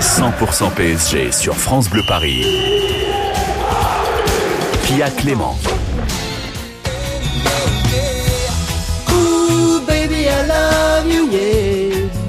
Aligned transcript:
100% 0.00 0.70
PSG 0.74 1.32
sur 1.32 1.56
France 1.56 1.90
Bleu 1.90 2.02
Paris. 2.06 2.44
Pia 4.84 5.10
Clément. 5.10 5.56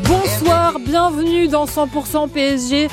Bonsoir, 0.03 0.79
bienvenue 0.79 1.47
dans 1.47 1.65
100% 1.65 2.29
PSG. 2.29 2.87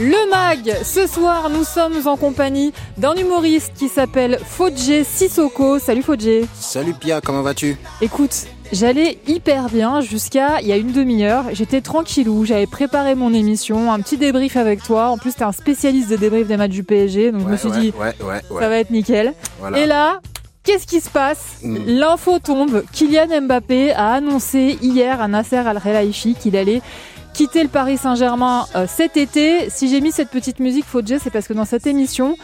Le 0.00 0.30
MAG, 0.30 0.82
ce 0.82 1.06
soir 1.06 1.50
nous 1.50 1.62
sommes 1.62 2.06
en 2.06 2.16
compagnie 2.16 2.72
d'un 2.96 3.14
humoriste 3.16 3.74
qui 3.76 3.90
s'appelle 3.90 4.38
Fodje 4.42 5.04
Sissoko. 5.04 5.78
Salut 5.78 6.00
Fodje. 6.00 6.46
Salut 6.54 6.94
Pia, 6.94 7.20
comment 7.20 7.42
vas-tu? 7.42 7.76
Écoute, 8.00 8.46
j'allais 8.72 9.18
hyper 9.26 9.68
bien 9.68 10.00
jusqu'à 10.00 10.62
il 10.62 10.68
y 10.68 10.72
a 10.72 10.78
une 10.78 10.92
demi-heure. 10.92 11.44
J'étais 11.52 11.82
tranquillou, 11.82 12.46
j'avais 12.46 12.66
préparé 12.66 13.14
mon 13.14 13.34
émission, 13.34 13.92
un 13.92 14.00
petit 14.00 14.16
débrief 14.16 14.56
avec 14.56 14.82
toi. 14.82 15.08
En 15.08 15.18
plus, 15.18 15.34
t'es 15.34 15.44
un 15.44 15.52
spécialiste 15.52 16.08
de 16.08 16.16
débrief 16.16 16.46
des 16.48 16.56
matchs 16.56 16.70
du 16.70 16.82
PSG, 16.82 17.30
donc 17.32 17.42
je 17.42 17.48
me 17.48 17.56
suis 17.58 17.70
dit, 17.70 17.92
ouais, 18.00 18.14
ouais, 18.24 18.40
ouais. 18.50 18.58
ça 18.58 18.70
va 18.70 18.78
être 18.78 18.90
nickel. 18.90 19.34
Voilà. 19.58 19.80
Et 19.80 19.84
là, 19.84 20.20
qu'est-ce 20.64 20.86
qui 20.86 21.00
se 21.00 21.10
passe? 21.10 21.58
Mm. 21.62 21.76
L'info 21.86 22.38
tombe. 22.38 22.84
Kylian 22.90 23.42
Mbappé 23.42 23.92
a 23.92 24.14
annoncé 24.14 24.78
hier 24.80 25.20
à 25.20 25.28
Nasser 25.28 25.56
Al-Khelaifi 25.56 26.36
qu'il 26.40 26.56
allait 26.56 26.80
quitter 27.32 27.62
le 27.62 27.68
Paris 27.68 27.96
Saint-Germain 27.96 28.66
euh, 28.74 28.86
cet 28.88 29.16
été. 29.16 29.70
Si 29.70 29.88
j'ai 29.88 30.00
mis 30.00 30.12
cette 30.12 30.30
petite 30.30 30.58
musique 30.60 30.84
Fodje, 30.84 31.18
c'est 31.22 31.30
parce 31.30 31.48
que 31.48 31.52
dans 31.52 31.64
cette 31.64 31.86
émission, 31.86 32.36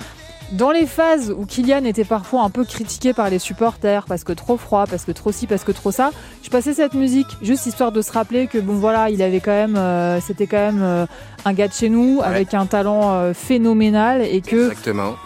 dans 0.53 0.71
les 0.71 0.87
phases 0.87 1.35
où 1.37 1.45
Kylian 1.45 1.85
était 1.85 2.05
parfois 2.05 2.43
un 2.43 2.51
peu 2.51 2.65
critiqué 2.65 3.13
par 3.13 3.31
les 3.31 3.39
supporters 3.39 4.05
parce 4.07 4.25
que 4.25 4.33
trop 4.33 4.57
froid, 4.57 4.87
parce 4.89 5.05
que 5.05 5.13
trop 5.13 5.33
ci, 5.33 5.47
parce 5.47 5.65
que 5.65 5.73
trop 5.73 5.91
ça, 5.91 6.11
je 6.43 6.51
passais 6.51 6.75
cette 6.75 6.95
musique 6.95 7.27
juste 7.43 7.67
histoire 7.67 7.93
de 7.93 8.01
se 8.03 8.13
rappeler 8.13 8.47
que 8.47 8.59
bon 8.59 8.75
voilà, 8.75 9.11
il 9.11 9.23
avait 9.23 9.41
quand 9.41 9.51
même, 9.51 9.77
euh, 9.77 10.21
c'était 10.21 10.47
quand 10.47 10.57
même 10.57 10.83
euh, 10.83 11.07
un 11.45 11.53
gars 11.53 11.69
de 11.69 11.73
chez 11.73 11.89
nous 11.89 12.21
avec 12.23 12.55
un 12.55 12.67
talent 12.67 13.15
euh, 13.15 13.35
phénoménal 13.35 14.23
et 14.23 14.41
que 14.41 14.71
Exactement. 14.71 15.17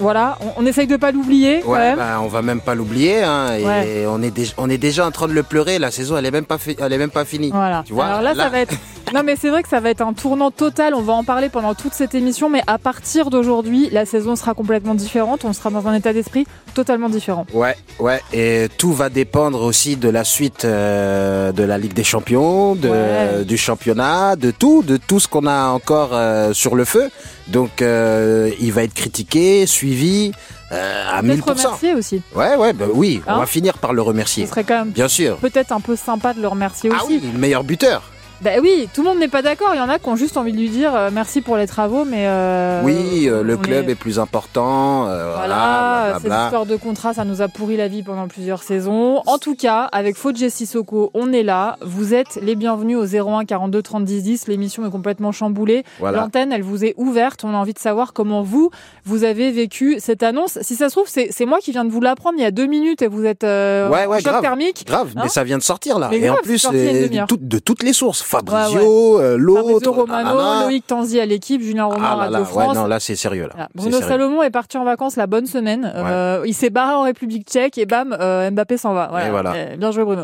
Voilà, 0.00 0.38
on, 0.40 0.62
on 0.62 0.66
essaye 0.66 0.86
de 0.86 0.96
pas 0.96 1.12
l'oublier 1.12 1.60
quand 1.64 1.72
Ouais, 1.72 1.78
même. 1.78 1.96
bah, 1.96 2.18
on 2.22 2.26
va 2.28 2.42
même 2.42 2.60
pas 2.60 2.74
l'oublier. 2.74 3.22
Hein, 3.22 3.54
et 3.58 3.64
Ouais. 3.64 4.04
on, 4.08 4.22
est 4.22 4.30
déjà, 4.30 4.52
on 4.56 4.68
est 4.70 4.78
déjà 4.78 5.06
en 5.06 5.10
train 5.10 5.28
de 5.28 5.32
le 5.32 5.42
pleurer. 5.42 5.78
La 5.78 5.90
saison, 5.90 6.16
elle 6.16 6.26
est 6.26 6.30
même 6.30 6.44
pas, 6.46 6.58
elle 6.78 6.92
est 6.92 6.98
même 6.98 7.10
pas 7.10 7.24
finie. 7.24 7.50
Voilà. 7.52 7.82
Tu 7.86 7.92
vois, 7.92 8.06
Alors 8.06 8.22
là, 8.22 8.34
là- 8.34 8.44
ça 8.44 8.48
va 8.50 8.60
être. 8.60 8.74
Non, 9.12 9.22
mais 9.24 9.34
c'est 9.34 9.48
vrai 9.48 9.62
que 9.64 9.68
ça 9.68 9.80
va 9.80 9.90
être 9.90 10.02
un 10.02 10.12
tournant 10.12 10.52
total. 10.52 10.94
On 10.94 11.02
va 11.02 11.12
en 11.14 11.24
parler 11.24 11.48
pendant 11.48 11.74
toute 11.74 11.94
cette 11.94 12.14
émission, 12.14 12.48
mais 12.48 12.62
à 12.68 12.78
partir 12.78 13.28
d'aujourd'hui, 13.28 13.88
la 13.90 14.06
saison 14.06 14.36
sera 14.36 14.54
complètement 14.54 14.94
différente. 14.94 15.44
On 15.44 15.52
sera 15.52 15.70
dans 15.70 15.88
un 15.88 15.94
état 15.94 16.12
d'esprit 16.12 16.46
totalement 16.74 17.08
différent. 17.08 17.44
Ouais, 17.52 17.74
ouais. 17.98 18.20
Et 18.32 18.68
tout 18.78 18.92
va 18.92 19.08
dépendre 19.08 19.62
aussi 19.62 19.96
de 19.96 20.08
la 20.08 20.22
suite 20.22 20.64
euh, 20.64 21.50
de 21.50 21.64
la 21.64 21.76
Ligue 21.78 21.92
des 21.92 22.04
Champions, 22.04 22.76
de, 22.76 22.88
Ouais. 22.88 23.44
du 23.44 23.56
championnat, 23.58 24.36
de 24.36 24.52
tout, 24.52 24.82
de 24.84 24.96
tout 24.96 25.18
ce 25.18 25.26
qu'on 25.26 25.46
a 25.46 25.68
encore 25.70 26.10
euh, 26.12 26.52
sur 26.52 26.76
le 26.76 26.84
feu. 26.84 27.10
Donc, 27.48 27.82
euh, 27.82 28.50
il 28.60 28.72
va 28.72 28.84
être 28.84 28.94
critiqué, 28.94 29.66
suivi 29.66 30.30
euh, 30.70 31.04
à 31.12 31.20
Peut-être 31.20 31.46
1000%. 31.48 31.50
remercier 31.66 31.94
aussi. 31.94 32.22
Ouais, 32.36 32.54
ouais, 32.54 32.72
bah 32.72 32.84
oui, 32.94 33.20
Hein 33.26 33.34
on 33.36 33.40
va 33.40 33.46
finir 33.46 33.76
par 33.78 33.92
le 33.92 34.02
Ce 34.02 34.06
remercier. 34.06 34.46
serait 34.46 34.62
quand 34.62 34.78
même 34.78 34.90
Bien 34.90 35.08
sûr. 35.08 35.36
peut-être 35.38 35.72
un 35.72 35.80
peu 35.80 35.96
sympa 35.96 36.32
de 36.32 36.40
le 36.40 36.46
remercier 36.46 36.90
Ah 36.92 37.02
aussi. 37.04 37.14
oui, 37.22 37.30
le 37.32 37.38
meilleur 37.40 37.64
buteur. 37.64 38.02
Bah 38.42 38.52
oui, 38.62 38.88
tout 38.94 39.02
le 39.02 39.08
monde 39.08 39.18
n'est 39.18 39.28
pas 39.28 39.42
d'accord. 39.42 39.68
Il 39.74 39.76
y 39.76 39.80
en 39.82 39.88
a 39.90 39.98
qui 39.98 40.08
ont 40.08 40.16
juste 40.16 40.38
envie 40.38 40.52
de 40.52 40.56
lui 40.56 40.70
dire 40.70 40.94
euh, 40.94 41.10
merci 41.12 41.42
pour 41.42 41.58
les 41.58 41.66
travaux, 41.66 42.06
mais. 42.06 42.26
euh, 42.26 42.80
oui, 42.82 43.28
euh, 43.28 43.42
le 43.42 43.56
club 43.58 43.90
est... 43.90 43.94
plus 43.94 44.18
important. 44.18 45.06
euh, 45.08 45.34
Voilà, 45.36 46.14
cette 46.22 46.32
histoire 46.32 46.64
de 46.64 46.76
contrat, 46.76 47.12
ça 47.12 47.24
nous 47.26 47.42
a 47.42 47.48
pourri 47.48 47.76
la 47.76 47.86
vie 47.88 48.02
pendant 48.02 48.28
plusieurs 48.28 48.62
saisons. 48.62 49.22
En 49.26 49.36
tout 49.36 49.54
cas, 49.56 49.82
avec 49.92 50.16
Fodje 50.16 50.48
Sissoko, 50.48 51.10
on 51.12 51.32
est 51.34 51.42
là. 51.42 51.76
Vous 51.82 52.14
êtes 52.14 52.38
les 52.42 52.54
bienvenus 52.56 52.96
au 52.96 53.04
01 53.04 53.44
42 53.44 53.82
30 53.82 54.04
10 54.04 54.22
10. 54.22 54.48
L'émission 54.48 54.86
est 54.86 54.90
complètement 54.90 55.32
chamboulée. 55.32 55.84
Voilà. 55.98 56.20
L'antenne, 56.20 56.50
elle 56.52 56.62
vous 56.62 56.82
est 56.84 56.94
ouverte. 56.96 57.44
On 57.44 57.50
a 57.54 57.58
envie 57.58 57.74
de 57.74 57.78
savoir 57.78 58.14
comment 58.14 58.42
vous, 58.42 58.70
vous 59.04 59.24
avez 59.24 59.50
vécu 59.52 59.96
cette 59.98 60.22
annonce. 60.22 60.58
Si 60.62 60.76
ça 60.76 60.88
se 60.88 60.94
trouve, 60.94 61.08
c'est 61.08 61.44
moi 61.46 61.58
qui 61.60 61.72
viens 61.72 61.84
de 61.84 61.90
vous 61.90 62.00
l'apprendre 62.00 62.36
il 62.38 62.42
y 62.42 62.46
a 62.46 62.50
deux 62.50 62.66
minutes 62.66 63.02
et 63.02 63.06
vous 63.06 63.26
êtes 63.26 63.44
euh, 63.44 63.88
Ouais, 63.90 64.06
ouais, 64.06 64.16
en 64.16 64.20
choc 64.20 64.32
grave. 64.32 64.40
thermique. 64.40 64.84
Grave, 64.86 65.08
Hein 65.16 65.20
mais 65.24 65.28
ça 65.28 65.44
vient 65.44 65.58
de 65.58 65.62
sortir 65.62 65.98
là. 65.98 66.08
Mais 66.10 66.18
et 66.20 66.30
en 66.30 66.34
grave, 66.34 66.44
plus, 66.44 66.66
euh, 66.72 67.02
demi-heure. 67.06 67.26
tout- 67.26 67.36
de 67.38 67.58
toutes 67.58 67.82
les 67.82 67.92
sources. 67.92 68.22
Fabrizio, 68.30 69.18
Ouais, 69.18 69.24
euh, 69.24 69.36
l'autre. 69.36 69.62
Fabrizio 69.66 69.92
Romano, 69.92 70.28
nanana. 70.38 70.64
Loïc 70.66 70.86
Tanzi 70.86 71.18
à 71.20 71.26
l'équipe, 71.26 71.60
Julien 71.60 71.86
Romain 71.86 72.06
Ah 72.12 72.14
Radio 72.16 72.38
là, 72.38 72.44
France. 72.44 72.68
ouais, 72.68 72.74
non, 72.74 72.86
là 72.86 73.00
c'est 73.00 73.16
sérieux 73.16 73.48
là. 73.56 73.68
Bruno 73.74 73.90
sérieux. 73.96 74.08
Salomon 74.08 74.42
est 74.42 74.50
parti 74.50 74.76
en 74.78 74.84
vacances 74.84 75.16
la 75.16 75.26
bonne 75.26 75.46
semaine. 75.46 75.90
Euh, 75.94 76.42
il 76.46 76.54
s'est 76.54 76.70
barré 76.70 76.94
en 76.94 77.02
République 77.02 77.48
tchèque 77.48 77.76
et 77.78 77.86
bam, 77.86 78.16
euh, 78.20 78.50
Mbappé 78.50 78.76
s'en 78.76 78.94
va. 78.94 79.10
Et 79.26 79.30
voilà. 79.30 79.52
Euh, 79.54 79.76
bien 79.76 79.90
joué 79.90 80.04
Bruno. 80.04 80.22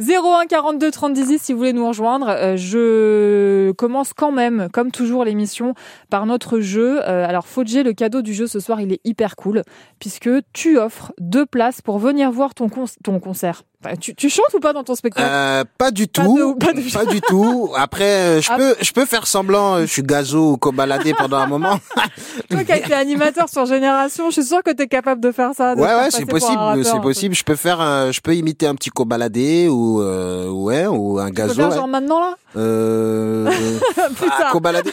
01 0.00 0.46
42 0.48 0.90
30 0.90 1.12
10 1.14 1.26
10 1.28 1.38
si 1.42 1.52
vous 1.52 1.58
voulez 1.58 1.72
nous 1.72 1.88
rejoindre. 1.88 2.26
Euh, 2.28 2.56
je 2.56 3.70
commence 3.72 4.12
quand 4.12 4.32
même, 4.32 4.68
comme 4.72 4.90
toujours 4.90 5.24
l'émission, 5.24 5.74
par 6.10 6.26
notre 6.26 6.60
jeu. 6.60 7.00
Euh, 7.08 7.26
alors 7.26 7.46
Fodje, 7.46 7.78
le 7.82 7.92
cadeau 7.94 8.22
du 8.22 8.34
jeu 8.34 8.46
ce 8.46 8.60
soir, 8.60 8.80
il 8.80 8.92
est 8.92 9.00
hyper 9.04 9.34
cool 9.36 9.62
puisque 9.98 10.28
tu 10.52 10.78
offres 10.78 11.12
deux 11.18 11.46
places 11.46 11.80
pour 11.80 11.98
venir 11.98 12.30
voir 12.30 12.54
ton, 12.54 12.68
con- 12.68 12.84
ton 13.02 13.18
concert. 13.18 13.62
Tu, 14.00 14.16
tu 14.16 14.28
chantes 14.28 14.52
ou 14.54 14.58
pas 14.58 14.72
dans 14.72 14.82
ton 14.82 14.96
spectacle 14.96 15.28
Euh, 15.30 15.62
pas 15.78 15.92
du 15.92 16.08
Pas 16.08 16.24
tout, 16.24 16.54
de- 16.58 16.58
pas 16.92 17.04
de- 17.04 17.10
du 17.10 17.20
tout. 17.20 17.70
Après, 17.76 18.04
euh, 18.04 18.40
je 18.40 18.48
Ah. 18.50 18.56
peux, 18.56 18.74
je 18.80 18.90
peux 18.90 19.04
faire 19.06 19.28
semblant. 19.28 19.74
euh, 19.76 19.80
Je 19.82 19.86
suis 19.92 20.02
gazo 20.02 20.52
ou 20.52 20.56
cobaladé 20.56 21.14
pendant 21.14 21.36
un 21.36 21.46
moment. 21.46 21.78
Toi 22.50 22.64
qui 22.64 22.72
as 22.72 22.78
été 22.78 22.94
animateur 22.94 23.48
sur 23.48 23.64
Génération, 23.66 24.26
je 24.30 24.40
suis 24.40 24.44
sûre 24.44 24.62
que 24.64 24.72
tu 24.72 24.82
es 24.82 24.88
capable 24.88 25.20
de 25.20 25.30
faire 25.30 25.52
ça. 25.54 25.76
de 25.76 25.80
Ouais, 25.80 25.86
ouais, 25.86 26.10
c'est 26.10 26.26
possible, 26.26 26.84
c'est 26.84 27.00
possible. 27.00 27.34
Je 27.36 27.44
peux 27.44 27.54
faire, 27.54 27.80
un- 27.80 28.10
je 28.10 28.20
peux 28.20 28.34
imiter 28.34 28.66
un 28.66 28.74
petit 28.74 28.90
cobaladé 28.90 29.68
ou, 29.68 30.00
euh, 30.02 30.48
ouais, 30.48 30.86
ou 30.86 31.20
un 31.20 31.26
Tu 31.28 31.34
peux 31.34 31.42
gazo. 31.42 31.54
faire 31.54 31.68
ouais. 31.70 31.76
genre 31.76 31.88
maintenant 31.88 32.18
là 32.20 32.34
Euh, 32.56 33.44
Plus 34.16 34.28
ah, 34.32 34.40
tard. 34.42 34.52
cobaladé. 34.52 34.90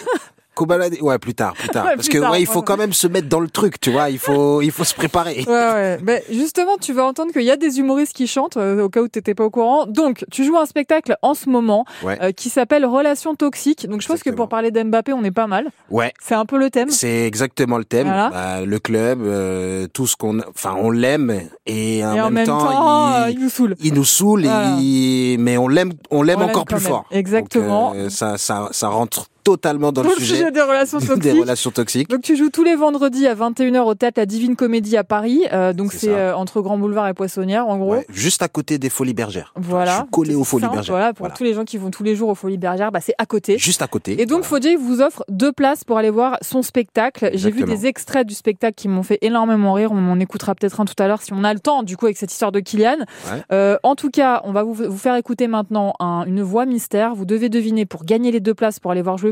Cobaladé, 0.56 1.02
ouais, 1.02 1.18
plus 1.20 1.34
tard, 1.34 1.54
plus 1.54 1.70
tard. 1.70 1.86
Ouais, 1.86 1.96
Parce 1.96 2.08
plus 2.08 2.18
que, 2.18 2.22
tard, 2.22 2.32
ouais, 2.32 2.42
il 2.42 2.46
faut 2.48 2.62
quand 2.62 2.78
même 2.78 2.94
se 2.94 3.08
mettre 3.08 3.28
dans 3.28 3.40
le 3.40 3.50
truc, 3.50 3.80
tu 3.82 3.92
vois. 3.92 4.10
Il 4.10 4.20
faut, 4.20 4.62
il 4.62 4.72
faut 4.72 4.84
se 4.84 4.94
préparer. 4.94 5.44
Ouais, 5.48 5.54
ouais. 5.54 5.98
Ben, 6.04 6.22
justement, 6.32 6.78
tu 6.80 6.94
vas 6.94 7.06
entendre 7.06 7.32
qu'il 7.34 7.42
y 7.44 7.52
a 7.52 7.58
des 7.58 7.80
humoristes 7.80 8.14
qui 8.14 8.28
chantent, 8.28 8.58
euh, 8.58 8.84
au 8.84 8.90
cas 8.90 9.02
où 9.02 9.08
tu 9.08 9.18
n'étais 9.20 9.34
pas 9.34 9.44
au 9.46 9.50
courant. 9.50 9.86
Donc, 9.88 10.26
tu 10.32 10.44
joues 10.46 10.58
un 10.58 10.66
spectacle 10.66 11.16
en 11.22 11.34
ce 11.34 11.50
moment 11.50 11.86
Ouais. 12.04 12.18
euh, 12.22 12.32
qui 12.32 12.50
s'appelle 12.50 12.86
Relations 12.86 13.34
toxiques. 13.36 13.88
Donc, 13.88 14.02
je 14.02 14.08
pense 14.08 14.22
que 14.24 14.30
pour 14.30 14.48
parler 14.48 14.70
d'Mbappé, 14.72 15.14
on 15.14 15.24
est 15.24 15.32
pas 15.32 15.48
mal. 15.48 15.68
Ouais. 15.90 16.14
C'est 16.22 16.36
un 16.36 16.46
peu 16.46 16.58
le 16.60 16.70
thème. 16.70 16.90
C'est 16.90 17.26
exactement 17.26 17.78
le 17.78 17.86
thème. 17.86 18.08
Voilà. 18.08 18.30
Bah, 18.30 18.62
le 18.66 18.80
club, 18.80 19.22
euh, 19.24 19.88
tout 19.92 20.06
ce 20.08 20.16
qu'on, 20.16 20.40
enfin, 20.50 20.76
on 20.78 20.92
l'aime 20.92 21.32
et 21.66 22.06
en, 22.06 22.14
Et 22.16 22.22
en 22.22 22.26
même, 22.26 22.34
même 22.36 22.46
temps, 22.46 22.60
temps, 22.60 23.26
il, 23.28 23.34
il 23.34 23.40
nous 23.44 23.50
saoule. 23.50 23.76
il 23.82 23.94
nous 23.94 24.04
saoule, 24.06 24.42
Voilà. 24.44 24.76
et 24.80 25.34
il- 25.34 25.38
mais 25.40 25.58
on 25.58 25.68
l'aime, 25.68 25.94
on 26.12 26.22
l'aime 26.22 26.42
encore 26.42 26.66
plus 26.66 26.76
même. 26.76 26.84
fort. 26.84 27.06
Exactement. 27.12 27.94
Donc, 27.96 28.12
ça, 28.12 28.38
ça, 28.38 28.70
ça 28.72 28.88
rentre 28.90 29.28
totalement 29.44 29.92
dans 29.92 30.04
Dans 30.04 30.10
le 30.10 30.16
sujet 30.16 30.52
des 30.52 30.62
relations 30.62 30.98
des 31.00 31.08
toxiques. 31.08 31.40
relations 31.42 31.72
toxiques. 31.72 32.10
Donc 32.10 32.22
tu 32.22 32.36
joues 32.36 32.50
tous 32.50 32.64
les 32.64 32.76
vendredis 32.76 33.28
à 33.28 33.36
21h 33.36 33.80
au 33.82 33.94
théâtre 33.96 34.20
La 34.20 34.26
Divine 34.26 34.56
Comédie 34.56 34.98
à 34.98 35.04
Paris. 35.04 35.44
Euh, 35.52 35.74
donc 35.74 35.94
C'est 35.94 36.10
euh, 36.10 36.36
entre 36.36 36.62
Grand 36.62 36.78
Boulevard 36.78 37.08
et 37.08 37.14
Poissonnière 37.14 37.68
en 37.68 37.78
gros. 37.78 37.94
Ouais, 37.94 38.06
juste 38.10 38.42
à 38.42 38.48
côté 38.48 38.78
des 38.78 38.90
Folies 38.90 39.14
Bergères. 39.14 39.52
Enfin, 39.56 39.68
Voilà. 39.70 39.92
je 39.92 39.98
suis 39.98 40.10
collé 40.12 40.36
aux 40.36 40.44
Folies 40.44 40.62
simple, 40.64 40.76
Bergères. 40.76 40.94
Voilà, 40.96 41.14
pour 41.14 41.26
Voilà. 41.26 41.36
tous 41.36 41.44
les 41.44 41.54
gens 41.54 41.64
qui 41.66 41.78
vont 41.78 41.92
tous 41.92 42.04
les 42.04 42.16
jours 42.16 42.30
aux 42.30 42.36
Folies 42.36 42.58
Bergères, 42.58 42.92
bah, 42.92 43.00
c'est 43.02 43.16
à 43.18 43.26
côté. 43.26 43.58
Juste 43.58 43.82
à 43.82 43.88
côté. 43.88 44.22
Et 44.22 44.26
donc, 44.26 44.44
Voilà. 44.46 44.64
Vous 44.80 45.02
offre 45.02 45.24
deux 45.30 45.52
places 45.52 45.84
pour 45.84 45.98
aller 45.98 46.10
voir 46.10 46.38
son 46.42 46.62
spectacle. 46.62 47.32
J'ai 47.34 47.52
vu 47.52 47.64
des 47.64 47.86
extraits 47.86 48.26
du 48.26 48.34
spectacle 48.34 48.76
qui 48.76 48.88
m'ont 48.88 49.04
fait 49.04 49.18
énormément 49.22 49.74
rire. 49.74 49.92
On 49.92 50.10
en 50.12 50.20
écoutera 50.20 50.56
peut-être 50.56 50.80
un 50.80 50.86
tout 50.86 50.94
à 51.00 51.08
l'heure 51.08 51.22
si 51.22 51.34
on 51.34 51.44
a 51.44 51.54
le 51.54 51.60
temps, 51.60 51.84
du 51.84 51.98
coup, 51.98 52.06
avec 52.06 52.18
cette 52.18 52.32
histoire 52.32 52.52
de 52.52 52.60
Kylian. 52.60 52.98
Ouais. 53.00 53.42
Euh, 53.52 53.78
en 53.84 53.96
tout 53.96 54.10
cas, 54.10 54.42
on 54.46 54.52
va 54.54 54.64
vous, 54.64 54.74
vous 54.74 54.98
faire 54.98 55.16
écouter 55.16 55.48
maintenant 55.48 55.94
un- 56.00 56.24
une 56.26 56.42
voix 56.42 56.66
mystère. 56.66 57.14
Vous 57.16 57.26
devez 57.26 57.50
deviner, 57.50 57.86
pour 57.86 58.06
gagner 58.06 58.32
les 58.32 58.40
deux 58.40 58.54
places 58.54 58.80
pour 58.80 58.92
aller 58.92 59.02
voir 59.02 59.18
jouer 59.18 59.32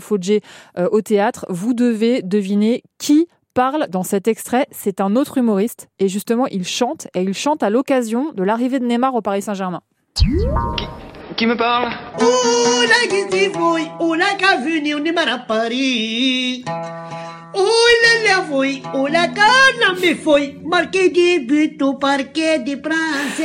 Euh, 0.77 0.87
au 0.91 1.01
théâtre, 1.01 1.45
vous 1.49 1.73
devez 1.73 2.21
deviner 2.21 2.83
qui 2.97 3.27
parle 3.53 3.87
dans 3.89 4.03
cet 4.03 4.27
extrait. 4.27 4.67
C'est 4.71 5.01
un 5.01 5.15
autre 5.15 5.37
humoriste. 5.37 5.87
Et 5.99 6.07
justement, 6.07 6.47
il 6.47 6.65
chante. 6.65 7.07
Et 7.13 7.21
il 7.21 7.33
chante 7.33 7.63
à 7.63 7.69
l'occasion 7.69 8.31
de 8.33 8.43
l'arrivée 8.43 8.79
de 8.79 8.85
Neymar 8.85 9.15
au 9.15 9.21
Paris 9.21 9.41
Saint-Germain. 9.41 9.81
Qui 11.37 11.45
me 11.45 11.55
parle? 11.55 11.89
Foi, 18.51 18.81
una 18.93 19.27
cana 19.29 19.93
me 19.99 20.15
foi, 20.15 20.59
marquei 20.63 21.09
de 21.09 21.39
buto, 21.39 21.95
parquet 21.95 22.59
de 22.59 22.75
France. 22.75 23.41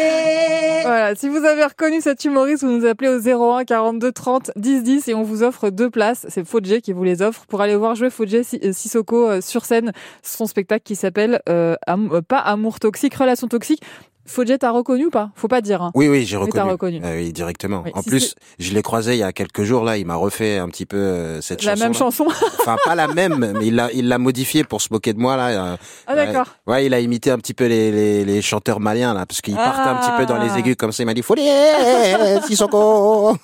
Voilà, 0.83 1.15
si 1.15 1.29
vous 1.29 1.45
avez 1.45 1.65
reconnu 1.65 2.01
cet 2.01 2.25
humoriste, 2.25 2.65
vous 2.65 2.71
nous 2.71 2.87
appelez 2.87 3.09
au 3.09 3.21
01 3.21 3.65
42 3.65 4.13
30 4.13 4.51
10 4.57 4.83
10 4.83 5.09
et 5.09 5.15
on 5.15 5.23
vous 5.23 5.43
offre 5.43 5.71
deux 5.71 5.91
places. 5.91 6.27
C'est 6.29 6.45
Fodje 6.47 6.81
qui 6.81 6.93
vous 6.93 7.05
les 7.05 7.23
offre 7.23 7.47
pour 7.47 7.61
aller 7.61 7.77
voir 7.77 7.95
jouer 7.95 8.11
Fodje 8.11 8.35
euh, 8.37 8.73
Sissoko 8.73 9.29
euh, 9.29 9.41
sur 9.41 9.65
scène. 9.65 9.93
Son 10.23 10.47
spectacle 10.47 10.83
qui 10.85 10.97
s'appelle 10.97 11.41
euh, 11.49 11.77
euh, 11.89 12.21
pas 12.23 12.39
Amour 12.39 12.81
toxique, 12.81 13.15
Relation 13.15 13.49
toxique. 13.49 13.83
Fodje, 14.27 14.59
t'as 14.59 14.71
reconnu 14.71 15.07
ou 15.07 15.11
pas? 15.11 15.31
Faut 15.35 15.49
pas 15.49 15.61
dire. 15.61 15.83
Hein. 15.83 15.93
Oui, 15.95 16.09
oui, 16.09 16.25
j'ai 16.27 16.37
reconnu. 16.37 16.71
reconnu. 16.71 17.01
Euh, 17.05 17.17
oui, 17.19 17.33
directement. 17.33 17.83
Oui, 17.85 17.93
en 17.95 18.03
si 18.03 18.09
plus, 18.11 18.35
je 18.59 18.73
l'ai 18.75 18.83
croisé 18.83 19.13
il 19.15 19.19
y 19.19 19.23
a 19.23 19.33
quelques 19.33 19.63
jours 19.63 19.85
là. 19.85 19.97
Il 19.97 20.07
m'a 20.07 20.17
refait 20.17 20.59
un 20.59 20.69
petit 20.69 20.85
peu 20.87 20.97
euh, 20.97 21.41
cette 21.41 21.63
La 21.65 21.73
chanson. 21.77 21.85
même 21.85 21.95
chanson. 21.99 22.27
Enfin, 22.61 22.77
pas 22.85 22.95
la 22.95 23.07
même, 23.09 23.53
mais 23.59 23.67
il 23.67 23.75
l'a, 23.77 23.91
il 23.93 24.09
l'a 24.09 24.19
modifié 24.19 24.65
pour 24.65 24.83
se 24.83 24.89
moquer 24.93 25.13
de 25.13 25.19
moi 25.21 25.37
là. 25.37 25.49
euh, 25.49 25.77
ah 26.07 26.15
d'accord. 26.15 26.47
Ouais, 26.67 26.87
il 26.87 26.93
a 26.95 27.01
imité 27.01 27.31
un 27.31 27.39
petit 27.39 27.55
peu 27.55 27.67
les, 27.67 27.91
les, 27.93 28.25
les 28.25 28.43
chanteurs 28.43 28.81
maliens 28.81 29.15
là, 29.15 29.27
parce 29.27 29.41
qu'ils 29.41 29.55
partent 29.55 29.87
un 29.87 29.95
petit 29.97 30.11
peu 30.19 30.27
dans 30.27 30.39
les 30.43 30.51
Ah. 30.51 30.59
aigus 30.59 30.77
comme 30.77 30.93
ça. 30.93 31.03
Il 31.03 31.07
m'a 31.07 31.15
dit 31.15 31.23
Folie, 31.23 31.49
Sissoko. 32.47 33.37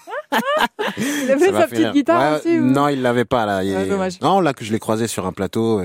Il 0.98 1.30
avait 1.30 1.52
sa 1.52 1.66
petite 1.68 1.92
guitare 1.92 2.32
Ouais, 2.32 2.38
aussi 2.38 2.58
ou- 2.58 2.62
Non, 2.64 2.88
il 2.88 3.02
l'avait 3.02 3.24
pas 3.24 3.46
là. 3.46 3.62
Il- 3.62 3.74
Ah, 3.76 3.84
dommage. 3.84 4.20
Non, 4.20 4.40
là 4.40 4.52
que 4.54 4.64
je 4.64 4.72
l'ai 4.72 4.78
croisé 4.78 5.06
sur 5.06 5.26
un 5.26 5.32
plateau. 5.32 5.80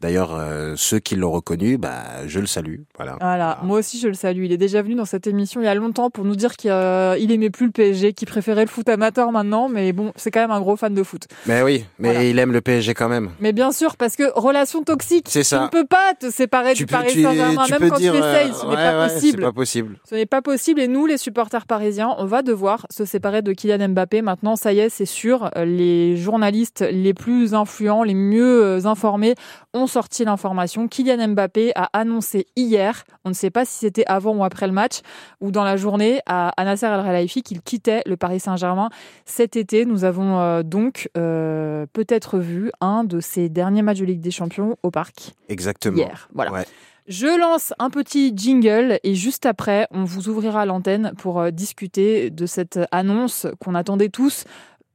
D'ailleurs, 0.00 0.32
euh, 0.32 0.74
ceux 0.76 1.00
qui 1.00 1.16
l'ont 1.16 1.32
reconnu, 1.32 1.76
bah, 1.76 2.04
je 2.26 2.38
le 2.38 2.46
salue. 2.46 2.76
Voilà. 2.96 3.16
Voilà, 3.20 3.58
moi 3.64 3.80
aussi 3.80 3.98
je 3.98 4.06
le 4.06 4.14
salue. 4.14 4.44
Il 4.44 4.52
est 4.52 4.56
déjà 4.56 4.80
venu 4.80 4.94
dans 4.94 5.04
cette 5.04 5.26
émission 5.26 5.60
il 5.60 5.64
y 5.64 5.68
a 5.68 5.74
longtemps 5.74 6.08
pour 6.08 6.24
nous 6.24 6.36
dire 6.36 6.54
qu'il 6.56 6.70
euh, 6.70 7.14
aimait 7.16 7.50
plus 7.50 7.66
le 7.66 7.72
PSG, 7.72 8.12
qu'il 8.12 8.28
préférait 8.28 8.62
le 8.62 8.68
foot 8.70 8.88
amateur 8.88 9.32
maintenant, 9.32 9.68
mais 9.68 9.92
bon, 9.92 10.12
c'est 10.14 10.30
quand 10.30 10.40
même 10.40 10.52
un 10.52 10.60
gros 10.60 10.76
fan 10.76 10.94
de 10.94 11.02
foot. 11.02 11.24
Mais 11.46 11.62
oui, 11.62 11.84
mais 11.98 12.10
Voilà. 12.12 12.24
il 12.24 12.38
aime 12.38 12.52
le 12.52 12.60
PSG 12.60 12.94
quand 12.94 13.08
même. 13.08 13.30
Mais 13.40 13.52
bien 13.52 13.72
sûr, 13.72 13.96
parce 13.96 14.14
que 14.14 14.22
relation 14.38 14.84
toxique, 14.84 15.26
C'est 15.28 15.40
tu 15.40 15.46
ça. 15.46 15.62
ne 15.64 15.68
peux 15.68 15.84
pas 15.86 16.14
te 16.20 16.30
séparer 16.30 16.74
Tu 16.74 16.84
du 16.84 16.86
peux, 16.86 16.92
Paris 16.92 17.20
Saint-Germain, 17.20 17.64
même 17.68 17.90
quand 17.90 17.96
dire, 17.96 18.12
tu 18.12 18.18
essayes, 18.18 18.50
euh, 18.50 18.54
ce 18.54 18.66
n'est 18.66 18.74
pas 18.76 19.00
ouais, 19.00 19.08
possible. 19.08 19.38
C'est 19.38 19.44
pas 19.46 19.52
possible. 19.52 19.96
Ce 20.08 20.14
n'est 20.14 20.26
pas 20.26 20.42
possible 20.42 20.80
et 20.80 20.86
nous, 20.88 21.06
les 21.06 21.18
supporters 21.18 21.66
parisiens, 21.66 22.14
on 22.18 22.24
va 22.24 22.42
devoir 22.42 22.86
se 22.90 23.04
séparer 23.04 23.42
de 23.42 23.52
Kylian 23.52 23.88
Mbappé. 23.88 24.22
Maintenant, 24.22 24.54
ça 24.54 24.72
y 24.72 24.78
est, 24.78 24.90
c'est 24.90 25.06
sûr. 25.06 25.50
Les 25.56 26.16
journalistes 26.16 26.84
les 26.88 27.14
plus 27.14 27.54
influents, 27.54 28.04
les 28.04 28.14
mieux 28.14 28.86
informés 28.86 29.34
ont 29.74 29.87
sorti 29.88 30.24
l'information. 30.24 30.88
Kylian 30.88 31.28
Mbappé 31.28 31.72
a 31.74 31.90
annoncé 31.92 32.46
hier, 32.56 33.04
on 33.24 33.30
ne 33.30 33.34
sait 33.34 33.50
pas 33.50 33.64
si 33.64 33.78
c'était 33.78 34.04
avant 34.06 34.34
ou 34.36 34.44
après 34.44 34.66
le 34.66 34.72
match, 34.72 35.00
ou 35.40 35.50
dans 35.50 35.64
la 35.64 35.76
journée, 35.76 36.20
à, 36.26 36.52
Nasser 36.58 36.86
El 36.86 37.02
Khelaifi 37.02 37.42
qu'il 37.42 37.62
quittait 37.62 38.02
le 38.06 38.16
Paris 38.16 38.40
Saint-Germain 38.40 38.90
cet 39.24 39.56
été. 39.56 39.84
Nous 39.84 40.04
avons 40.04 40.38
euh, 40.38 40.62
donc 40.62 41.10
euh, 41.16 41.86
peut-être 41.92 42.38
vu 42.38 42.70
un 42.80 43.04
de 43.04 43.20
ces 43.20 43.48
derniers 43.48 43.82
matchs 43.82 44.00
de 44.00 44.04
Ligue 44.04 44.20
des 44.20 44.30
Champions 44.30 44.76
au 44.82 44.90
parc 44.90 45.32
Exactement. 45.48 45.96
hier. 45.96 46.28
Voilà. 46.34 46.52
Ouais. 46.52 46.64
Je 47.06 47.38
lance 47.40 47.72
un 47.78 47.88
petit 47.88 48.34
jingle 48.36 49.00
et 49.02 49.14
juste 49.14 49.46
après, 49.46 49.88
on 49.90 50.04
vous 50.04 50.28
ouvrira 50.28 50.66
l'antenne 50.66 51.12
pour 51.16 51.40
euh, 51.40 51.50
discuter 51.50 52.30
de 52.30 52.44
cette 52.44 52.78
annonce 52.90 53.46
qu'on 53.60 53.74
attendait 53.74 54.10
tous, 54.10 54.44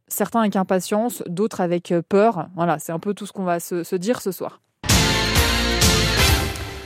certains 0.07 0.41
avec 0.41 0.55
impatience, 0.55 1.23
d'autres 1.27 1.61
avec 1.61 1.91
peur. 2.07 2.49
Voilà, 2.55 2.77
c'est 2.77 2.91
un 2.91 2.99
peu 2.99 3.15
tout 3.15 3.25
ce 3.25 3.31
qu'on 3.31 3.45
va 3.45 3.59
se, 3.59 3.83
se 3.83 3.95
dire 3.95 4.21
ce 4.21 4.31
soir. 4.31 4.61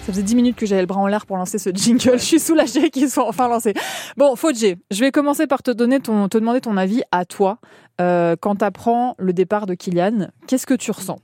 Ça 0.08 0.14
faisait 0.14 0.24
10 0.24 0.36
minutes 0.36 0.56
que 0.56 0.66
j'avais 0.66 0.80
le 0.82 0.88
bras 0.88 1.02
en 1.02 1.08
l'air 1.08 1.26
pour 1.26 1.36
lancer 1.36 1.58
ce 1.58 1.70
jingle. 1.70 2.14
Je 2.18 2.24
suis 2.24 2.40
soulagée 2.40 2.90
qu'il 2.92 3.10
soit 3.10 3.28
enfin 3.28 3.50
lancé. 3.50 3.74
Bon, 4.16 4.38
Fodjé, 4.38 4.78
je 4.90 5.02
vais 5.02 5.12
commencer 5.12 5.48
par 5.48 5.62
te 5.62 5.70
donner 5.72 6.00
ton, 6.00 6.30
te 6.30 6.38
demander 6.38 6.62
ton 6.62 6.78
avis 6.78 7.02
à 7.12 7.26
toi. 7.26 7.60
Euh, 8.00 8.38
quand 8.40 8.56
tu 8.56 8.64
apprends 8.64 9.16
le 9.20 9.34
départ 9.34 9.66
de 9.66 9.74
Kylian, 9.74 10.30
qu'est-ce 10.48 10.66
que 10.66 10.76
tu 10.76 10.92
ressens? 10.92 11.20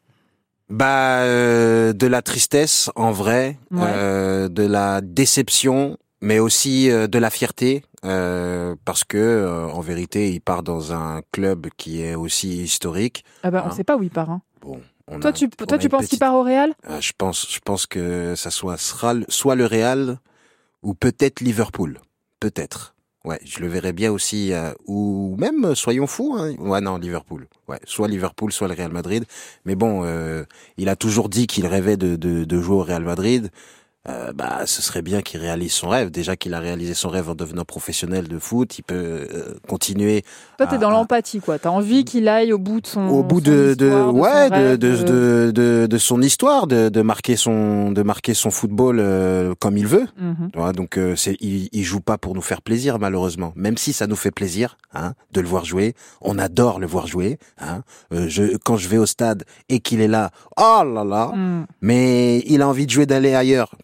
Bah, 0.69 1.19
euh, 1.21 1.93
de 1.93 2.07
la 2.07 2.21
tristesse 2.21 2.89
en 2.97 3.11
vrai, 3.11 3.57
Ouais. 3.71 3.83
euh, 3.85 4.49
de 4.49 4.63
la 4.63 4.99
déception, 4.99 5.97
mais 6.21 6.39
aussi 6.39 6.91
euh, 6.91 7.07
de 7.07 7.19
la 7.19 7.29
fierté, 7.29 7.83
euh, 8.03 8.75
parce 8.83 9.05
que 9.05 9.17
euh, 9.17 9.67
en 9.69 9.79
vérité, 9.79 10.29
il 10.33 10.41
part 10.41 10.61
dans 10.61 10.91
un 10.91 11.21
club 11.31 11.67
qui 11.77 12.01
est 12.03 12.15
aussi 12.15 12.63
historique. 12.63 13.23
ah 13.43 13.51
bah, 13.51 13.61
On 13.63 13.67
Hein 13.67 13.71
ne 13.71 13.75
sait 13.75 13.83
pas 13.85 13.95
où 13.95 14.03
il 14.03 14.09
part. 14.09 14.29
hein. 14.29 14.41
Bon, 14.61 14.81
on 15.07 15.19
Toi, 15.19 15.29
a- 15.31 15.33
tu, 15.33 15.49
toi, 15.49 15.77
tu 15.77 15.89
penses 15.89 16.07
qu'il 16.07 16.19
part 16.19 16.35
au 16.35 16.43
Real? 16.43 16.73
Euh, 16.89 16.99
je 17.01 17.11
pense, 17.17 17.47
je 17.51 17.59
pense 17.59 17.85
que 17.85 18.35
ça 18.35 18.51
soit 18.51 18.77
sera 18.77 19.13
le- 19.13 19.25
soit 19.29 19.55
le 19.55 19.65
Real 19.65 20.17
ou 20.81 20.93
peut-être 20.93 21.41
Liverpool, 21.41 21.99
peut-être. 22.39 22.95
Ouais, 23.25 23.39
je 23.45 23.59
le 23.59 23.67
verrais 23.69 23.93
bien 23.93 24.11
aussi, 24.11 24.51
euh, 24.51 24.73
ou 24.85 25.35
même, 25.39 25.63
euh, 25.63 25.75
soyons 25.75 26.07
fous, 26.07 26.35
hein. 26.37 26.55
ouais 26.57 26.81
non, 26.81 26.97
Liverpool. 26.97 27.47
Ouais, 27.69 27.79
soit 27.85 28.09
Liverpool, 28.09 28.51
soit 28.51 28.67
le 28.67 28.73
Real 28.73 28.91
Madrid. 28.91 29.23
Mais 29.63 29.75
bon, 29.75 30.03
euh, 30.03 30.43
il 30.75 30.89
a 30.89 30.97
toujours 30.97 31.29
dit 31.29 31.47
qu'il 31.47 31.65
rêvait 31.65 31.95
de, 31.95 32.17
de, 32.17 32.43
de 32.43 32.61
jouer 32.61 32.75
au 32.75 32.83
Real 32.83 33.03
Madrid. 33.03 33.49
Euh, 34.09 34.33
bah, 34.33 34.63
ce 34.65 34.81
serait 34.81 35.01
bien 35.01 35.21
qu'il 35.21 35.39
réalise 35.39 35.71
son 35.71 35.87
rêve. 35.87 36.11
Déjà 36.11 36.35
qu'il 36.35 36.53
a 36.53 36.59
réalisé 36.59 36.93
son 36.93 37.07
rêve 37.07 37.29
en 37.29 37.35
devenant 37.35 37.63
professionnel 37.63 38.27
de 38.27 38.37
foot, 38.37 38.77
il 38.77 38.81
peut 38.83 38.95
euh, 38.95 39.53
continuer 39.69 40.23
Toi, 40.57 40.67
t'es 40.67 40.77
dans 40.77 40.89
l'empathie, 40.89 41.39
quoi. 41.39 41.57
T'as 41.57 41.69
envie 41.69 42.03
qu'il 42.03 42.27
aille 42.27 42.51
au 42.51 42.57
bout 42.57 42.81
de 42.81 42.87
son. 42.87 43.07
au 43.07 43.23
bout 43.23 43.39
son 43.43 43.49
de, 43.51 43.73
de 43.75 43.85
histoire, 43.85 44.09
son 44.09 44.19
ouais 44.19 44.49
de, 44.49 44.55
rêve, 44.55 44.77
de, 44.77 44.87
euh, 44.87 45.45
de, 45.47 45.51
de, 45.51 45.87
de 45.87 45.97
son 45.97 46.21
histoire 46.21 46.67
de, 46.67 46.89
de 46.89 47.01
marquer 47.01 47.37
son 47.37 47.91
de 47.91 48.03
marquer 48.03 48.33
son 48.33 48.51
football 48.51 48.97
euh, 48.99 49.53
comme 49.57 49.77
il 49.77 49.87
veut. 49.87 50.07
Tu 50.51 50.59
vois, 50.59 50.73
donc 50.73 50.97
euh, 50.97 51.15
c'est 51.15 51.37
il, 51.39 51.69
il 51.71 51.83
joue 51.83 52.01
pas 52.01 52.17
pour 52.17 52.35
nous 52.35 52.41
faire 52.41 52.61
plaisir 52.61 52.99
malheureusement 52.99 53.53
même 53.55 53.77
si 53.77 53.93
ça 53.93 54.05
nous 54.07 54.15
fait 54.15 54.31
plaisir 54.31 54.77
hein, 54.93 55.13
de 55.31 55.39
le 55.41 55.47
voir 55.47 55.63
jouer 55.65 55.95
on 56.21 56.37
adore 56.39 56.79
le 56.79 56.87
voir 56.87 57.07
jouer 57.07 57.37
hein. 57.59 57.83
Euh, 58.13 58.25
je 58.27 58.57
quand 58.57 58.75
je 58.77 58.87
vais 58.89 58.97
au 58.97 59.05
stade 59.05 59.43
et 59.69 59.79
qu'il 59.79 60.01
est 60.01 60.07
là 60.07 60.31
oh 60.57 60.83
là 60.85 61.03
là 61.03 61.31
Mm. 61.33 61.65
mais 61.81 62.39
il 62.47 62.61
a 62.61 62.67
envie 62.67 62.85
de 62.85 62.91
jouer 62.91 63.05
d'aller 63.05 63.33
ailleurs 63.33 63.75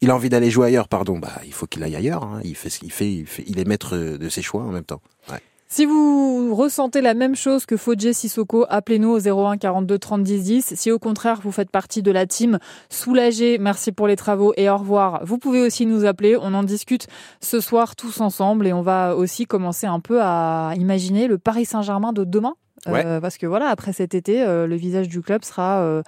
il 0.00 0.10
a 0.10 0.14
envie 0.14 0.28
d'aller 0.28 0.50
jouer 0.50 0.68
ailleurs 0.68 0.88
pardon 0.88 1.18
bah 1.18 1.32
il 1.44 1.52
faut 1.52 1.66
qu'il 1.66 1.82
aille 1.82 1.96
ailleurs 1.96 2.24
hein. 2.24 2.40
il 2.44 2.54
fait 2.54 2.70
ce 2.70 2.78
qu'il 2.78 2.92
fait 2.92 3.12
il 3.12 3.26
fait 3.26 3.44
il 3.46 3.58
est 3.58 3.66
maître 3.66 3.96
de 3.96 4.28
ses 4.28 4.42
choix 4.42 4.62
en 4.62 4.70
même 4.70 4.84
temps 4.84 5.02
ouais. 5.30 5.40
Si 5.72 5.86
vous 5.86 6.52
ressentez 6.56 7.00
la 7.00 7.14
même 7.14 7.36
chose 7.36 7.64
que 7.64 7.76
Fodje 7.76 8.10
Sissoko, 8.10 8.66
appelez-nous 8.68 9.08
au 9.08 9.20
01 9.20 9.56
42 9.56 10.00
30 10.00 10.24
10 10.24 10.42
10. 10.42 10.74
Si 10.74 10.90
au 10.90 10.98
contraire 10.98 11.38
vous 11.44 11.52
faites 11.52 11.70
partie 11.70 12.02
de 12.02 12.10
la 12.10 12.26
team 12.26 12.58
soulagée, 12.88 13.56
merci 13.58 13.92
pour 13.92 14.08
les 14.08 14.16
travaux 14.16 14.52
et 14.56 14.68
au 14.68 14.76
revoir, 14.76 15.24
vous 15.24 15.38
pouvez 15.38 15.60
aussi 15.60 15.86
nous 15.86 16.04
appeler. 16.04 16.36
On 16.36 16.54
en 16.54 16.64
discute 16.64 17.06
ce 17.40 17.60
soir 17.60 17.94
tous 17.94 18.20
ensemble 18.20 18.66
et 18.66 18.72
on 18.72 18.82
va 18.82 19.14
aussi 19.14 19.46
commencer 19.46 19.86
un 19.86 20.00
peu 20.00 20.20
à 20.20 20.72
imaginer 20.76 21.28
le 21.28 21.38
Paris 21.38 21.66
Saint-Germain 21.66 22.12
de 22.12 22.24
demain. 22.24 22.56
Ouais. 22.86 23.06
Euh, 23.06 23.20
parce 23.20 23.38
que 23.38 23.46
voilà, 23.46 23.68
après 23.68 23.92
cet 23.92 24.14
été, 24.14 24.42
euh, 24.42 24.66
le 24.66 24.74
visage 24.74 25.08
du 25.08 25.20
club 25.20 25.44
sera 25.44 25.82
euh, 25.82 26.02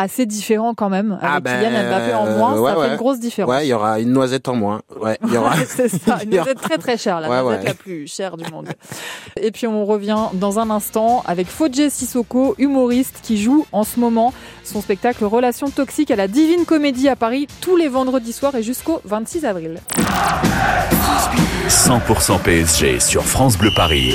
assez 0.00 0.26
différent 0.26 0.74
quand 0.74 0.88
même. 0.88 1.12
Avec 1.20 1.24
Ah 1.34 1.40
ben, 1.40 1.60
Kylian 1.60 1.88
Mbappé 1.90 2.14
en 2.14 2.26
moins, 2.26 2.58
ouais, 2.58 2.68
ça 2.70 2.74
fait 2.76 2.80
ouais. 2.82 2.88
une 2.92 2.96
grosse 2.96 3.20
différence. 3.20 3.50
ouais 3.50 3.66
il 3.66 3.68
y 3.68 3.72
aura 3.72 4.00
une 4.00 4.12
noisette 4.12 4.48
en 4.48 4.54
moins 4.54 4.80
ouais 5.00 5.18
il 5.26 5.32
y 5.32 5.36
aura 5.36 5.54
c'est 5.66 5.88
ça, 5.88 6.18
une 6.24 6.30
noisette 6.36 6.60
très 6.60 6.78
très 6.78 6.96
chère, 6.96 7.20
la 7.20 7.28
Ouais, 7.28 7.40
noisette 7.42 7.60
ouais. 7.62 7.68
la 7.68 7.74
plus 7.74 8.06
chère 8.06 8.36
du 8.36 8.50
monde. 8.50 8.68
Et 9.40 9.50
puis 9.50 9.66
on 9.66 9.84
revient 9.84 10.18
dans 10.34 10.58
un 10.58 10.70
instant 10.70 11.22
avec 11.26 11.46
Fodje 11.48 11.88
Sissoko, 11.90 12.54
humoriste 12.58 13.20
qui 13.22 13.40
joue 13.40 13.66
en 13.72 13.84
ce 13.84 14.00
moment 14.00 14.32
son 14.64 14.80
spectacle 14.80 15.24
Relations 15.24 15.70
toxiques 15.70 16.10
à 16.10 16.16
la 16.16 16.28
Divine 16.28 16.64
Comédie 16.64 17.08
à 17.08 17.16
Paris 17.16 17.46
tous 17.60 17.76
les 17.76 17.88
vendredis 17.88 18.32
soirs 18.32 18.54
et 18.54 18.62
jusqu'au 18.62 19.00
26 19.04 19.44
avril. 19.44 19.80
100% 21.68 22.40
PSG 22.42 23.00
sur 23.00 23.24
France 23.24 23.56
Bleu 23.58 23.70
Paris. 23.76 24.12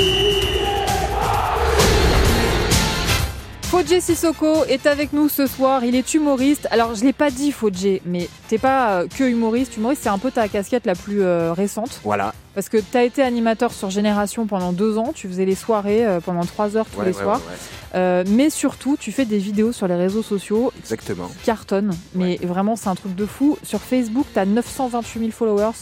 Fodje 3.75 3.99
Sissoko 3.99 4.63
est 4.69 4.85
avec 4.85 5.11
nous 5.11 5.27
ce 5.27 5.47
soir, 5.47 5.83
il 5.83 5.95
est 5.95 6.13
humoriste. 6.13 6.65
Alors 6.71 6.95
je 6.95 7.03
l'ai 7.03 7.11
pas 7.11 7.29
dit 7.29 7.51
Fodje, 7.51 7.99
mais 8.05 8.29
t'es 8.47 8.57
pas 8.57 9.01
euh, 9.01 9.07
que 9.09 9.25
humoriste, 9.25 9.75
humoriste 9.75 10.03
c'est 10.03 10.09
un 10.09 10.17
peu 10.17 10.31
ta 10.31 10.47
casquette 10.47 10.85
la 10.85 10.95
plus 10.95 11.21
euh, 11.21 11.51
récente. 11.51 11.99
voilà 12.05 12.33
Parce 12.53 12.69
que 12.69 12.77
tu 12.77 12.95
as 12.95 13.03
été 13.03 13.21
animateur 13.21 13.73
sur 13.73 13.89
Génération 13.89 14.47
pendant 14.47 14.71
deux 14.71 14.97
ans, 14.97 15.11
tu 15.13 15.27
faisais 15.27 15.43
les 15.43 15.55
soirées 15.55 16.05
euh, 16.05 16.21
pendant 16.21 16.45
trois 16.45 16.77
heures 16.77 16.85
tous 16.85 16.99
Ouais, 17.01 17.07
les 17.07 17.17
ouais, 17.17 17.21
soirs. 17.21 17.41
ouais. 17.49 17.55
Euh, 17.95 18.23
mais 18.29 18.49
surtout, 18.49 18.95
tu 18.97 19.11
fais 19.11 19.25
des 19.25 19.39
vidéos 19.39 19.73
sur 19.73 19.89
les 19.89 19.95
réseaux 19.95 20.23
sociaux 20.23 20.71
exactement 20.79 21.27
qui 21.27 21.43
cartonnent. 21.43 21.91
Mais 22.13 22.37
vraiment, 22.43 22.77
c'est 22.77 22.87
un 22.87 22.95
truc 22.95 23.13
de 23.13 23.25
fou. 23.25 23.57
Sur 23.61 23.81
Facebook, 23.81 24.25
tu 24.31 24.39
as 24.39 24.45
928 24.45 25.19
000 25.19 25.31
followers. 25.31 25.75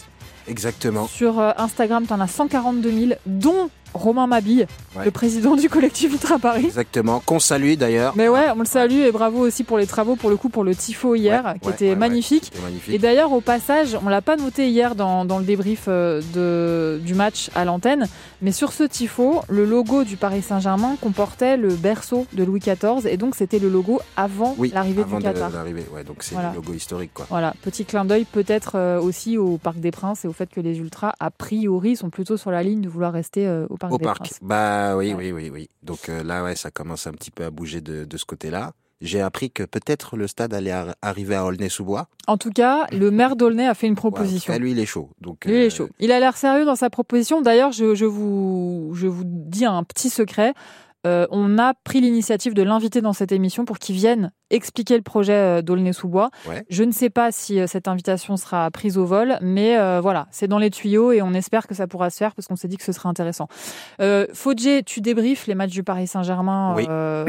exactement 0.48 1.06
Sur 1.08 1.40
Instagram, 1.40 2.08
tu 2.08 2.14
en 2.14 2.20
as 2.22 2.28
142 2.28 2.92
000, 2.92 3.12
dont 3.28 3.70
Romain 3.94 4.28
Mabille, 4.28 4.68
Ouais. 4.96 5.06
le 5.06 5.12
président 5.12 5.56
du 5.56 5.70
collectif 5.70 6.12
Ultra 6.14 6.38
Paris. 6.38 6.66
Exactement. 6.66 7.20
Qu'on 7.26 7.40
salue 7.40 7.74
d'ailleurs. 7.74 8.14
Mais 8.16 8.28
ouais, 8.28 8.48
on 8.56 8.60
le 8.60 8.66
salue 8.66 9.00
et 9.02 9.12
bravo 9.12 9.40
aussi 9.40 9.64
pour 9.64 9.78
les 9.80 9.88
travaux, 9.88 10.16
pour 10.16 10.30
le 10.30 10.38
coup, 10.38 10.50
pour 10.50 10.64
le 10.64 10.76
tifo 10.76 11.16
hier, 11.16 11.44
Ouais, 11.46 11.60
qui 11.60 11.68
ouais, 11.68 11.74
était 11.74 11.96
magnifique. 11.96 12.52
Et 12.90 13.00
d'ailleurs, 13.00 13.32
au 13.32 13.42
passage, 13.42 13.98
on 14.06 14.10
l'a 14.10 14.22
pas 14.22 14.36
noté 14.36 14.70
hier 14.70 14.94
dans, 14.96 15.26
dans 15.26 15.40
le 15.40 15.46
débrief 15.46 15.86
euh, 15.88 16.22
de, 16.36 17.00
du 17.04 17.14
match 17.16 17.50
à 17.56 17.66
l'antenne, 17.66 18.08
mais 18.42 18.52
sur 18.52 18.72
ce 18.72 18.84
tifo, 18.84 19.42
le 19.50 19.66
logo 19.66 20.04
du 20.04 20.16
Paris 20.18 20.42
Saint-Germain 20.44 20.96
comportait 21.02 21.58
le 21.58 21.70
berceau 21.70 22.26
de 22.34 22.44
Louis 22.44 22.60
XIV, 22.60 23.08
et 23.08 23.18
donc 23.18 23.36
c'était 23.36 23.60
le 23.60 23.70
logo 23.70 24.00
avant 24.16 24.54
oui, 24.58 24.72
l'arrivée 24.74 25.02
avant 25.04 25.18
du 25.18 25.24
de- 25.24 25.30
Qatar. 25.32 25.52
donc 26.06 26.18
c'est 26.22 26.36
Voilà. 26.36 26.50
le 26.50 26.56
logo 26.58 26.74
historique 26.74 27.12
quoi. 27.14 27.26
Voilà, 27.30 27.54
petit 27.62 27.86
clin 27.86 28.06
d'œil 28.06 28.26
peut-être 28.26 28.74
euh, 28.76 29.02
aussi 29.02 29.38
au 29.38 29.58
Parc 29.58 29.80
des 29.80 29.92
Princes 29.92 30.26
et 30.26 30.28
au 30.28 30.34
fait 30.34 30.50
que 30.50 30.62
les 30.62 30.78
Ultras, 30.78 31.14
a 31.20 31.32
priori, 31.32 31.96
sont 31.96 32.10
plutôt 32.10 32.38
sur 32.38 32.52
la 32.52 32.62
ligne 32.64 32.82
de 32.82 32.90
vouloir 32.90 33.14
rester 33.14 33.48
euh, 33.48 33.66
au 33.70 33.78
Parc 33.84 33.94
Au 33.94 33.98
des 33.98 34.04
parc. 34.06 34.20
Princes. 34.20 34.40
Bah 34.42 34.96
oui, 34.96 35.14
Ouais. 35.14 35.32
oui, 35.32 35.32
oui, 35.34 35.50
oui. 35.54 35.70
Donc 35.84 36.08
euh, 36.08 36.24
là, 36.24 36.44
ouais, 36.46 36.56
ça 36.56 36.72
commence 36.72 37.06
un 37.06 37.12
petit 37.12 37.32
peu 37.32 37.44
à 37.44 37.50
bouger 37.52 37.82
de, 37.82 38.06
de 38.06 38.18
ce 38.18 38.24
côté-là. 38.24 38.72
J'ai 39.02 39.20
appris 39.20 39.52
que 39.52 39.64
peut-être 39.64 40.16
le 40.16 40.28
stade 40.28 40.54
allait 40.54 40.72
ar- 40.72 40.96
arriver 41.02 41.36
à 41.36 41.44
Aulnay-sous-Bois. 41.44 42.08
En 42.28 42.38
tout 42.38 42.52
cas, 42.52 42.88
le 42.94 43.12
maire 43.12 43.36
d'Aulnay 43.36 43.68
a 43.68 43.74
fait 43.74 43.88
une 43.88 43.94
Ouais, 43.94 43.98
proposition. 43.98 44.54
cas, 44.54 44.58
lui, 44.60 44.72
il 44.72 44.80
est 44.80 44.86
chaud. 44.86 45.10
Donc, 45.20 45.44
Lui, 45.44 45.52
il 45.56 45.60
est 45.64 45.66
euh, 45.66 45.70
chaud. 45.70 45.90
Il 46.00 46.14
a 46.14 46.22
l'air 46.22 46.38
sérieux 46.38 46.64
dans 46.64 46.78
sa 46.78 46.90
proposition. 46.90 47.42
D'ailleurs, 47.42 47.74
je, 47.74 47.96
je 47.96 48.06
vous, 48.06 48.92
je 48.94 49.08
vous 49.08 49.24
dis 49.26 49.66
un 49.66 49.84
petit 49.84 50.10
secret. 50.10 50.54
Euh, 51.06 51.28
on 51.32 51.58
a 51.58 51.74
pris 51.84 52.00
l'initiative 52.00 52.54
de 52.54 52.64
l'inviter 52.64 53.02
dans 53.02 53.12
cette 53.14 53.32
émission 53.32 53.66
pour 53.66 53.78
qu'il 53.78 53.96
vienne 53.96 54.32
expliquer 54.50 54.96
le 54.96 55.02
projet 55.04 55.34
euh, 55.34 55.62
d'Aulnay-sous-Bois. 55.62 56.30
Ouais. 56.48 56.64
Je 56.70 56.84
ne 56.84 56.92
sais 56.92 57.10
pas 57.10 57.32
si 57.32 57.60
euh, 57.60 57.68
cette 57.68 57.88
invitation 57.88 58.38
sera 58.38 58.70
prise 58.72 58.98
au 58.98 59.06
vol, 59.06 59.38
mais 59.42 59.78
euh, 59.78 60.00
voilà, 60.02 60.28
c'est 60.32 60.48
dans 60.48 60.60
les 60.60 60.70
tuyaux 60.70 61.12
et 61.12 61.22
on 61.22 61.34
espère 61.34 61.68
que 61.68 61.76
ça 61.76 61.88
pourra 61.88 62.10
se 62.10 62.18
faire 62.18 62.34
parce 62.36 62.48
qu'on 62.48 62.56
s'est 62.56 62.68
dit 62.68 62.78
que 62.78 62.84
ce 62.84 62.92
serait 62.94 63.10
intéressant. 63.10 63.48
Euh, 64.00 64.28
tu 64.86 65.02
débriefes 65.02 65.48
les 65.48 65.56
matchs 65.56 65.72
du 65.72 65.84
Paris 65.84 66.08
Saint-Germain. 66.08 66.74
Oui. 66.78 66.86
euh, 66.88 67.26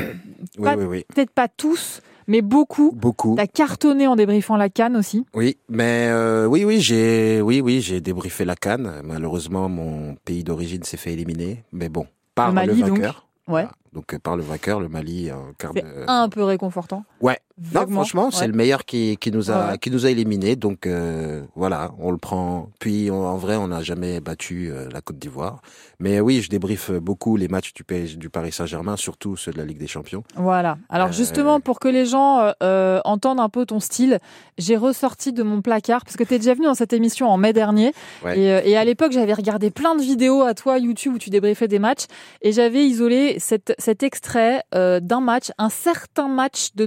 Oui, 0.59 0.71
oui, 0.79 0.85
oui. 0.85 1.05
Peut-être 1.13 1.31
pas 1.31 1.49
tous, 1.49 2.01
mais 2.29 2.43
beaucoup. 2.43 2.93
Beaucoup. 2.95 3.35
T'as 3.37 3.47
cartonné 3.47 4.07
en 4.07 4.15
débriefant 4.17 4.57
la 4.57 4.69
canne 4.69 4.97
aussi. 4.97 5.25
Oui, 5.35 5.57
mais 5.69 6.13
oui, 6.47 6.65
oui, 6.65 6.81
j'ai, 6.81 7.41
oui, 7.41 7.61
oui, 7.61 7.81
j'ai 7.81 8.01
débriefé 8.01 8.45
la 8.45 8.55
canne. 8.55 9.01
Malheureusement, 9.03 9.69
mon 9.69 10.15
pays 10.25 10.45
d'origine 10.45 10.83
s'est 10.85 10.97
fait 10.97 11.13
éliminer. 11.13 11.65
Mais 11.73 11.89
bon, 11.89 12.07
par 12.35 12.49
Le 12.49 12.55
Mali, 12.55 12.81
le 12.83 12.89
donc. 12.89 13.01
Ouais. 13.47 13.63
Voilà. 13.63 13.73
Donc 13.93 14.15
euh, 14.15 14.19
par 14.19 14.37
le 14.37 14.43
vainqueur, 14.43 14.81
le 14.81 14.89
Mali 14.89 15.31
en 15.31 15.53
quart 15.59 15.75
de. 15.75 15.83
un 16.09 16.29
peu 16.29 16.43
réconfortant. 16.43 17.05
Ouais. 17.21 17.39
Non, 17.73 17.87
franchement, 17.87 18.31
c'est 18.33 18.41
Ouais. 18.43 18.47
le 18.49 18.53
meilleur 18.55 18.85
qui, 18.85 19.17
qui 19.17 19.31
nous 19.31 19.51
a 19.53 19.71
Ouais, 19.73 19.79
qui 19.79 19.91
nous 19.91 20.07
a 20.07 20.11
éliminés. 20.11 20.57
Donc 20.57 20.87
euh, 20.89 21.45
voilà, 21.55 21.93
on 22.01 22.11
le 22.11 22.19
prend. 22.19 22.69
Puis 22.81 23.11
on- 23.13 23.25
en 23.27 23.37
vrai, 23.37 23.55
on 23.57 23.69
n'a 23.69 23.81
jamais 23.83 24.19
battu 24.21 24.71
euh, 24.73 24.89
la 24.93 25.01
Côte 25.01 25.19
d'Ivoire. 25.21 25.61
Mais 26.01 26.19
oui, 26.21 26.43
je 26.43 26.51
débriefe 26.51 26.91
beaucoup 26.91 27.37
les 27.37 27.47
matchs 27.47 27.73
du, 27.73 27.85
PSG, 27.85 28.17
du 28.17 28.29
Paris 28.29 28.51
Saint-Germain, 28.51 28.97
surtout 28.97 29.37
ceux 29.37 29.53
de 29.53 29.59
la 29.59 29.65
Ligue 29.65 29.79
des 29.79 29.87
Champions. 29.87 30.25
Voilà. 30.35 30.79
Alors 30.89 31.09
Euh, 31.11 31.13
justement, 31.13 31.61
pour 31.61 31.79
que 31.79 31.87
les 31.87 32.07
gens 32.07 32.53
entendent 33.05 33.41
un 33.41 33.49
peu 33.49 33.65
ton 33.67 33.79
style, 33.79 34.19
j'ai 34.59 34.77
ressorti 34.77 35.33
de 35.33 35.43
mon 35.45 35.63
placard, 35.63 36.05
parce 36.05 36.17
que 36.17 36.25
tu 36.25 36.35
es 36.35 36.39
déjà 36.39 36.55
venu 36.55 36.67
dans 36.67 36.75
cette 36.75 36.93
émission 36.93 37.29
en 37.29 37.37
mai 37.37 37.53
dernier, 37.53 37.93
Ouais. 38.25 38.39
et, 38.39 38.71
et 38.71 38.77
à 38.77 38.85
l'époque, 38.85 39.13
j'avais 39.13 39.33
regardé 39.35 39.71
plein 39.71 39.95
de 39.95 40.03
vidéos 40.03 40.43
à 40.43 40.55
toi, 40.55 40.79
YouTube, 40.79 41.15
où 41.15 41.19
tu 41.19 41.31
débriefais 41.31 41.69
des 41.69 41.79
matchs, 41.79 42.07
et 42.43 42.51
j'avais 42.53 42.85
isolé 42.85 43.37
cette, 43.39 43.75
cet 43.79 44.03
extrait 44.03 44.63
d'un 44.73 45.21
match, 45.21 45.53
un 45.59 45.69
certain 45.71 46.27
match 46.29 46.71
de 46.75 46.87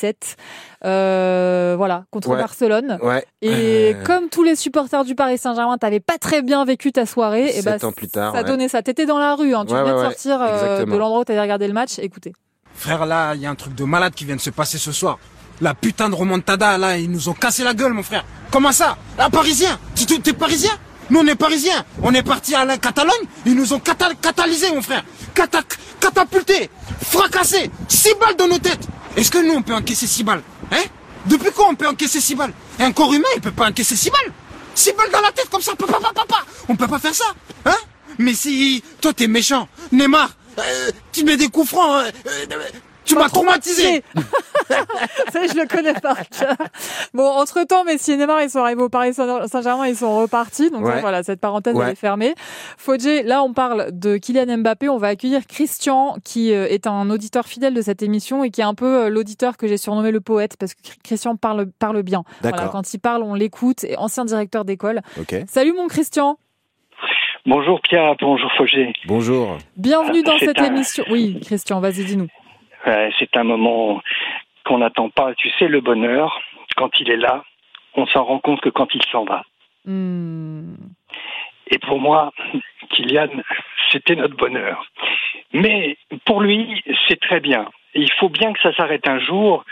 2017, 0.00 0.36
euh, 0.84 1.74
voilà, 1.76 2.04
contre 2.10 2.28
Ouais. 2.30 2.36
Barcelone. 2.38 2.98
Ouais. 3.02 3.24
Et 3.42 3.94
Euh, 3.94 4.04
comme 4.04 4.28
tous 4.28 4.42
les 4.42 4.56
supporters 4.56 5.04
du 5.04 5.14
Paris 5.14 5.38
Saint-Germain, 5.38 5.78
t'avais 5.78 6.00
pas 6.00 6.18
très 6.18 6.42
bien 6.42 6.64
vécu 6.64 6.92
ta 6.92 7.06
soirée, 7.06 7.46
et 7.48 7.62
Sept 7.62 7.80
bah, 7.80 7.86
ans 7.88 7.92
plus 7.92 8.08
tard, 8.08 8.32
ça 8.32 8.38
ouais. 8.42 8.44
donnait 8.44 8.68
ça. 8.68 8.82
T'étais 8.82 9.06
dans 9.06 9.18
la 9.18 9.34
rue, 9.34 9.54
hein, 9.54 9.64
tu 9.66 9.72
Ouais, 9.74 9.80
venais 9.80 9.92
ouais, 9.92 9.98
de 9.98 10.02
ouais, 10.08 10.12
sortir 10.14 10.38
euh, 10.42 10.84
de 10.84 10.96
l'endroit 10.96 11.20
où 11.20 11.24
t'avais 11.24 11.40
regardé 11.40 11.66
le 11.66 11.74
match. 11.74 11.98
Écoutez. 11.98 12.32
Frère, 12.74 13.04
là, 13.06 13.34
il 13.34 13.40
y 13.42 13.46
a 13.46 13.50
un 13.50 13.54
truc 13.54 13.74
de 13.74 13.84
malade 13.84 14.14
qui 14.14 14.24
vient 14.24 14.36
de 14.36 14.40
se 14.40 14.50
passer 14.50 14.78
ce 14.78 14.92
soir. 14.92 15.18
La 15.60 15.74
putain 15.74 16.08
de 16.08 16.14
remontada, 16.14 16.78
là, 16.78 16.96
ils 16.96 17.10
nous 17.10 17.28
ont 17.28 17.34
cassé 17.34 17.62
la 17.64 17.74
gueule, 17.74 17.92
mon 17.92 18.02
frère. 18.02 18.24
Comment 18.50 18.72
ça? 18.72 18.96
Un 19.18 19.28
Parisien? 19.28 19.78
T'es 20.24 20.32
Parisien? 20.32 20.70
Nous, 21.10 21.20
on 21.20 21.26
est 21.26 21.34
Parisiens. 21.34 21.84
On 22.02 22.14
est 22.14 22.22
parti 22.22 22.54
à 22.54 22.64
la 22.64 22.78
Catalogne, 22.78 23.26
ils 23.44 23.54
nous 23.54 23.72
ont 23.74 23.78
cata- 23.80 24.14
catalysé, 24.20 24.70
mon 24.74 24.80
frère. 24.80 25.04
Cata 25.34 25.60
catapulté, 26.00 26.70
fracassé, 27.02 27.70
six 27.88 28.14
balles 28.18 28.36
dans 28.36 28.48
nos 28.48 28.58
têtes. 28.58 28.86
Est-ce 29.16 29.30
que 29.30 29.38
nous, 29.38 29.54
on 29.54 29.62
peut 29.62 29.74
encaisser 29.74 30.06
six 30.06 30.24
balles 30.24 30.42
Hein? 30.70 30.84
Depuis 31.26 31.50
quand 31.54 31.68
on 31.70 31.74
peut 31.74 31.88
encaisser 31.88 32.20
six 32.20 32.34
balles? 32.34 32.52
Un 32.78 32.92
corps 32.92 33.12
humain, 33.12 33.28
il 33.36 33.42
peut 33.42 33.50
pas 33.50 33.68
encaisser 33.68 33.96
six 33.96 34.10
balles. 34.10 34.32
Six 34.74 34.92
balles 34.92 35.10
dans 35.10 35.20
la 35.20 35.32
tête, 35.32 35.48
comme 35.50 35.60
ça, 35.60 35.74
papa, 35.76 35.94
papa, 35.94 36.12
papa. 36.14 36.44
On 36.68 36.76
peut 36.76 36.88
pas 36.88 36.98
faire 36.98 37.14
ça, 37.14 37.26
hein? 37.66 37.76
Mais 38.18 38.34
si 38.34 38.82
toi, 39.00 39.12
t'es 39.12 39.26
méchant, 39.26 39.68
Neymar, 39.92 40.30
euh, 40.58 40.90
tu 41.12 41.24
mets 41.24 41.36
des 41.36 41.48
coups 41.48 41.68
francs, 41.68 42.04
euh, 42.04 42.10
euh, 42.26 42.56
tu 43.10 43.16
m'as 43.16 43.28
traumatisé. 43.28 44.02
Ça, 45.32 45.40
je 45.46 45.54
le 45.60 45.66
connais 45.66 45.94
par 45.94 46.16
cœur. 46.28 46.54
Bon, 47.12 47.26
entre 47.26 47.64
temps, 47.64 47.84
Messi 47.84 48.12
et 48.12 48.16
Neymar, 48.16 48.42
ils 48.42 48.50
sont 48.50 48.60
arrivés 48.60 48.82
au 48.82 48.88
Paris 48.88 49.12
Saint- 49.14 49.46
Saint-Germain, 49.48 49.88
ils 49.88 49.96
sont 49.96 50.16
repartis. 50.20 50.70
Donc, 50.70 50.84
Ouais. 50.84 50.92
ça, 50.94 51.00
voilà, 51.00 51.22
cette 51.22 51.40
parenthèse, 51.40 51.74
Ouais. 51.74 51.86
elle 51.86 51.92
est 51.92 51.96
fermée. 51.96 52.34
Fodjé, 52.78 53.22
là, 53.22 53.42
on 53.42 53.52
parle 53.52 53.88
de 53.92 54.16
Kylian 54.16 54.58
Mbappé. 54.58 54.88
On 54.88 54.96
va 54.98 55.08
accueillir 55.08 55.46
Christian, 55.48 56.16
qui 56.24 56.52
euh, 56.54 56.66
est 56.68 56.86
un 56.86 57.10
auditeur 57.10 57.46
fidèle 57.46 57.74
de 57.74 57.82
cette 57.82 58.02
émission 58.02 58.44
et 58.44 58.50
qui 58.50 58.60
est 58.60 58.64
un 58.64 58.74
peu 58.74 59.04
euh, 59.06 59.08
l'auditeur 59.10 59.56
que 59.56 59.66
j'ai 59.66 59.76
surnommé 59.76 60.10
le 60.12 60.20
poète 60.20 60.56
parce 60.58 60.74
que 60.74 60.80
Christian 61.02 61.34
parle, 61.36 61.66
parle 61.78 62.02
bien. 62.02 62.22
Voilà, 62.42 62.56
D'accord. 62.58 62.72
quand 62.72 62.94
il 62.94 62.98
parle, 63.00 63.22
on 63.24 63.34
l'écoute. 63.34 63.82
Et 63.84 63.96
ancien 63.96 64.24
directeur 64.24 64.64
d'école. 64.64 65.00
Ok. 65.18 65.34
Salut, 65.48 65.72
mon 65.76 65.88
Christian. 65.88 66.38
Bonjour 67.46 67.80
Pierre, 67.80 68.14
bonjour 68.20 68.50
Fogé. 68.58 68.92
Bonjour. 69.06 69.56
Bienvenue 69.76 70.22
dans 70.22 70.36
cette 70.38 70.60
un- 70.60 70.66
émission. 70.66 71.04
Oui, 71.10 71.40
Christian, 71.42 71.80
vas-y, 71.80 72.04
dis-nous. 72.04 72.28
Ouais, 72.86 73.10
c'est 73.18 73.36
un 73.36 73.44
moment 73.44 74.00
qu'on 74.64 74.78
n'attend 74.78 75.10
pas. 75.10 75.34
Tu 75.34 75.50
sais, 75.58 75.68
le 75.68 75.80
bonheur, 75.80 76.40
quand 76.76 76.98
il 77.00 77.10
est 77.10 77.16
là, 77.16 77.44
on 77.94 78.06
s'en 78.06 78.24
rend 78.24 78.38
compte 78.38 78.60
que 78.60 78.68
quand 78.68 78.94
il 78.94 79.02
s'en 79.10 79.24
va. 79.24 79.44
Hmm. 79.84 80.74
Et 81.70 81.78
pour 81.78 82.00
moi, 82.00 82.32
Kylian, 82.90 83.28
c'était 83.90 84.16
notre 84.16 84.36
bonheur. 84.36 84.84
Mais 85.52 85.96
pour 86.24 86.40
lui, 86.40 86.82
c'est 87.08 87.20
très 87.20 87.40
bien. 87.40 87.66
Il 87.94 88.10
faut 88.12 88.28
bien 88.28 88.52
que 88.52 88.60
ça 88.60 88.72
s'arrête 88.74 89.08
un 89.08 89.18
jour. 89.18 89.64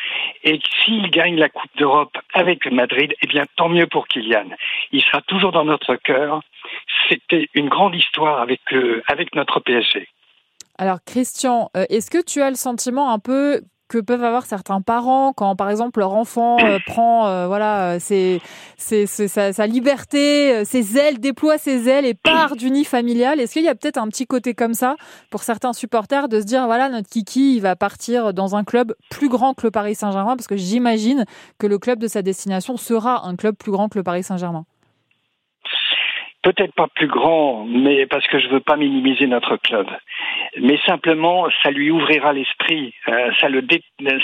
Et 0.43 0.61
s'il 0.81 1.11
gagne 1.11 1.37
la 1.37 1.49
Coupe 1.49 1.71
d'Europe 1.77 2.17
avec 2.33 2.71
Madrid, 2.71 3.15
eh 3.23 3.27
bien, 3.27 3.45
tant 3.57 3.69
mieux 3.69 3.87
pour 3.87 4.09
Kylian. 4.09 4.49
Il 4.93 5.03
sera 5.03 5.21
toujours 5.23 5.53
dans 5.53 5.65
notre 5.65 5.97
cœur. 5.97 6.41
C'était 7.09 7.49
une 7.55 7.69
grande 7.69 7.95
histoire 7.95 8.41
avec, 8.41 8.61
euh, 8.73 9.03
avec 9.09 9.35
notre 9.35 9.61
PSG. 9.61 10.09
Alors 10.79 10.99
Christian, 11.05 11.71
euh, 11.77 11.85
est-ce 11.91 12.11
que 12.11 12.23
tu 12.23 12.41
as 12.41 12.51
le 12.51 12.57
sentiment 12.57 13.11
un 13.13 13.19
peu 13.19 13.63
que 13.89 13.99
peuvent 13.99 14.23
avoir 14.23 14.45
certains 14.45 14.83
parents 14.83 15.33
quand, 15.33 15.57
par 15.57 15.71
exemple, 15.71 15.99
leur 16.01 16.13
enfant 16.13 16.59
euh, 16.63 16.79
prend, 16.87 17.27
euh, 17.27 17.47
voilà, 17.47 17.99
ses- 17.99 18.41
ses- 18.77 19.07
ses- 19.07 19.29
sa, 19.29 19.53
sa 19.55 19.67
liberté, 19.67 20.65
ses 20.67 20.99
ailes, 20.99 21.19
déploie 21.21 21.57
ses 21.57 21.89
ailes 21.89 22.05
et 22.05 22.13
part 22.15 22.55
du 22.55 22.71
nid 22.71 22.85
familial? 22.85 23.41
Est-ce 23.41 23.55
qu'il 23.55 23.65
y 23.65 23.69
a 23.69 23.75
peut-être 23.75 23.97
un 23.97 24.09
petit 24.09 24.27
côté 24.27 24.53
comme 24.55 24.75
ça 24.75 24.97
pour 25.31 25.43
certains 25.43 25.73
supporters 25.73 26.29
de 26.29 26.39
se 26.41 26.45
dire, 26.45 26.67
voilà, 26.67 26.91
notre 26.91 27.09
Kiki, 27.09 27.57
il 27.57 27.61
va 27.61 27.77
partir 27.77 28.35
dans 28.35 28.55
un 28.57 28.63
club 28.63 28.95
plus 29.11 29.31
grand 29.31 29.55
que 29.55 29.67
le 29.67 29.71
Paris 29.71 29.95
Saint-Germain? 29.95 30.37
Parce 30.37 30.49
que 30.49 30.57
j'imagine 30.59 31.25
que 31.59 31.67
le 31.67 31.79
club 31.79 31.99
de 31.99 32.09
sa 32.09 32.21
destination 32.21 32.77
sera 32.77 33.27
un 33.27 33.37
club 33.37 33.57
plus 33.57 33.73
grand 33.73 33.89
que 33.89 33.99
le 33.99 34.05
Paris 34.05 34.23
Saint-Germain. 34.23 34.65
peut-être 36.43 36.75
pas 36.75 36.89
plus 36.95 37.09
grand, 37.09 37.65
mais 37.67 38.07
parce 38.07 38.27
que 38.29 38.39
je 38.39 38.49
veux 38.49 38.61
pas 38.61 38.77
minimiser 38.77 39.27
notre 39.27 39.57
club. 39.57 39.87
Mais 40.61 40.79
simplement, 40.87 41.47
ça 41.63 41.71
lui 41.71 41.91
ouvrira 41.91 42.33
l'esprit, 42.33 42.95
euh, 43.09 43.31
ça 43.41 43.49
le, 43.49 43.65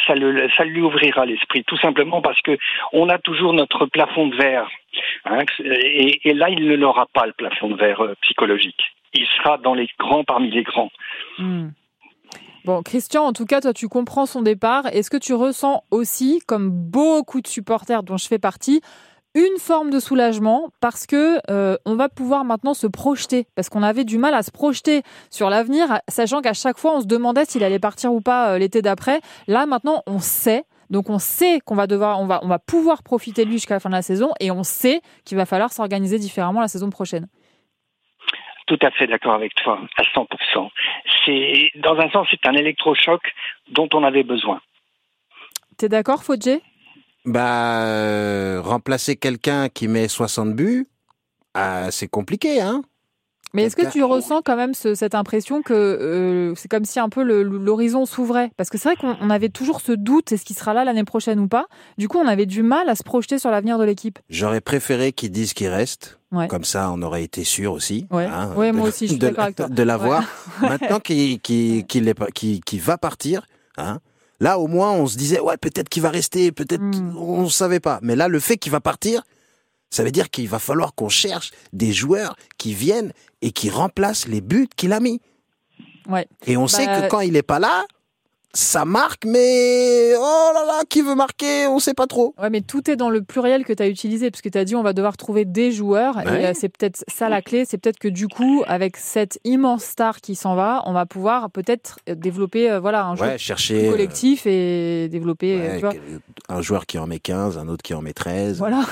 ça 0.07 0.15
le, 0.15 0.49
ça 0.57 0.65
lui 0.65 0.81
ouvrira 0.81 1.27
l'esprit, 1.27 1.65
tout 1.65 1.77
simplement 1.79 2.23
parce 2.23 2.41
que 2.43 2.57
on 2.93 3.09
a 3.09 3.19
toujours 3.19 3.53
notre 3.53 3.87
plafond 3.87 4.29
de 4.29 4.37
verre, 4.37 4.69
hein, 5.25 5.45
et, 5.61 6.29
et 6.29 6.35
là 6.35 6.51
il 6.51 6.67
ne 6.67 6.77
l'aura 6.77 7.07
pas 7.13 7.27
le 7.27 7.33
plafond 7.33 7.71
de 7.71 7.77
verre 7.77 8.03
euh, 8.03 8.15
psychologique. 8.23 8.81
Il 9.13 9.27
sera 9.27 9.59
dans 9.59 9.75
les 9.75 9.89
grands 9.99 10.25
parmi 10.25 10.51
les 10.51 10.65
grands. 10.65 10.91
Hmm. 11.39 11.69
Bon, 12.65 12.83
Christian, 12.83 13.25
en 13.25 13.35
tout 13.35 13.45
cas, 13.45 13.61
toi, 13.61 13.75
tu 13.75 13.89
comprends 13.89 14.25
son 14.25 14.41
départ. 14.41 14.87
Est-ce 14.87 15.11
que 15.11 15.19
tu 15.19 15.35
ressens 15.35 15.85
aussi, 15.91 16.41
comme 16.49 16.71
beaucoup 16.71 17.43
de 17.43 17.47
supporters 17.47 18.03
dont 18.03 18.17
je 18.17 18.27
fais 18.27 18.39
partie, 18.39 18.81
une 19.35 19.59
forme 19.59 19.91
de 19.91 19.99
soulagement 19.99 20.71
parce 20.81 21.07
que 21.07 21.39
euh, 21.51 21.77
on 21.85 21.97
va 21.97 22.09
pouvoir 22.09 22.45
maintenant 22.45 22.75
se 22.75 22.87
projeter 22.87 23.47
parce 23.57 23.69
qu'on 23.69 23.83
avait 23.83 24.05
du 24.05 24.17
mal 24.17 24.33
à 24.35 24.43
se 24.43 24.51
projeter 24.51 25.03
sur 25.31 25.51
l'avenir, 25.51 25.99
sachant 26.09 26.41
qu'à 26.41 26.53
chaque 26.53 26.79
fois 26.79 26.97
on 26.97 27.01
se 27.01 27.07
demandait 27.07 27.45
s'il 27.45 27.65
allait 27.65 27.81
partir 27.81 28.13
ou 28.13 28.21
pas 28.21 28.51
euh, 28.51 28.59
l'été 28.59 28.81
d'après. 28.81 29.21
Là 29.49 29.67
maintenant 29.67 30.03
on 30.07 30.21
sait, 30.21 30.65
donc 30.91 31.11
on 31.11 31.19
sait 31.19 31.61
qu'on 31.65 31.75
va 31.75 31.87
devoir, 31.87 32.21
on 32.21 32.27
va, 32.27 32.41
on 32.43 32.49
va 32.49 32.61
pouvoir 32.61 33.03
profiter 33.03 33.45
de 33.45 33.51
lui 33.51 33.57
jusqu'à 33.57 33.75
la 33.75 33.81
fin 33.81 33.91
de 33.91 33.95
la 33.95 34.03
saison 34.03 34.31
et 34.39 34.51
on 34.51 34.63
sait 34.63 35.01
qu'il 35.25 35.37
va 35.37 35.47
falloir 35.47 35.73
s'organiser 35.73 36.19
différemment 36.19 36.61
la 36.61 36.69
saison 36.69 36.91
prochaine. 36.91 37.27
Tout 38.67 38.79
à 38.81 38.91
fait 38.93 39.07
d'accord 39.07 39.35
avec 39.35 39.55
toi, 39.57 39.79
à 39.97 40.03
100%. 40.03 40.71
C'est, 41.27 41.71
dans 41.81 41.99
un 41.99 42.09
sens, 42.11 42.27
c'est 42.31 42.47
un 42.49 42.55
électrochoc 42.55 43.21
dont 43.71 43.89
on 43.93 44.03
avait 44.05 44.23
besoin. 44.23 44.61
T'es 45.77 45.89
d'accord, 45.89 46.23
Fodjé 46.23 46.63
Bah, 47.25 47.85
euh, 47.87 48.61
remplacer 48.63 49.17
quelqu'un 49.17 49.69
qui 49.69 49.89
met 49.89 50.09
60 50.09 50.55
buts, 50.55 50.87
ah, 51.55 51.91
c'est 51.91 52.09
compliqué, 52.09 52.61
hein 52.61 52.83
Mais 53.55 53.63
est-ce 53.63 53.77
que 53.77 53.89
tu 53.91 54.03
ressens 54.03 54.43
quand 54.43 54.57
même 54.57 54.75
ce- 54.75 54.95
cette 54.97 55.15
impression 55.15 55.63
que 55.63 55.73
euh, 55.73 56.55
c'est 56.57 56.69
comme 56.69 56.85
si 56.85 56.99
un 56.99 57.09
peu 57.09 57.23
l'horizon 57.23 58.05
s'ouvrait? 58.05 58.51
Parce 58.57 58.69
que 58.69 58.77
c'est 58.79 58.89
vrai 58.89 58.97
qu'on 58.97 59.17
on 59.21 59.31
avait 59.31 59.49
toujours 59.49 59.81
ce 59.81 59.93
doute, 59.93 60.33
est-ce 60.33 60.45
qu'il 60.45 60.57
sera 60.57 60.75
là 60.75 60.85
l'année 60.85 61.05
prochaine 61.05 61.39
ou 61.39 61.47
pas? 61.49 61.67
Du 61.97 62.09
coup, 62.09 62.19
on 62.19 62.27
avait 62.27 62.47
du 62.47 62.63
mal 62.65 62.89
à 62.89 62.95
se 62.97 63.05
projeter 63.05 63.39
sur 63.39 63.51
l'avenir 63.53 63.79
de 63.79 63.85
l'équipe. 63.85 64.19
J'aurais 64.29 64.61
préféré 64.61 65.13
qu'ils 65.13 65.31
disent 65.31 65.55
qu'il 65.55 65.69
reste. 65.69 66.19
Ouais. 66.33 66.49
Comme 66.49 66.65
ça, 66.65 66.91
on 66.91 67.01
aurait 67.01 67.23
été 67.23 67.45
sûr 67.45 67.73
aussi. 67.73 68.07
Ouais. 68.11 68.25
hein, 68.27 68.53
Ouais, 68.57 68.73
de- 68.73 68.77
moi 68.77 68.89
aussi, 68.89 69.07
je 69.07 69.13
suis 69.13 69.19
de, 69.21 69.29
d'accord 69.29 69.45
avec 69.45 69.57
toi. 69.57 69.69
De 69.69 69.83
l'avoir. 69.85 70.25
Ouais. 70.63 70.69
Maintenant 70.71 70.99
qu'il 71.01 71.41
va 72.81 72.99
partir, 72.99 73.47
hein, 73.77 74.01
là 74.41 74.59
au 74.59 74.67
moins 74.67 74.93
on 74.93 75.07
se 75.07 75.17
disait 75.17 75.41
ouais 75.41 75.57
peut-être 75.57 75.89
qu'il 75.89 76.03
va 76.03 76.11
rester, 76.11 76.53
peut-être 76.53 76.83
Mm. 76.83 77.17
on 77.17 77.43
ne 77.45 77.49
savait 77.49 77.81
pas. 77.81 77.99
Mais 78.03 78.17
là 78.17 78.29
le 78.29 78.41
fait 78.41 78.57
qu'il 78.57 78.73
va 78.73 78.81
partir, 78.81 79.23
ça 79.91 80.03
veut 80.03 80.11
dire 80.11 80.31
qu'il 80.31 80.49
va 80.49 80.59
falloir 80.59 80.95
qu'on 80.95 81.09
cherche 81.09 81.53
des 81.73 81.93
joueurs 81.93 82.37
qui 82.59 82.75
viennent 82.75 83.13
et 83.43 83.53
qui 83.53 83.71
remplacent 83.71 84.27
les 84.29 84.41
buts 84.41 84.69
qu'il 84.77 84.93
a 84.93 85.01
mis. 85.01 85.21
Ouais. 86.09 86.27
Et 86.47 86.57
on 86.57 86.67
sait 86.69 86.87
Bah, 86.87 87.03
que 87.03 87.09
quand 87.09 87.21
il 87.21 87.37
est 87.37 87.43
pas 87.43 87.59
là, 87.59 87.85
ça 88.57 88.85
marque, 88.85 89.25
mais 89.25 90.15
oh 90.17 90.51
là 90.55 90.65
là, 90.65 90.83
qui 90.89 91.03
veut 91.03 91.17
marquer, 91.17 91.67
on 91.67 91.79
sait 91.81 91.93
pas 91.93 92.07
trop. 92.07 92.35
Ouais, 92.41 92.51
mais 92.51 92.61
tout 92.61 92.89
est 92.91 92.95
dans 92.97 93.11
le 93.11 93.21
pluriel 93.23 93.65
que 93.65 93.73
tu 93.73 93.83
as 93.83 93.89
utilisé, 93.89 94.31
puisque 94.31 94.51
tu 94.51 94.57
as 94.57 94.65
dit 94.65 94.77
on 94.77 94.83
va 94.83 94.93
devoir 94.93 95.17
trouver 95.17 95.45
des 95.45 95.73
joueurs. 95.73 96.21
Et 96.21 96.25
Ouais. 96.31 96.47
euh, 96.47 96.53
c'est 96.55 96.69
peut-être 96.69 97.05
ça 97.09 97.29
la 97.29 97.43
clé. 97.43 97.65
C'est 97.69 97.79
peut-être 97.79 97.99
que 97.99 98.07
du 98.09 98.29
coup, 98.29 98.63
avec 98.69 98.97
cette 98.97 99.39
immense 99.45 99.83
star 99.85 100.21
qui 100.21 100.37
s'en 100.37 100.55
va, 100.55 100.83
on 100.87 100.93
va 100.93 101.05
pouvoir 101.05 101.51
peut-être 101.51 101.99
euh, 102.09 102.15
développer 102.15 102.71
euh, 102.71 102.79
voilà, 102.81 103.05
un 103.07 103.17
jeu 103.17 103.23
Ouais, 103.25 103.39
chercher 103.39 103.91
collectif 103.91 104.47
et 104.47 105.09
développer. 105.09 105.57
ouais, 105.57 105.75
tu 105.75 105.81
vois. 105.81 105.93
quel- 105.93 106.21
un 106.49 106.63
joueur 106.63 106.87
qui 106.87 106.99
en 106.99 107.07
met 107.07 107.19
15, 107.19 107.59
un 107.59 107.67
autre 107.69 107.83
qui 107.83 107.93
en 107.95 108.03
met 108.03 108.13
13. 108.13 108.59
Voilà, 108.59 108.83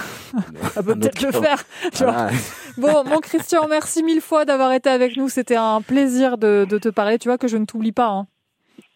ça 0.74 0.82
peut 0.82 0.92
Un 0.92 0.94
peut-être 0.98 1.24
autre 1.24 1.32
le 1.32 1.38
en- 1.38 1.42
faire. 1.42 1.64
tu 1.92 2.02
vois. 2.04 2.12
Voilà. 2.12 2.30
Bon, 2.78 3.04
mon 3.08 3.18
Christian, 3.20 3.68
merci 3.68 4.02
mille 4.02 4.20
fois 4.22 4.44
d'avoir 4.44 4.72
été 4.72 4.88
avec 4.90 5.16
nous. 5.16 5.28
C'était 5.28 5.56
un 5.56 5.82
plaisir 5.82 6.36
de, 6.38 6.66
de 6.68 6.78
te 6.78 6.88
parler. 6.88 7.18
Tu 7.18 7.28
vois 7.28 7.38
que 7.38 7.46
je 7.48 7.56
ne 7.58 7.64
t'oublie 7.64 7.92
pas. 7.92 8.08
hein. 8.08 8.26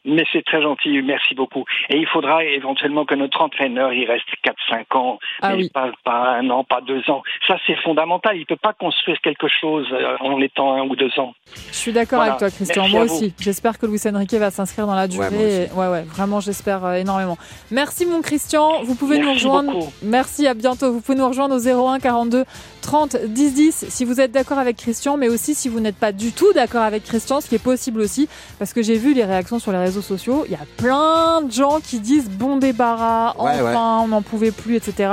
Mais 0.06 0.24
c'est 0.32 0.44
très 0.44 0.62
gentil, 0.62 1.02
merci 1.02 1.34
beaucoup. 1.34 1.64
Et 1.90 1.96
il 1.98 2.06
faudra 2.06 2.44
éventuellement 2.44 3.04
que 3.04 3.14
notre 3.14 3.40
entraîneur 3.40 3.92
il 3.92 4.06
reste 4.06 4.24
4-5 4.70 4.96
ans, 4.96 5.18
Ah 5.42 5.50
mais 5.50 5.64
oui. 5.64 5.70
pas, 5.72 5.90
pas 6.04 6.36
un 6.38 6.48
an, 6.50 6.64
pas 6.64 6.80
deux 6.80 7.02
ans. 7.10 7.22
Ça 7.46 7.56
c'est 7.66 7.76
fondamental. 7.82 8.36
Il 8.36 8.46
peut 8.46 8.56
pas 8.56 8.72
construire 8.72 9.20
quelque 9.20 9.48
chose 9.48 9.86
euh, 9.92 10.16
en 10.20 10.40
étant 10.40 10.74
un 10.74 10.82
ou 10.82 10.96
deux 10.96 11.10
ans. 11.18 11.34
Je 11.70 11.76
suis 11.76 11.92
d'accord 11.92 12.18
Voilà. 12.18 12.32
avec 12.34 12.38
toi, 12.38 12.50
Christian. 12.50 12.82
Merci 12.82 12.94
Moi 12.96 13.04
aussi. 13.04 13.34
J'espère 13.40 13.78
que 13.78 13.86
Luis 13.86 14.00
Enrique 14.06 14.32
va 14.34 14.50
s'inscrire 14.50 14.86
dans 14.86 14.94
la 14.94 15.08
durée. 15.08 15.68
Ouais, 15.74 15.88
ouais, 15.88 16.02
vraiment, 16.02 16.40
j'espère 16.40 16.84
euh, 16.84 16.94
énormément. 16.94 17.36
Merci, 17.70 18.06
mon 18.06 18.22
Christian. 18.22 18.82
Vous 18.84 18.94
pouvez 18.94 19.18
nous 19.18 19.26
Merci 19.26 19.44
rejoindre. 19.46 19.72
beaucoup. 19.72 19.92
Merci, 20.02 20.46
à 20.46 20.54
bientôt. 20.54 20.92
Vous 20.92 21.00
pouvez 21.00 21.18
nous 21.18 21.26
rejoindre 21.28 21.56
au 21.56 21.88
01 21.88 21.98
42 21.98 22.44
30 22.82 23.16
10 23.26 23.54
10 23.54 23.86
si 23.88 24.04
vous 24.04 24.20
êtes 24.20 24.30
d'accord 24.30 24.58
avec 24.58 24.76
Christian, 24.76 25.16
mais 25.16 25.28
aussi 25.28 25.54
si 25.56 25.68
vous 25.68 25.80
n'êtes 25.80 25.98
pas 25.98 26.12
du 26.12 26.32
tout 26.32 26.52
d'accord 26.52 26.82
avec 26.82 27.02
Christian, 27.04 27.40
ce 27.40 27.48
qui 27.48 27.56
est 27.56 27.62
possible 27.62 28.00
aussi, 28.00 28.28
parce 28.60 28.72
que 28.72 28.82
j'ai 28.82 28.96
vu 28.96 29.12
les 29.12 29.24
réactions 29.24 29.58
sur 29.58 29.72
les 29.72 29.78
réseaux 29.78 29.95
sociaux. 30.02 30.44
Il 30.46 30.52
y 30.52 30.56
a 30.56 30.66
plein 30.76 31.42
de 31.42 31.52
gens 31.52 31.80
qui 31.80 32.00
disent 32.00 32.28
bon 32.28 32.56
débarras, 32.58 33.34
Ouais, 33.38 33.60
enfin, 33.60 34.00
on 34.04 34.08
n'en 34.08 34.22
pouvait 34.22 34.50
plus, 34.50 34.76
etc. 34.76 35.10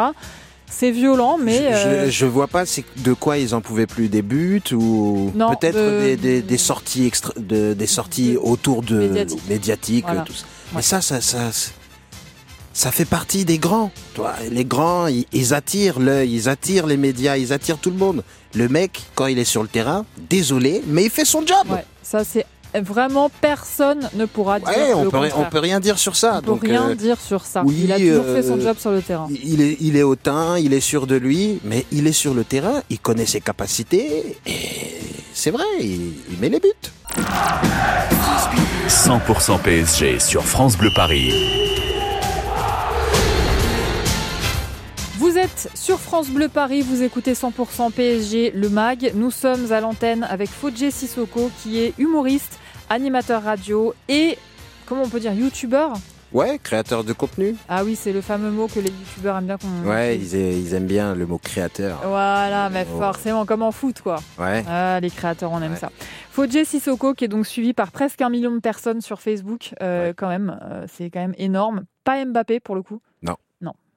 C'est 0.69 0.89
violent, 0.91 1.37
mais. 1.39 1.57
je, 1.57 1.63
euh, 1.87 2.05
je, 2.05 2.11
je 2.11 2.25
vois 2.25 2.47
pas 2.47 2.65
c'est 2.65 2.83
de 2.97 3.13
quoi 3.13 3.37
ils 3.37 3.53
en 3.53 3.61
pouvaient 3.61 3.85
plus 3.87 4.09
des 4.09 4.21
buts 4.23 4.61
ou 4.71 5.31
peut-être 5.35 5.75
de- 5.77 5.99
des, 5.99 6.17
des, 6.17 6.41
des 6.41 6.57
sorties 6.57 7.05
extra, 7.05 7.31
de, 7.37 7.73
des 7.73 7.85
sorties 7.87 8.37
autour 8.41 8.81
de 8.81 8.97
médiatiques. 8.99 9.49
médiatiques, 9.49 10.05
Voilà. 10.05 10.21
tout 10.21 10.33
ça. 10.33 10.43
Ouais. 10.43 10.77
Mais 10.77 10.81
ça, 10.81 11.01
ça, 11.01 11.21
ça, 11.21 11.51
ça 12.73 12.91
fait 12.91 13.05
partie 13.05 13.45
des 13.45 13.59
grands. 13.59 13.91
Toi, 14.15 14.33
les 14.49 14.65
grands, 14.65 15.05
ils, 15.07 15.25
ils 15.31 15.53
attirent 15.53 15.99
l'œil, 15.99 16.33
ils 16.33 16.49
attirent 16.49 16.87
les 16.87 16.97
médias, 16.97 17.37
ils 17.37 17.53
attirent 17.53 17.77
tout 17.77 17.91
le 17.91 17.97
monde. 17.97 18.23
Le 18.55 18.67
mec, 18.67 19.01
quand 19.13 19.27
il 19.27 19.37
est 19.37 19.43
sur 19.45 19.61
le 19.61 19.67
terrain, 19.67 20.05
désolé, 20.29 20.81
mais 20.87 21.03
il 21.03 21.09
fait 21.11 21.25
son 21.25 21.45
job. 21.45 21.67
Ouais, 21.69 21.85
ça 22.01 22.23
c'est 22.23 22.45
vraiment 22.81 23.29
personne 23.41 24.09
ne 24.15 24.25
pourra 24.25 24.59
dire 24.59 24.67
Ouais, 24.67 24.93
on 24.93 25.03
le 25.03 25.09
peut, 25.09 25.17
on 25.17 25.59
rien 25.59 25.79
dire 25.79 25.97
sur 25.99 26.15
ça. 26.15 26.37
On 26.37 26.41
peut 26.41 26.45
Donc, 26.47 26.61
rien 26.63 26.89
euh, 26.89 26.95
dire 26.95 27.19
sur 27.19 27.45
ça. 27.45 27.63
oui, 27.65 27.81
il 27.85 27.91
a 27.91 27.99
toujours 27.99 28.23
euh, 28.25 28.35
fait 28.41 28.47
son 28.47 28.59
job 28.59 28.77
sur 28.79 28.91
le 28.91 29.01
terrain. 29.01 29.27
il 29.29 29.61
est, 29.61 29.77
il 29.79 29.95
est 29.97 30.03
hautain, 30.03 30.57
il 30.57 30.73
est 30.73 30.79
sûr 30.79 31.07
de 31.07 31.15
lui, 31.15 31.59
mais 31.63 31.85
il 31.91 32.07
est 32.07 32.11
sur 32.13 32.33
le 32.33 32.43
terrain, 32.43 32.81
il 32.89 32.99
connaît 32.99 33.25
ses 33.25 33.41
capacités, 33.41 34.37
et 34.45 34.59
c'est 35.33 35.51
vrai, 35.51 35.63
il, 35.79 36.13
il 36.31 36.39
met 36.39 36.49
les 36.49 36.59
buts. 36.59 36.69
100% 38.87 39.59
PSG 39.61 40.19
sur 40.19 40.43
France 40.43 40.77
Bleu 40.77 40.89
Paris. 40.95 41.31
Vous 45.17 45.37
êtes 45.37 45.69
sur 45.73 45.99
France 45.99 46.27
Bleu 46.29 46.49
Paris, 46.49 46.81
vous 46.81 47.01
écoutez 47.01 47.33
100% 47.33 47.91
PSG, 47.91 48.51
le 48.53 48.67
MAG. 48.69 49.13
Nous 49.15 49.31
sommes 49.31 49.71
à 49.71 49.79
l'antenne 49.79 50.27
avec 50.29 50.49
Fodje 50.49 50.89
Sissoko 50.89 51.49
qui 51.61 51.79
est 51.79 51.93
humoriste, 51.97 52.59
animateur 52.89 53.43
radio 53.43 53.93
et, 54.09 54.37
comment 54.85 55.03
on 55.03 55.09
peut 55.09 55.19
dire, 55.19 55.33
youtubeur 55.33 55.93
Ouais, 56.31 56.57
créateur 56.57 57.03
de 57.03 57.13
contenu. 57.13 57.55
Ah 57.69 57.83
oui, 57.83 57.95
c'est 57.95 58.11
le 58.11 58.21
fameux 58.21 58.49
mot 58.49 58.67
que 58.67 58.79
les 58.79 58.89
youtubeurs 58.89 59.37
aiment 59.37 59.45
bien 59.45 59.57
qu'on... 59.59 59.87
Ouais, 59.87 60.17
ils, 60.17 60.73
aiment 60.73 60.87
bien 60.87 61.13
le 61.13 61.27
mot 61.27 61.37
créateur. 61.37 61.99
Voilà, 62.07 62.71
mais 62.71 62.87
Oh. 62.91 62.97
forcément, 62.97 63.45
comme 63.45 63.61
en 63.61 63.71
foot, 63.71 64.01
quoi. 64.01 64.15
Ouais. 64.39 64.63
Ah, 64.67 64.99
les 64.99 65.11
créateurs, 65.11 65.51
on 65.51 65.61
aime 65.61 65.73
Ouais. 65.73 65.77
ça. 65.77 65.91
Fodje 66.31 66.63
Sissoko, 66.63 67.13
qui 67.13 67.25
est 67.25 67.27
donc 67.27 67.45
suivi 67.45 67.73
par 67.73 67.91
presque 67.91 68.19
un 68.21 68.29
million 68.31 68.51
de 68.51 68.59
personnes 68.61 69.01
sur 69.01 69.21
Facebook, 69.21 69.75
euh, 69.83 70.07
Ouais. 70.07 70.13
quand 70.17 70.27
même, 70.27 70.57
euh, 70.63 70.85
c'est 70.91 71.11
quand 71.11 71.19
même 71.19 71.35
énorme. 71.37 71.83
Pas 72.03 72.25
Mbappé 72.25 72.59
pour 72.59 72.73
le 72.73 72.81
coup. 72.81 72.99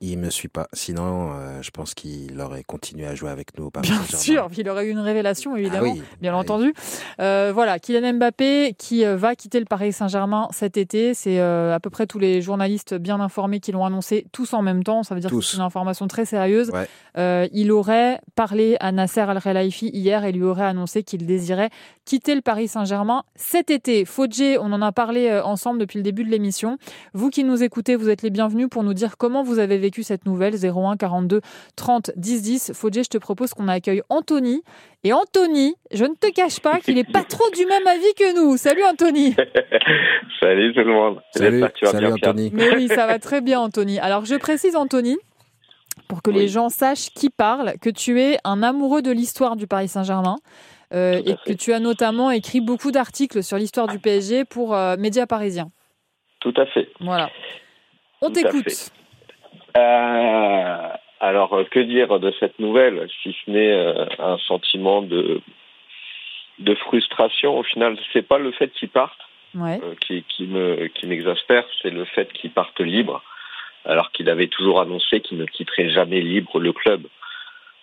Il 0.02 0.18
me 0.18 0.28
suit 0.28 0.48
pas. 0.48 0.68
Sinon, 0.74 1.30
euh, 1.32 1.62
je 1.62 1.70
pense 1.70 1.94
qu'il 1.94 2.38
aurait 2.40 2.64
continué 2.64 3.06
à 3.06 3.14
jouer 3.14 3.30
avec 3.30 3.56
nous. 3.58 3.66
au 3.66 3.70
Paris 3.70 3.88
Bien 3.88 4.02
sûr, 4.18 4.48
il 4.56 4.68
aurait 4.68 4.86
eu 4.86 4.90
une 4.90 4.98
révélation, 4.98 5.56
évidemment. 5.56 5.88
Ah 5.90 5.94
oui. 5.94 6.02
Bien 6.20 6.34
Oui. 6.34 6.38
entendu. 6.40 6.74
Euh, 7.18 7.50
voilà, 7.54 7.78
Kylian 7.78 8.12
Mbappé 8.14 8.74
qui 8.76 9.06
euh, 9.06 9.16
va 9.16 9.34
quitter 9.34 9.58
le 9.58 9.64
Paris 9.64 9.94
Saint-Germain 9.94 10.48
cet 10.52 10.76
été. 10.76 11.14
C'est 11.14 11.40
euh, 11.40 11.74
à 11.74 11.80
peu 11.80 11.88
près 11.88 12.06
tous 12.06 12.18
les 12.18 12.42
journalistes 12.42 12.94
bien 12.94 13.20
informés 13.20 13.58
qui 13.60 13.72
l'ont 13.72 13.86
annoncé 13.86 14.26
tous 14.32 14.52
en 14.52 14.60
même 14.60 14.84
temps. 14.84 15.02
Ça 15.02 15.14
veut 15.14 15.20
dire 15.22 15.30
que 15.30 15.40
c'est 15.40 15.56
une 15.56 15.62
information 15.62 16.06
très 16.08 16.26
sérieuse. 16.26 16.70
Ouais. 16.70 17.48
Il 17.52 17.72
aurait 17.72 18.20
parlé 18.34 18.76
à 18.80 18.92
Nasser 18.92 19.20
Al-Khelaifi 19.20 19.88
hier 19.88 20.24
et 20.26 20.32
lui 20.32 20.42
aurait 20.44 20.66
annoncé 20.66 21.02
qu'il 21.04 21.24
désirait 21.24 21.70
quitter 22.04 22.34
le 22.34 22.42
Paris 22.42 22.68
Saint-Germain 22.68 23.22
cet 23.34 23.70
été. 23.70 24.04
Fodje, 24.04 24.58
on 24.60 24.70
en 24.72 24.82
a 24.82 24.92
parlé 24.92 25.40
ensemble 25.40 25.80
depuis 25.80 25.96
le 25.96 26.02
début 26.02 26.24
de 26.24 26.30
l'émission. 26.30 26.76
Vous 27.14 27.30
qui 27.30 27.42
nous 27.44 27.62
écoutez, 27.62 27.96
vous 27.96 28.10
êtes 28.10 28.20
les 28.20 28.28
bienvenus 28.30 28.68
pour 28.70 28.82
nous 28.82 28.92
dire 28.92 29.16
comment 29.16 29.42
vous 29.42 29.58
avez 29.58 29.78
vécu 29.86 30.02
cette 30.02 30.26
nouvelle. 30.26 30.54
01 30.54 30.96
42 30.96 31.40
30 31.76 32.10
10 32.16 32.42
10. 32.42 32.72
Fodje, 32.74 33.02
je 33.04 33.08
te 33.08 33.18
propose 33.18 33.54
qu'on 33.54 33.68
accueille 33.68 34.02
Anthony. 34.08 34.62
Et 35.04 35.12
Anthony, 35.12 35.74
je 35.92 36.04
ne 36.04 36.14
te 36.14 36.30
cache 36.32 36.60
pas 36.60 36.78
qu'il 36.80 36.98
est 36.98 37.10
pas 37.10 37.22
trop 37.28 37.48
du 37.54 37.64
même 37.66 37.86
avis 37.86 38.12
que 38.18 38.36
nous. 38.36 38.56
Salut 38.56 38.84
Anthony. 38.84 39.34
Salut 40.42 40.72
tout 40.74 40.80
le 40.80 40.92
monde. 40.92 41.20
Salut, 41.30 41.62
tu 41.74 41.84
vas 41.84 41.92
salut 41.92 42.06
bien, 42.06 42.14
Pierre. 42.16 42.30
Anthony. 42.30 42.50
Mais 42.52 42.74
oui, 42.76 42.88
ça 42.88 43.06
va 43.06 43.18
très 43.28 43.40
bien 43.40 43.60
Anthony. 43.60 43.98
Alors 43.98 44.24
je 44.24 44.34
précise 44.34 44.76
Anthony, 44.76 45.16
pour 46.08 46.22
que 46.22 46.30
les 46.30 46.48
gens 46.48 46.68
sachent 46.68 47.10
qui 47.10 47.30
parle, 47.30 47.74
que 47.80 47.90
tu 47.90 48.20
es 48.20 48.38
un 48.44 48.62
amoureux 48.62 49.02
de 49.02 49.10
l'histoire 49.12 49.56
du 49.56 49.66
Paris 49.66 49.88
Saint-Germain. 49.88 50.36
euh, 50.94 51.20
et 51.24 51.34
que 51.46 51.52
tu 51.52 51.72
as 51.72 51.80
notamment 51.80 52.30
écrit 52.30 52.60
beaucoup 52.60 52.92
d'articles 52.92 53.42
sur 53.42 53.56
l'histoire 53.56 53.88
du 53.88 53.98
PSG 53.98 54.44
pour 54.44 54.74
euh, 54.74 54.96
Médias 54.96 55.26
Parisiens. 55.26 55.70
Tout 56.40 56.54
à 56.56 56.66
fait. 56.66 56.88
Voilà. 57.00 57.28
On 58.22 58.30
t'écoute. 58.30 58.90
Euh, 59.76 60.88
alors, 61.20 61.52
euh, 61.54 61.64
que 61.64 61.80
dire 61.80 62.18
de 62.20 62.32
cette 62.40 62.58
nouvelle, 62.58 63.08
si 63.22 63.34
ce 63.44 63.50
n'est 63.50 63.72
euh, 63.72 64.04
un 64.18 64.38
sentiment 64.38 65.02
de 65.02 65.40
de 66.58 66.74
frustration. 66.74 67.58
Au 67.58 67.62
final, 67.62 67.98
c'est 68.14 68.26
pas 68.26 68.38
le 68.38 68.50
fait 68.52 68.72
qu'il 68.72 68.88
parte 68.88 69.18
Ouais. 69.54 69.78
euh, 69.82 69.94
qui, 70.00 70.22
qui 70.22 70.44
me 70.46 70.86
qui 70.88 71.06
m'exaspère, 71.06 71.64
c'est 71.82 71.90
le 71.90 72.04
fait 72.04 72.32
qu'il 72.32 72.50
parte 72.50 72.80
libre, 72.80 73.22
alors 73.84 74.10
qu'il 74.12 74.28
avait 74.30 74.48
toujours 74.48 74.80
annoncé 74.80 75.20
qu'il 75.20 75.36
ne 75.38 75.44
quitterait 75.46 75.90
jamais 75.90 76.20
libre 76.20 76.58
le 76.60 76.72
club. 76.72 77.02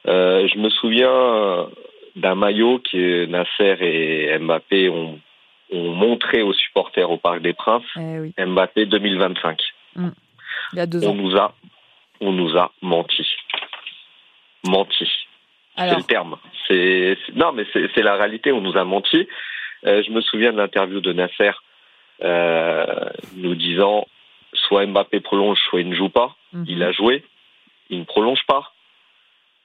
Je 0.06 0.58
me 0.60 0.69
souviens 0.69 1.67
d'un 2.15 2.36
maillot 2.36 2.79
que 2.79 3.25
Nasser 3.25 3.77
et 3.82 4.38
Mbappé 4.39 4.89
ont, 4.89 5.19
ont 5.71 5.89
montré 5.93 6.41
aux 6.41 6.53
supporters 6.53 7.10
au 7.10 7.17
Parc 7.17 7.41
des 7.41 7.53
Princes, 7.53 7.86
Eh 7.95 8.19
oui, 8.19 8.34
Mbappé 8.38 8.86
2025. 8.88 9.62
il 9.97 10.12
y 10.73 10.79
a 10.79 10.86
deux 10.86 11.06
On 11.08 11.12
ans. 11.12 11.15
nous 11.15 11.36
a 11.38 11.53
on 12.23 12.31
nous 12.31 12.57
a 12.57 12.71
menti. 12.81 13.25
Menti. 14.65 15.07
C'est 15.77 15.95
le 15.95 16.03
terme. 16.03 16.38
C'est 16.67 17.17
non, 17.36 17.51
mais 17.51 17.65
c'est 17.73 18.01
la 18.03 18.15
réalité. 18.15 18.51
On 18.51 18.62
nous 18.62 18.77
a 18.77 18.83
menti. 18.83 19.27
Euh, 19.86 20.01
je 20.03 20.12
me 20.12 20.21
souviens 20.21 20.53
de 20.53 20.57
l'interview 20.57 21.01
de 21.01 21.12
Nasser 21.13 21.51
euh, 22.23 22.86
nous 23.36 23.55
disant 23.55 24.05
soit 24.53 24.86
Mbappé 24.86 25.19
prolonge, 25.19 25.59
soit 25.69 25.81
il 25.81 25.89
ne 25.89 25.95
joue 25.95 26.09
pas. 26.09 26.36
mhm. 26.53 26.65
Il 26.67 26.83
a 26.83 26.91
joué, 26.91 27.23
il 27.89 27.99
ne 27.99 28.05
prolonge 28.05 28.45
pas. 28.47 28.71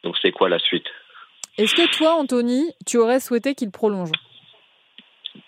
Donc 0.02 0.16
c'est 0.22 0.32
quoi 0.32 0.48
la 0.48 0.58
suite? 0.58 0.86
Est-ce 1.58 1.74
que 1.74 1.96
toi, 1.96 2.14
Anthony, 2.14 2.72
tu 2.86 2.96
aurais 2.98 3.20
souhaité 3.20 3.54
qu'il 3.54 3.70
prolonge? 3.70 4.10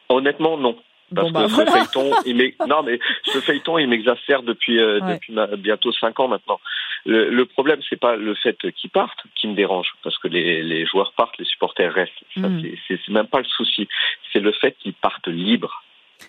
Honnêtement, 0.08 0.56
non. 0.56 0.76
Parce 1.14 1.32
Bon, 1.32 1.40
bah, 1.40 1.46
que 1.46 1.50
ce 1.52 1.64
feuilleton, 1.70 2.12
il 2.26 2.54
non 2.68 2.82
mais 2.84 3.00
ce 3.24 3.40
feuilleton, 3.40 3.78
il 3.78 3.88
m'exaspère 3.88 4.42
depuis 4.44 4.78
euh, 4.78 5.00
Ouais. 5.00 5.14
depuis 5.14 5.32
ma- 5.32 5.46
bientôt 5.56 5.90
cinq 5.92 6.20
ans 6.20 6.28
maintenant. 6.28 6.60
Le, 7.06 7.30
le 7.30 7.46
problème, 7.46 7.80
c'est 7.88 7.98
pas 7.98 8.16
le 8.16 8.34
fait 8.34 8.56
qu'ils 8.76 8.90
partent 8.90 9.20
qui 9.36 9.48
me 9.48 9.54
dérange, 9.54 9.88
parce 10.02 10.18
que 10.18 10.28
les, 10.28 10.62
les 10.62 10.86
joueurs 10.86 11.12
partent, 11.16 11.38
les 11.38 11.44
supporters 11.44 11.92
restent. 11.92 12.12
Ça, 12.34 12.48
Mm. 12.48 12.62
c'est- 12.88 13.08
même 13.08 13.26
pas 13.26 13.38
le 13.38 13.44
souci. 13.46 13.88
C'est 14.32 14.40
le 14.40 14.52
fait 14.52 14.76
qu'ils 14.80 14.94
partent 14.94 15.28
libres. 15.28 15.82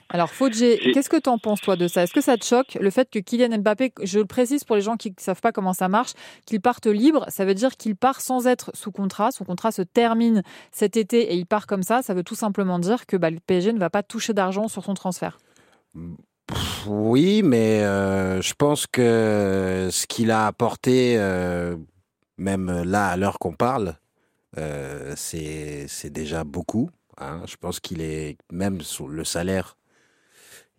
Alors, 0.10 0.30
Fodje, 0.30 0.62
Et- 0.64 0.92
qu'est-ce 0.94 1.10
que 1.10 1.20
tu 1.20 1.28
en 1.30 1.38
penses, 1.38 1.60
toi, 1.60 1.76
de 1.76 1.88
ça? 1.90 2.04
Est-ce 2.04 2.14
que 2.14 2.22
ça 2.22 2.38
te 2.38 2.46
choque 2.46 2.76
le 2.80 2.90
fait 2.92 3.10
que 3.12 3.20
Kylian 3.20 3.58
Mbappé, 3.58 3.92
je 4.02 4.20
le 4.20 4.26
précise 4.26 4.64
pour 4.64 4.78
les 4.78 4.82
gens 4.82 4.96
qui 4.96 5.10
ne 5.10 5.16
savent 5.18 5.42
pas 5.42 5.52
comment 5.52 5.74
ça 5.74 5.90
marche, 5.90 6.12
qu'il 6.46 6.62
parte 6.62 6.86
libre, 6.88 7.26
ça 7.28 7.44
veut 7.44 7.54
dire 7.54 7.72
qu'il 7.76 7.98
part 7.98 8.22
sans 8.22 8.48
être 8.48 8.72
sous 8.74 8.94
contrat. 8.94 9.32
Son 9.32 9.44
contrat 9.44 9.74
se 9.74 9.82
termine 9.82 10.44
cet 10.72 10.96
été 10.96 11.34
et 11.34 11.36
il 11.36 11.46
part 11.46 11.68
comme 11.68 11.84
ça. 11.84 12.02
Ça 12.02 12.14
veut 12.14 12.24
tout 12.24 12.36
simplement 12.36 12.80
dire 12.80 13.06
que 13.06 13.18
bah, 13.18 13.30
le 13.30 13.40
PSG 13.46 13.74
ne 13.74 13.80
va 13.80 13.90
pas 13.90 14.02
toucher 14.04 14.32
d'argent 14.34 14.70
sur 14.70 14.86
son 14.86 14.94
transfert? 14.94 15.38
Oui, 16.88 17.42
mais 17.44 17.84
euh, 17.84 18.42
je 18.42 18.54
pense 18.54 18.88
que 18.88 19.90
ce 19.92 20.08
qu'il 20.08 20.32
a 20.32 20.48
apporté, 20.48 21.16
euh, 21.18 21.76
même 22.38 22.84
là 22.84 23.08
à 23.10 23.18
l'heure 23.18 23.40
qu'on 23.40 23.54
parle, 23.54 23.96
euh, 24.58 25.14
c'est 25.16 25.88
déjà 26.10 26.44
beaucoup. 26.44 26.90
hein. 27.18 27.42
Je 27.48 27.56
pense 27.56 27.80
qu'il 27.80 28.02
est 28.02 28.38
même 28.52 28.82
sur 28.82 29.08
le 29.08 29.24
salaire, 29.24 29.78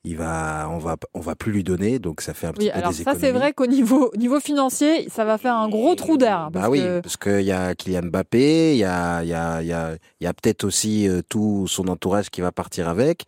il 0.04 0.16
va, 0.16 0.68
on 0.70 0.78
va, 0.78 0.96
on 1.14 1.20
va 1.20 1.36
plus 1.36 1.52
lui 1.52 1.62
donner, 1.64 1.98
donc 2.00 2.20
ça 2.20 2.34
fait 2.34 2.48
un 2.48 2.52
petit 2.52 2.66
Oui, 2.66 2.72
peu 2.72 2.78
alors 2.78 2.92
des 2.92 3.04
ça, 3.04 3.14
c'est 3.18 3.30
vrai 3.30 3.52
qu'au 3.52 3.66
niveau, 3.66 4.10
au 4.12 4.16
niveau 4.16 4.40
financier, 4.40 5.08
ça 5.08 5.24
va 5.24 5.38
faire 5.38 5.54
un 5.54 5.68
gros 5.68 5.94
trou 5.94 6.16
d'air. 6.16 6.50
Bah 6.50 6.68
oui, 6.68 6.80
que- 6.80 7.00
parce 7.00 7.16
qu'il 7.16 7.42
y 7.42 7.52
a 7.52 7.74
Kylian 7.74 8.06
Mbappé, 8.06 8.72
il 8.74 8.78
y 8.78 8.84
a, 8.84 9.22
y 9.22 9.32
a, 9.32 9.62
y 9.62 9.72
a, 9.72 9.96
y 10.20 10.26
a 10.26 10.32
peut-être 10.34 10.64
aussi 10.64 11.08
euh, 11.08 11.22
tout 11.28 11.66
son 11.68 11.86
entourage 11.88 12.30
qui 12.30 12.40
va 12.40 12.50
partir 12.52 12.88
avec. 12.88 13.24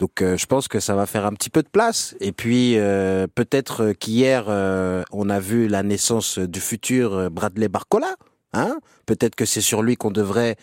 Donc 0.00 0.22
euh, 0.22 0.36
je 0.36 0.46
pense 0.46 0.66
que 0.68 0.80
ça 0.80 0.94
va 0.94 1.06
faire 1.06 1.24
un 1.24 1.32
petit 1.32 1.50
peu 1.50 1.62
de 1.62 1.68
place. 1.68 2.14
Et 2.20 2.32
puis 2.32 2.74
euh, 2.78 3.26
peut-être 3.32 3.92
qu'hier 3.92 4.46
euh, 4.48 5.02
on 5.12 5.30
a 5.30 5.38
vu 5.40 5.68
la 5.68 5.82
naissance 5.82 6.38
du 6.38 6.60
futur 6.60 7.30
Bradley 7.30 7.68
Barcola. 7.68 8.14
Hein 8.52 8.78
Peut-être 9.06 9.34
que 9.34 9.44
c'est 9.44 9.60
sur 9.60 9.82
lui 9.82 9.96
qu'on 9.96 10.12
devrait 10.12 10.56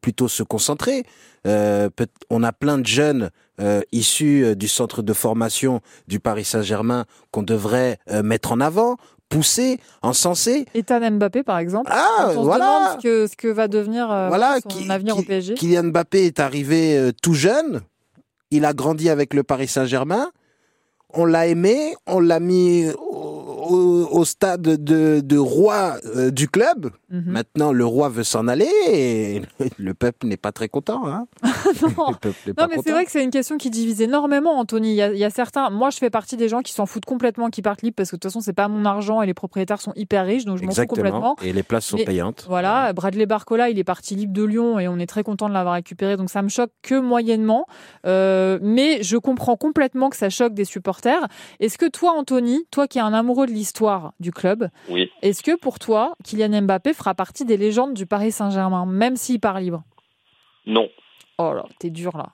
plutôt 0.00 0.28
se 0.28 0.44
concentrer. 0.44 1.02
On 1.44 2.42
a 2.44 2.52
plein 2.52 2.78
de 2.78 2.86
jeunes 2.86 3.30
issus 3.90 4.54
du 4.54 4.68
centre 4.68 5.02
de 5.02 5.12
formation 5.12 5.80
du 6.06 6.20
Paris 6.20 6.44
Saint-Germain 6.44 7.04
qu'on 7.32 7.42
devrait 7.42 7.98
mettre 8.22 8.52
en 8.52 8.60
avant, 8.60 8.96
pousser, 9.28 9.80
encenser. 10.02 10.66
Ethan 10.74 11.00
Mbappé, 11.10 11.42
par 11.42 11.58
exemple. 11.58 11.90
Ah, 11.92 12.30
on 12.36 12.44
voilà. 12.44 12.64
se 12.64 12.70
demande 12.70 12.98
ce 12.98 13.02
que, 13.02 13.26
ce 13.26 13.36
que 13.36 13.48
va 13.48 13.66
devenir 13.66 14.06
Voilà, 14.06 14.58
son 14.62 14.68
qui- 14.68 14.88
avenir 14.88 15.14
qui- 15.14 15.20
au 15.20 15.24
PSG. 15.24 15.54
Kylian 15.54 15.84
Mbappé 15.84 16.26
est 16.26 16.38
arrivé 16.38 16.96
euh, 16.96 17.10
tout 17.22 17.34
jeune. 17.34 17.80
Il 18.50 18.64
a 18.64 18.72
grandi 18.72 19.10
avec 19.10 19.34
le 19.34 19.42
Paris 19.42 19.68
Saint-Germain. 19.68 20.30
On 21.10 21.24
l'a 21.24 21.46
aimé, 21.46 21.94
on 22.06 22.20
l'a 22.20 22.40
mis 22.40 22.90
au, 23.70 24.24
stade 24.24 24.62
de, 24.62 25.20
de 25.20 25.38
roi 25.38 25.96
euh, 26.16 26.30
du 26.30 26.48
club. 26.48 26.90
Mhm. 27.10 27.24
Maintenant, 27.26 27.72
le 27.72 27.84
roi 27.84 28.08
veut 28.08 28.24
s'en 28.24 28.48
aller 28.48 28.68
et 28.90 29.42
le 29.78 29.94
peuple 29.94 30.26
n'est 30.26 30.36
pas 30.36 30.52
très 30.52 30.68
content. 30.68 31.06
Hein 31.06 31.26
Non. 31.96 32.66
mais 32.70 32.76
c'est 32.84 32.90
vrai 32.92 33.04
que 33.04 33.10
c'est 33.10 33.22
une 33.22 33.30
question 33.30 33.58
qui 33.58 33.70
divise 33.70 34.00
énormément, 34.00 34.58
Anthony. 34.58 34.90
Il 34.92 34.96
y, 34.96 35.02
a, 35.02 35.12
il 35.12 35.18
y 35.18 35.24
a 35.24 35.30
certains. 35.30 35.70
Moi, 35.70 35.90
je 35.90 35.98
fais 35.98 36.10
partie 36.10 36.36
des 36.36 36.48
gens 36.48 36.62
qui 36.62 36.72
s'en 36.72 36.86
foutent 36.86 37.04
complètement, 37.04 37.50
qui 37.50 37.62
partent 37.62 37.82
libres 37.82 37.96
parce 37.96 38.10
que 38.10 38.16
de 38.16 38.20
toute 38.20 38.30
façon, 38.30 38.40
c'est 38.40 38.52
pas 38.52 38.68
mon 38.68 38.84
argent 38.84 39.22
et 39.22 39.26
les 39.26 39.34
propriétaires 39.34 39.80
sont 39.80 39.92
hyper 39.96 40.24
riches, 40.26 40.44
donc 40.44 40.58
je 40.58 40.64
m'en 40.64 40.72
fous 40.72 40.86
complètement. 40.86 41.36
Et 41.42 41.52
les 41.52 41.62
places 41.62 41.86
sont 41.86 41.96
Mais- 41.96 42.04
payantes. 42.04 42.46
Voilà, 42.48 42.92
Bradley 42.92 43.26
Barcola, 43.26 43.68
il 43.70 43.78
est 43.78 43.84
parti 43.84 44.14
libre 44.14 44.32
de 44.32 44.44
Lyon 44.44 44.78
et 44.78 44.88
on 44.88 44.98
est 44.98 45.06
très 45.06 45.22
content 45.22 45.48
de 45.48 45.54
l'avoir 45.54 45.74
récupéré, 45.74 46.16
donc 46.16 46.30
ça 46.30 46.42
me 46.42 46.48
choque 46.48 46.70
que 46.82 46.98
moyennement. 46.98 47.66
Euh, 48.06 48.58
mais 48.62 49.02
je 49.02 49.16
comprends 49.16 49.56
complètement 49.56 50.10
que 50.10 50.16
ça 50.16 50.30
choque 50.30 50.54
des 50.54 50.64
supporters. 50.64 51.26
Est-ce 51.60 51.78
que 51.78 51.86
toi, 51.86 52.12
Anthony, 52.16 52.64
toi 52.70 52.86
qui 52.86 52.98
es 52.98 53.02
un 53.02 53.12
amoureux 53.12 53.46
de 53.46 53.52
l'histoire 53.56 54.12
du 54.20 54.30
club, 54.30 54.68
Oui. 54.88 55.10
est-ce 55.22 55.42
que 55.42 55.56
pour 55.58 55.78
toi, 55.78 56.14
Kylian 56.24 56.62
Mbappé 56.62 56.92
fera 56.92 57.14
partie 57.14 57.44
des 57.44 57.56
légendes 57.56 57.94
du 57.94 58.06
Paris 58.06 58.30
Saint-Germain, 58.32 58.86
même 58.86 59.16
s'il 59.16 59.40
part 59.40 59.58
libre? 59.58 59.82
Non. 60.66 60.88
Oh 61.38 61.52
là, 61.54 61.64
t'es 61.78 61.90
dur 61.90 62.16
là. 62.16 62.28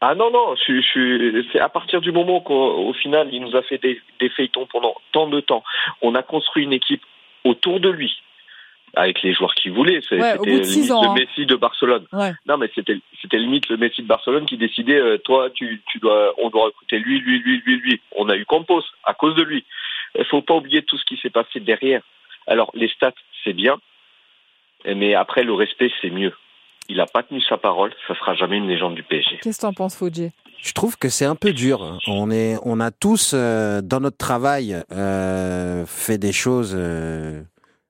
Ah 0.00 0.14
non, 0.14 0.30
non, 0.30 0.54
je, 0.56 0.80
je, 0.80 1.44
c'est 1.52 1.60
à 1.60 1.68
partir 1.68 2.00
du 2.00 2.12
moment 2.12 2.40
qu'au 2.40 2.88
au 2.88 2.92
final, 2.92 3.28
il 3.32 3.40
nous 3.40 3.56
a 3.56 3.62
fait 3.62 3.78
des, 3.78 3.98
des 4.20 4.28
feuilletons 4.28 4.66
pendant 4.70 4.94
tant 5.12 5.28
de 5.28 5.40
temps. 5.40 5.64
On 6.02 6.14
a 6.14 6.22
construit 6.22 6.64
une 6.64 6.74
équipe 6.74 7.02
autour 7.44 7.80
de 7.80 7.88
lui, 7.88 8.12
avec 8.96 9.22
les 9.22 9.32
joueurs 9.32 9.54
qu'il 9.54 9.72
voulait. 9.72 10.00
Ouais, 10.10 10.32
c'était 10.32 10.60
limite 10.60 10.90
ans, 10.90 11.02
le 11.02 11.08
hein. 11.08 11.14
Messi 11.14 11.46
de 11.46 11.56
Barcelone. 11.56 12.06
Ouais. 12.12 12.32
Non, 12.46 12.58
mais 12.58 12.70
c'était, 12.74 12.98
c'était 13.22 13.38
limite 13.38 13.68
le 13.70 13.78
Messi 13.78 14.02
de 14.02 14.06
Barcelone 14.06 14.44
qui 14.44 14.58
décidait, 14.58 15.00
euh, 15.00 15.16
toi, 15.18 15.48
tu, 15.54 15.82
tu 15.90 15.98
dois, 16.00 16.34
on 16.38 16.50
doit 16.50 16.64
recruter 16.66 16.98
lui, 16.98 17.20
lui, 17.20 17.38
lui, 17.38 17.62
lui, 17.64 17.76
lui. 17.78 18.00
On 18.16 18.28
a 18.28 18.36
eu 18.36 18.44
Campos 18.44 18.82
à 19.04 19.14
cause 19.14 19.34
de 19.36 19.42
lui. 19.42 19.64
Il 20.18 20.24
faut 20.26 20.42
pas 20.42 20.54
oublier 20.54 20.82
tout 20.82 20.96
ce 20.98 21.04
qui 21.04 21.16
s'est 21.20 21.30
passé 21.30 21.60
derrière. 21.60 22.02
Alors, 22.46 22.70
les 22.74 22.88
stats, 22.88 23.12
c'est 23.42 23.52
bien, 23.54 23.78
mais 24.84 25.14
après, 25.14 25.42
le 25.42 25.54
respect, 25.54 25.90
c'est 26.00 26.10
mieux. 26.10 26.32
Il 26.88 27.00
a 27.00 27.06
pas 27.06 27.22
tenu 27.22 27.40
sa 27.40 27.56
parole, 27.56 27.94
ça 28.06 28.14
sera 28.14 28.34
jamais 28.34 28.58
une 28.58 28.68
légende 28.68 28.94
du 28.94 29.02
PSG. 29.02 29.38
Qu'est-ce 29.42 29.56
que 29.56 29.62
t'en 29.62 29.72
penses, 29.72 29.96
Fodje 29.96 30.30
Je 30.60 30.72
trouve 30.74 30.98
que 30.98 31.08
c'est 31.08 31.24
un 31.24 31.34
peu 31.34 31.52
dur. 31.54 31.82
hein. 31.82 31.98
On 32.06 32.30
est, 32.30 32.56
on 32.62 32.78
a 32.78 32.90
tous 32.90 33.32
euh, 33.34 33.80
dans 33.80 34.00
notre 34.00 34.18
travail 34.18 34.76
euh, 34.92 35.86
fait 35.86 36.18
des 36.18 36.32
choses, 36.32 36.74
euh, 36.76 37.40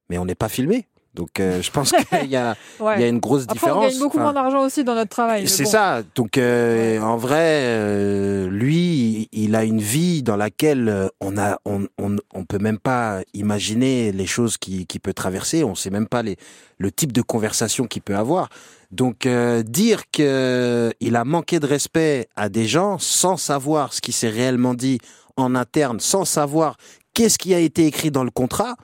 mais 0.08 0.18
on 0.18 0.24
n'est 0.24 0.37
pas 0.37 0.48
filmé. 0.48 0.87
Donc 1.14 1.38
euh, 1.38 1.62
je 1.62 1.70
pense 1.70 1.92
qu'il 1.92 2.29
y 2.31 2.37
a, 2.37 2.57
Ouais. 2.81 3.00
y 3.00 3.05
a 3.05 3.09
une 3.09 3.20
grosse 3.20 3.44
Après, 3.44 3.55
différence. 3.55 3.85
on 3.85 3.88
gagne 3.88 3.98
beaucoup 3.98 4.16
Enfin, 4.16 4.24
moins 4.24 4.33
d'argent 4.33 4.64
aussi 4.64 4.83
dans 4.83 4.94
notre 4.96 5.11
travail. 5.11 5.46
C'est 5.48 5.62
bon. 5.64 5.70
ça. 5.70 6.03
Donc, 6.16 6.38
euh, 6.38 6.98
en 7.00 7.16
vrai, 7.16 7.61
euh, 7.62 8.48
lui, 8.48 9.29
il 9.33 9.55
a 9.55 9.64
une 9.64 9.81
vie 9.81 10.22
dans 10.24 10.37
laquelle 10.37 10.88
euh, 10.88 11.09
on 11.20 11.38
a, 11.38 11.59
on, 11.64 11.87
on, 11.98 12.16
on 12.35 12.44
peut 12.44 12.59
même 12.59 12.79
pas 12.79 13.20
imaginer 13.33 14.11
les 14.12 14.27
choses 14.27 14.57
qui, 14.59 14.87
qui 14.87 14.98
peut 14.98 15.12
traverser. 15.14 15.62
On 15.64 15.74
sait 15.77 15.90
même 15.90 16.09
pas 16.09 16.22
les, 16.22 16.37
le 16.79 16.90
type 16.90 17.12
de 17.12 17.22
conversation 17.22 17.87
qu'il 17.87 18.03
peut 18.03 18.16
avoir. 18.16 18.48
Donc, 18.90 19.27
euh, 19.27 19.62
dire 19.62 20.11
que 20.11 20.92
il 21.00 21.16
a 21.16 21.24
manqué 21.24 21.61
de 21.61 21.66
respect 21.66 22.29
à 22.37 22.48
des 22.48 22.66
gens 22.66 22.98
sans 22.98 23.37
savoir 23.37 23.92
ce 23.92 24.00
qui 24.00 24.12
s'est 24.12 24.29
réellement 24.31 24.74
dit 24.74 24.98
en 25.37 25.55
interne, 25.55 26.00
sans 26.00 26.24
savoir 26.24 26.77
qu'est-ce 27.12 27.38
qui 27.38 27.55
a 27.55 27.59
été 27.59 27.87
écrit 27.87 28.11
dans 28.11 28.24
le 28.24 28.31
contrat, 28.31 28.74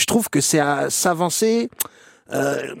je 0.00 0.06
trouve 0.06 0.28
que 0.30 0.40
c'est 0.40 0.58
à 0.58 0.90
s'avancer. 0.90 1.68
Euh, 2.32 2.74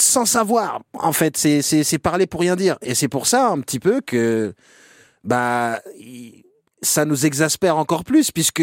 sans 0.00 0.24
savoir. 0.26 0.82
En 0.94 1.12
fait, 1.12 1.36
c'est 1.36 1.62
c'est 1.62 1.98
parler 1.98 2.26
pour 2.26 2.40
rien 2.40 2.56
dire. 2.56 2.78
Et 2.82 2.94
c'est 2.94 3.08
pour 3.08 3.26
ça 3.26 3.48
un 3.48 3.60
petit 3.60 3.78
peu 3.78 4.00
que 4.00 4.54
bah 5.22 5.80
ça 6.82 7.04
nous 7.04 7.26
exaspère 7.26 7.76
encore 7.76 8.04
plus 8.04 8.30
puisque 8.30 8.62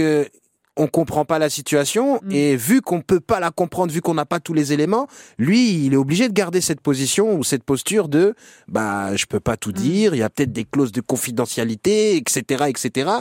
on 0.78 0.88
comprend 0.88 1.26
pas 1.26 1.40
la 1.40 1.50
situation 1.50 2.20
Mm. 2.24 2.32
et 2.32 2.56
vu 2.56 2.82
qu'on 2.82 3.02
peut 3.02 3.20
pas 3.20 3.40
la 3.40 3.52
comprendre, 3.52 3.92
vu 3.92 4.02
qu'on 4.02 4.14
n'a 4.14 4.26
pas 4.26 4.40
tous 4.40 4.54
les 4.54 4.74
éléments, 4.74 5.08
lui, 5.38 5.86
il 5.86 5.94
est 5.94 5.98
obligé 5.98 6.28
de 6.28 6.34
garder 6.34 6.62
cette 6.62 6.82
position 6.82 7.36
ou 7.36 7.44
cette 7.44 7.64
posture 7.64 8.08
de 8.08 8.36
bah 8.68 9.16
je 9.16 9.26
peux 9.26 9.40
pas 9.40 9.58
tout 9.58 9.72
dire, 9.72 10.16
il 10.16 10.20
y 10.20 10.24
a 10.24 10.30
peut-être 10.30 10.54
des 10.54 10.66
clauses 10.66 10.92
de 10.92 11.02
confidentialité, 11.02 12.16
etc., 12.16 12.66
etc. 12.68 13.12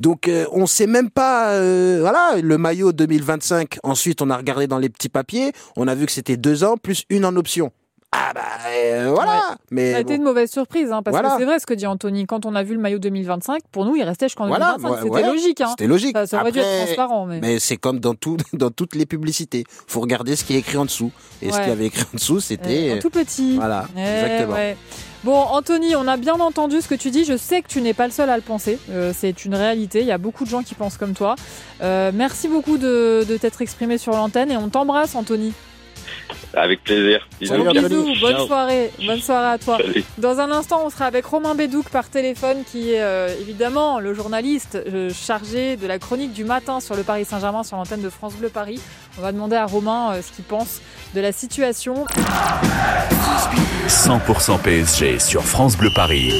Donc 0.00 0.28
euh, 0.28 0.46
on 0.52 0.66
sait 0.66 0.86
même 0.86 1.10
pas, 1.10 1.50
euh, 1.52 1.98
voilà, 2.00 2.40
le 2.40 2.58
maillot 2.58 2.92
2025. 2.92 3.78
Ensuite, 3.82 4.22
on 4.22 4.30
a 4.30 4.36
regardé 4.36 4.66
dans 4.66 4.78
les 4.78 4.88
petits 4.88 5.08
papiers, 5.08 5.52
on 5.76 5.88
a 5.88 5.94
vu 5.94 6.06
que 6.06 6.12
c'était 6.12 6.36
deux 6.36 6.64
ans 6.64 6.76
plus 6.76 7.04
une 7.10 7.24
en 7.24 7.36
option. 7.36 7.72
Ah 8.20 8.32
bah 8.34 8.40
euh, 8.68 9.10
voilà. 9.14 9.56
Mais 9.70 9.92
Ça 9.92 9.98
a 9.98 10.00
été 10.00 10.14
bon. 10.14 10.16
une 10.16 10.22
mauvaise 10.24 10.50
surprise, 10.50 10.90
hein, 10.90 11.02
parce 11.04 11.14
Voilà. 11.14 11.30
que 11.30 11.38
c'est 11.38 11.44
vrai 11.44 11.58
ce 11.60 11.66
que 11.66 11.74
dit 11.74 11.86
Anthony. 11.86 12.26
Quand 12.26 12.46
on 12.46 12.54
a 12.54 12.62
vu 12.62 12.74
le 12.74 12.80
maillot 12.80 12.98
2025, 12.98 13.62
pour 13.70 13.84
nous, 13.84 13.94
il 13.96 14.02
restait 14.02 14.26
jusqu'en 14.26 14.48
Voilà, 14.48 14.74
2025. 14.78 14.90
ouais, 14.90 15.10
C'était 15.20 15.26
logique. 15.32 15.60
Hein. 15.60 15.66
C'était 15.70 15.86
logique. 15.86 16.16
Ça, 16.16 16.26
ça 16.26 16.40
aurait 16.40 16.52
dû 16.52 16.58
être 16.58 16.84
transparent. 16.86 17.26
Mais... 17.26 17.40
Mais 17.40 17.58
c'est 17.60 17.76
comme 17.76 18.00
dans 18.00 18.14
tout, 18.14 18.36
dans 18.52 18.70
toutes 18.70 18.94
les 18.96 19.06
publicités. 19.06 19.64
Faut 19.86 20.00
regarder 20.00 20.34
ce 20.36 20.44
qui 20.44 20.54
est 20.54 20.58
écrit 20.58 20.78
en 20.78 20.84
dessous. 20.84 21.12
Et 21.42 21.52
ce 21.52 21.58
qu'il 21.58 21.68
y 21.68 21.72
avait 21.72 21.86
écrit 21.86 22.02
en 22.12 22.16
dessous, 22.16 22.40
c'était. 22.40 22.96
Euh, 22.96 23.00
tout 23.00 23.10
petit. 23.10 23.56
Voilà, 23.56 23.86
Eh, 23.96 24.00
exactement. 24.00 24.54
ouais. 24.54 24.76
Bon, 25.24 25.34
Anthony, 25.36 25.96
on 25.96 26.06
a 26.06 26.16
bien 26.16 26.34
entendu 26.34 26.80
ce 26.80 26.86
que 26.88 26.94
tu 26.94 27.10
dis. 27.10 27.24
Je 27.24 27.36
sais 27.36 27.60
que 27.62 27.66
tu 27.68 27.80
n'es 27.80 27.92
pas 27.94 28.06
le 28.06 28.12
seul 28.12 28.30
à 28.30 28.36
le 28.36 28.42
penser. 28.42 28.78
Euh, 28.90 29.12
c'est 29.16 29.44
une 29.44 29.54
réalité. 29.54 30.00
Il 30.00 30.06
y 30.06 30.12
a 30.12 30.18
beaucoup 30.18 30.44
de 30.44 30.48
gens 30.48 30.62
qui 30.62 30.74
pensent 30.74 30.96
comme 30.96 31.12
toi. 31.14 31.34
Merci 31.80 32.48
beaucoup 32.48 32.78
de, 32.78 33.24
de 33.28 33.36
t'être 33.36 33.62
exprimé 33.62 33.98
sur 33.98 34.12
l'antenne 34.12 34.50
et 34.50 34.56
on 34.56 34.68
t'embrasse, 34.68 35.14
Anthony. 35.14 35.52
Avec 36.54 36.82
plaisir. 36.82 37.28
Bisous. 37.40 37.54
Bonne 38.20 38.36
Ciao. 38.36 38.46
soirée. 38.46 38.90
Bonne 39.06 39.20
soirée 39.20 39.52
à 39.52 39.58
toi. 39.58 39.76
Salut. 39.76 40.04
Dans 40.16 40.40
un 40.40 40.50
instant, 40.50 40.82
on 40.84 40.90
sera 40.90 41.06
avec 41.06 41.24
Romain 41.26 41.54
Bédouc 41.54 41.88
par 41.90 42.08
téléphone, 42.08 42.58
qui 42.70 42.92
est 42.92 43.02
euh, 43.02 43.28
évidemment 43.40 44.00
le 44.00 44.14
journaliste 44.14 44.76
euh, 44.76 45.10
chargé 45.12 45.76
de 45.76 45.86
la 45.86 45.98
chronique 45.98 46.32
du 46.32 46.44
matin 46.44 46.80
sur 46.80 46.96
le 46.96 47.02
Paris 47.02 47.24
Saint-Germain 47.24 47.62
sur 47.62 47.76
l'antenne 47.76 48.02
de 48.02 48.10
France 48.10 48.34
Bleu 48.34 48.48
Paris. 48.48 48.80
On 49.18 49.22
va 49.22 49.32
demander 49.32 49.56
à 49.56 49.66
Romain 49.66 50.12
euh, 50.12 50.22
ce 50.22 50.32
qu'il 50.32 50.44
pense 50.44 50.80
de 51.14 51.20
la 51.20 51.32
situation. 51.32 52.06
100% 53.86 54.60
PSG 54.60 55.18
sur 55.18 55.44
France 55.44 55.76
Bleu 55.76 55.90
Paris. 55.94 56.32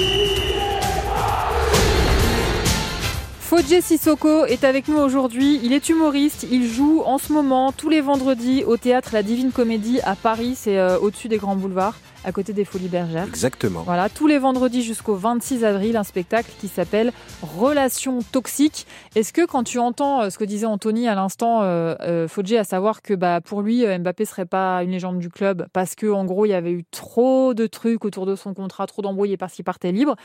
Fodje 3.58 3.80
Sissoko 3.80 4.46
est 4.46 4.62
avec 4.62 4.86
nous 4.86 4.98
aujourd'hui. 4.98 5.58
Il 5.64 5.72
est 5.72 5.88
humoriste. 5.88 6.46
Il 6.48 6.68
joue 6.68 7.02
en 7.04 7.18
ce 7.18 7.32
moment 7.32 7.72
tous 7.72 7.88
les 7.88 8.00
vendredis 8.00 8.62
au 8.62 8.76
théâtre 8.76 9.10
La 9.12 9.24
Divine 9.24 9.50
Comédie 9.50 9.98
à 10.04 10.14
Paris. 10.14 10.54
C'est 10.56 10.78
euh, 10.78 10.96
au-dessus 11.00 11.26
des 11.26 11.38
grands 11.38 11.56
boulevards, 11.56 11.96
à 12.24 12.32
côté 12.32 12.52
des 12.52 12.64
Folies 12.64 12.88
Bergères. 12.88 13.26
Exactement. 13.26 13.82
Voilà, 13.82 14.08
tous 14.08 14.26
les 14.26 14.38
vendredis 14.38 14.82
jusqu'au 14.82 15.14
26 15.14 15.64
avril, 15.64 15.96
un 15.96 16.04
spectacle 16.04 16.50
qui 16.60 16.68
s'appelle 16.68 17.12
Relations 17.42 18.20
toxiques. 18.32 18.86
Est-ce 19.14 19.32
que 19.32 19.46
quand 19.46 19.64
tu 19.64 19.78
entends 19.78 20.22
euh, 20.22 20.30
ce 20.30 20.38
que 20.38 20.44
disait 20.44 20.66
Anthony 20.66 21.08
à 21.08 21.14
l'instant, 21.14 21.62
euh, 21.62 21.94
euh, 22.00 22.28
Fodje, 22.28 22.54
à 22.54 22.64
savoir 22.64 23.02
que 23.02 23.14
bah, 23.14 23.40
pour 23.40 23.62
lui, 23.62 23.84
euh, 23.84 23.98
Mbappé 23.98 24.24
serait 24.24 24.46
pas 24.46 24.82
une 24.82 24.90
légende 24.90 25.18
du 25.18 25.30
club 25.30 25.66
parce 25.72 25.94
que 25.94 26.06
en 26.06 26.24
gros, 26.24 26.46
il 26.46 26.50
y 26.50 26.54
avait 26.54 26.72
eu 26.72 26.84
trop 26.90 27.54
de 27.54 27.66
trucs 27.66 28.04
autour 28.04 28.26
de 28.26 28.36
son 28.36 28.54
contrat, 28.54 28.86
trop 28.86 29.02
d'embrouilles 29.02 29.36
parce 29.36 29.54
qu'il 29.54 29.64
partait 29.64 29.92
libre. 29.92 30.16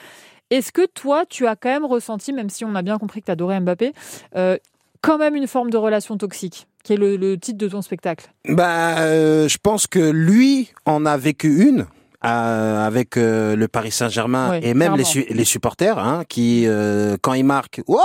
Est-ce 0.50 0.72
que 0.72 0.86
toi, 0.86 1.26
tu 1.26 1.48
as 1.48 1.56
quand 1.56 1.70
même 1.70 1.86
ressenti, 1.86 2.34
même 2.34 2.50
si 2.50 2.66
on 2.66 2.76
a 2.76 2.82
bien 2.82 2.98
compris 2.98 3.22
que 3.22 3.26
tu 3.26 3.32
adorais 3.32 3.60
Mbappé, 3.60 3.94
euh, 4.36 4.58
quand 5.02 5.18
même 5.18 5.36
une 5.36 5.48
forme 5.48 5.70
de 5.70 5.78
relation 5.78 6.18
toxique, 6.18 6.68
qui 6.84 6.94
est 6.94 6.98
le, 6.98 7.16
le 7.18 7.38
titre 7.38 7.58
de 7.58 7.68
ton 7.70 7.82
spectacle 7.82 8.26
Bah, 8.48 9.00
euh, 9.00 9.48
je 9.48 9.58
pense 9.62 9.88
que 9.88 10.00
lui 10.00 10.70
en 10.86 11.06
a 11.06 11.18
vécu 11.18 11.68
une. 11.70 11.86
euh, 12.26 12.88
avec 12.88 13.18
euh, 13.18 13.56
le 13.58 13.68
Paris 13.68 13.92
Saint-Germain 13.92 14.52
Oui, 14.52 14.60
et 14.62 14.74
même 14.74 14.96
les, 14.96 15.04
clairement. 15.04 15.28
su- 15.28 15.34
les 15.34 15.44
supporters 15.44 16.00
hein, 16.00 16.24
qui 16.30 16.64
euh, 16.68 17.18
quand 17.22 17.34
ils 17.34 17.44
marquent 17.44 17.82
wow 17.88 18.00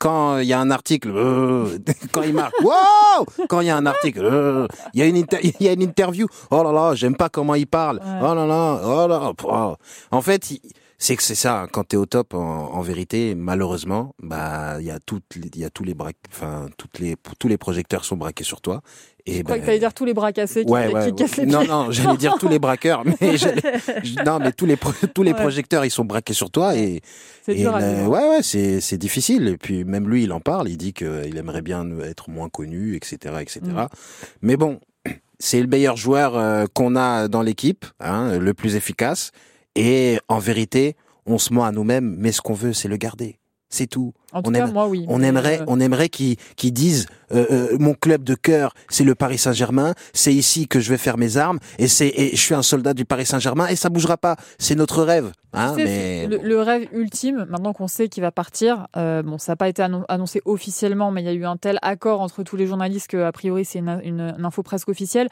quand 0.00 0.38
il 0.38 0.46
y 0.48 0.52
a 0.52 0.58
un 0.58 0.70
article 0.72 1.12
quand 2.12 2.22
ils 2.22 2.32
marquent 2.34 2.60
wow 2.64 3.24
quand 3.48 3.60
il 3.60 3.68
y 3.68 3.70
a 3.70 3.76
un 3.76 3.86
article 3.86 4.66
il 4.94 4.98
y 5.00 5.02
a 5.04 5.06
une 5.06 5.16
il 5.42 5.52
y 5.60 5.68
a 5.68 5.72
une 5.72 5.82
interview 5.82 6.26
oh 6.50 6.62
là 6.64 6.72
là 6.72 6.94
j'aime 6.96 7.14
pas 7.14 7.28
comment 7.28 7.54
il 7.54 7.68
parle 7.68 7.98
Ouais. 7.98 8.18
oh 8.20 8.34
là 8.34 8.46
là 8.46 8.80
oh 8.84 9.06
là 9.06 9.18
là 9.20 9.32
oh. 9.44 9.76
en 10.10 10.22
fait 10.22 10.50
il- 10.50 10.60
c'est 10.98 11.16
que 11.16 11.22
c'est 11.22 11.34
ça 11.34 11.66
quand 11.72 11.84
t'es 11.84 11.96
au 11.96 12.06
top 12.06 12.32
en, 12.34 12.38
en 12.72 12.80
vérité 12.80 13.34
malheureusement 13.34 14.14
bah 14.22 14.76
il 14.80 14.86
y 14.86 14.90
a 14.90 14.98
toutes 14.98 15.24
il 15.36 15.58
y 15.58 15.64
a 15.64 15.70
tous 15.70 15.84
les 15.84 15.94
bra- 15.94 16.12
enfin 16.32 16.68
toutes 16.78 16.98
les 16.98 17.16
tous 17.38 17.48
les 17.48 17.58
projecteurs 17.58 18.04
sont 18.04 18.16
braqués 18.16 18.44
sur 18.44 18.60
toi 18.62 18.80
et 19.26 19.38
Je 19.38 19.42
crois 19.42 19.56
ben, 19.56 19.60
que 19.60 19.64
tu 19.64 19.70
allais 19.70 19.78
dire 19.80 19.92
tous 19.92 20.04
les 20.04 20.14
bras 20.14 20.32
cassés 20.32 20.64
qui, 20.64 20.70
Ouais, 20.70 20.88
qui 20.88 20.94
ouais, 20.94 21.12
cassent 21.12 21.36
les 21.38 21.46
non, 21.46 21.58
pieds. 21.60 21.68
non, 21.68 21.90
j'allais 21.90 22.16
dire 22.16 22.36
tous 22.38 22.48
les 22.48 22.60
braqueurs, 22.60 23.02
mais 23.20 23.36
non, 24.24 24.38
mais 24.38 24.52
tous 24.52 24.66
les 24.66 24.76
pro- 24.76 24.92
tous 25.12 25.22
les 25.24 25.34
projecteurs, 25.34 25.84
ils 25.84 25.90
sont 25.90 26.04
braqués 26.04 26.32
sur 26.32 26.50
toi 26.52 26.76
et, 26.76 27.00
C'est 27.44 27.54
et 27.56 27.60
dur 27.62 27.74
à 27.74 27.80
vivre. 27.80 28.08
ouais, 28.08 28.28
ouais, 28.28 28.42
c'est 28.44 28.80
c'est 28.80 28.98
difficile. 28.98 29.48
Et 29.48 29.56
puis 29.58 29.82
même 29.84 30.08
lui, 30.08 30.22
il 30.22 30.32
en 30.32 30.38
parle, 30.40 30.68
il 30.68 30.76
dit 30.76 30.92
qu'il 30.92 31.36
aimerait 31.36 31.62
bien 31.62 31.84
être 32.04 32.30
moins 32.30 32.48
connu, 32.48 32.94
etc., 32.94 33.34
etc. 33.40 33.60
Mm. 33.64 33.86
Mais 34.42 34.56
bon, 34.56 34.78
c'est 35.40 35.60
le 35.60 35.66
meilleur 35.66 35.96
joueur 35.96 36.36
euh, 36.36 36.66
qu'on 36.72 36.94
a 36.94 37.26
dans 37.26 37.42
l'équipe, 37.42 37.84
hein, 37.98 38.38
le 38.38 38.54
plus 38.54 38.76
efficace. 38.76 39.32
Et 39.78 40.18
en 40.28 40.38
vérité, 40.38 40.96
on 41.26 41.36
se 41.36 41.52
ment 41.52 41.66
à 41.66 41.70
nous-mêmes, 41.70 42.16
mais 42.18 42.32
ce 42.32 42.40
qu'on 42.40 42.54
veut, 42.54 42.72
c'est 42.72 42.88
le 42.88 42.96
garder. 42.96 43.38
C'est 43.76 43.86
tout. 43.86 44.12
En 44.32 44.42
tout 44.42 44.50
on 44.50 44.52
cas, 44.52 44.66
aime- 44.66 44.72
moi, 44.72 44.86
oui. 44.88 45.04
On 45.08 45.22
aimerait, 45.22 45.60
euh, 45.60 45.64
on 45.66 45.80
aimerait 45.80 46.08
qu'ils 46.08 46.36
disent 46.72 47.06
euh, 47.32 47.46
euh, 47.50 47.76
mon 47.78 47.94
club 47.94 48.22
de 48.24 48.34
cœur, 48.34 48.72
c'est 48.88 49.04
le 49.04 49.14
Paris 49.14 49.38
Saint-Germain. 49.38 49.94
C'est 50.14 50.32
ici 50.32 50.66
que 50.66 50.80
je 50.80 50.88
vais 50.90 50.96
faire 50.98 51.18
mes 51.18 51.36
armes 51.36 51.58
et 51.78 51.88
c'est 51.88 52.12
je 52.32 52.40
suis 52.40 52.54
un 52.54 52.62
soldat 52.62 52.94
du 52.94 53.04
Paris 53.04 53.26
Saint-Germain 53.26 53.66
et 53.68 53.76
ça 53.76 53.88
bougera 53.90 54.16
pas. 54.16 54.36
C'est 54.58 54.74
notre 54.76 55.02
rêve, 55.02 55.32
hein. 55.52 55.74
Mais 55.76 56.26
le, 56.26 56.38
le 56.38 56.60
rêve 56.62 56.88
ultime, 56.92 57.46
maintenant 57.50 57.72
qu'on 57.72 57.88
sait 57.88 58.08
qu'il 58.08 58.22
va 58.22 58.32
partir, 58.32 58.86
bon, 58.94 59.38
ça 59.38 59.52
n'a 59.52 59.56
pas 59.56 59.68
été 59.68 59.82
annon- 59.82 60.04
annoncé 60.08 60.40
officiellement, 60.44 61.10
mais 61.10 61.22
il 61.22 61.26
y 61.26 61.30
a 61.30 61.34
eu 61.34 61.44
un 61.44 61.56
tel 61.56 61.78
accord 61.82 62.20
entre 62.20 62.42
tous 62.42 62.56
les 62.56 62.66
journalistes 62.66 63.08
que, 63.08 63.18
a 63.18 63.32
priori, 63.32 63.64
c'est 63.64 63.80
une, 63.80 64.00
une- 64.04 64.34
une 64.38 64.44
info 64.44 64.62
presque 64.62 64.88
officielle. 64.88 65.28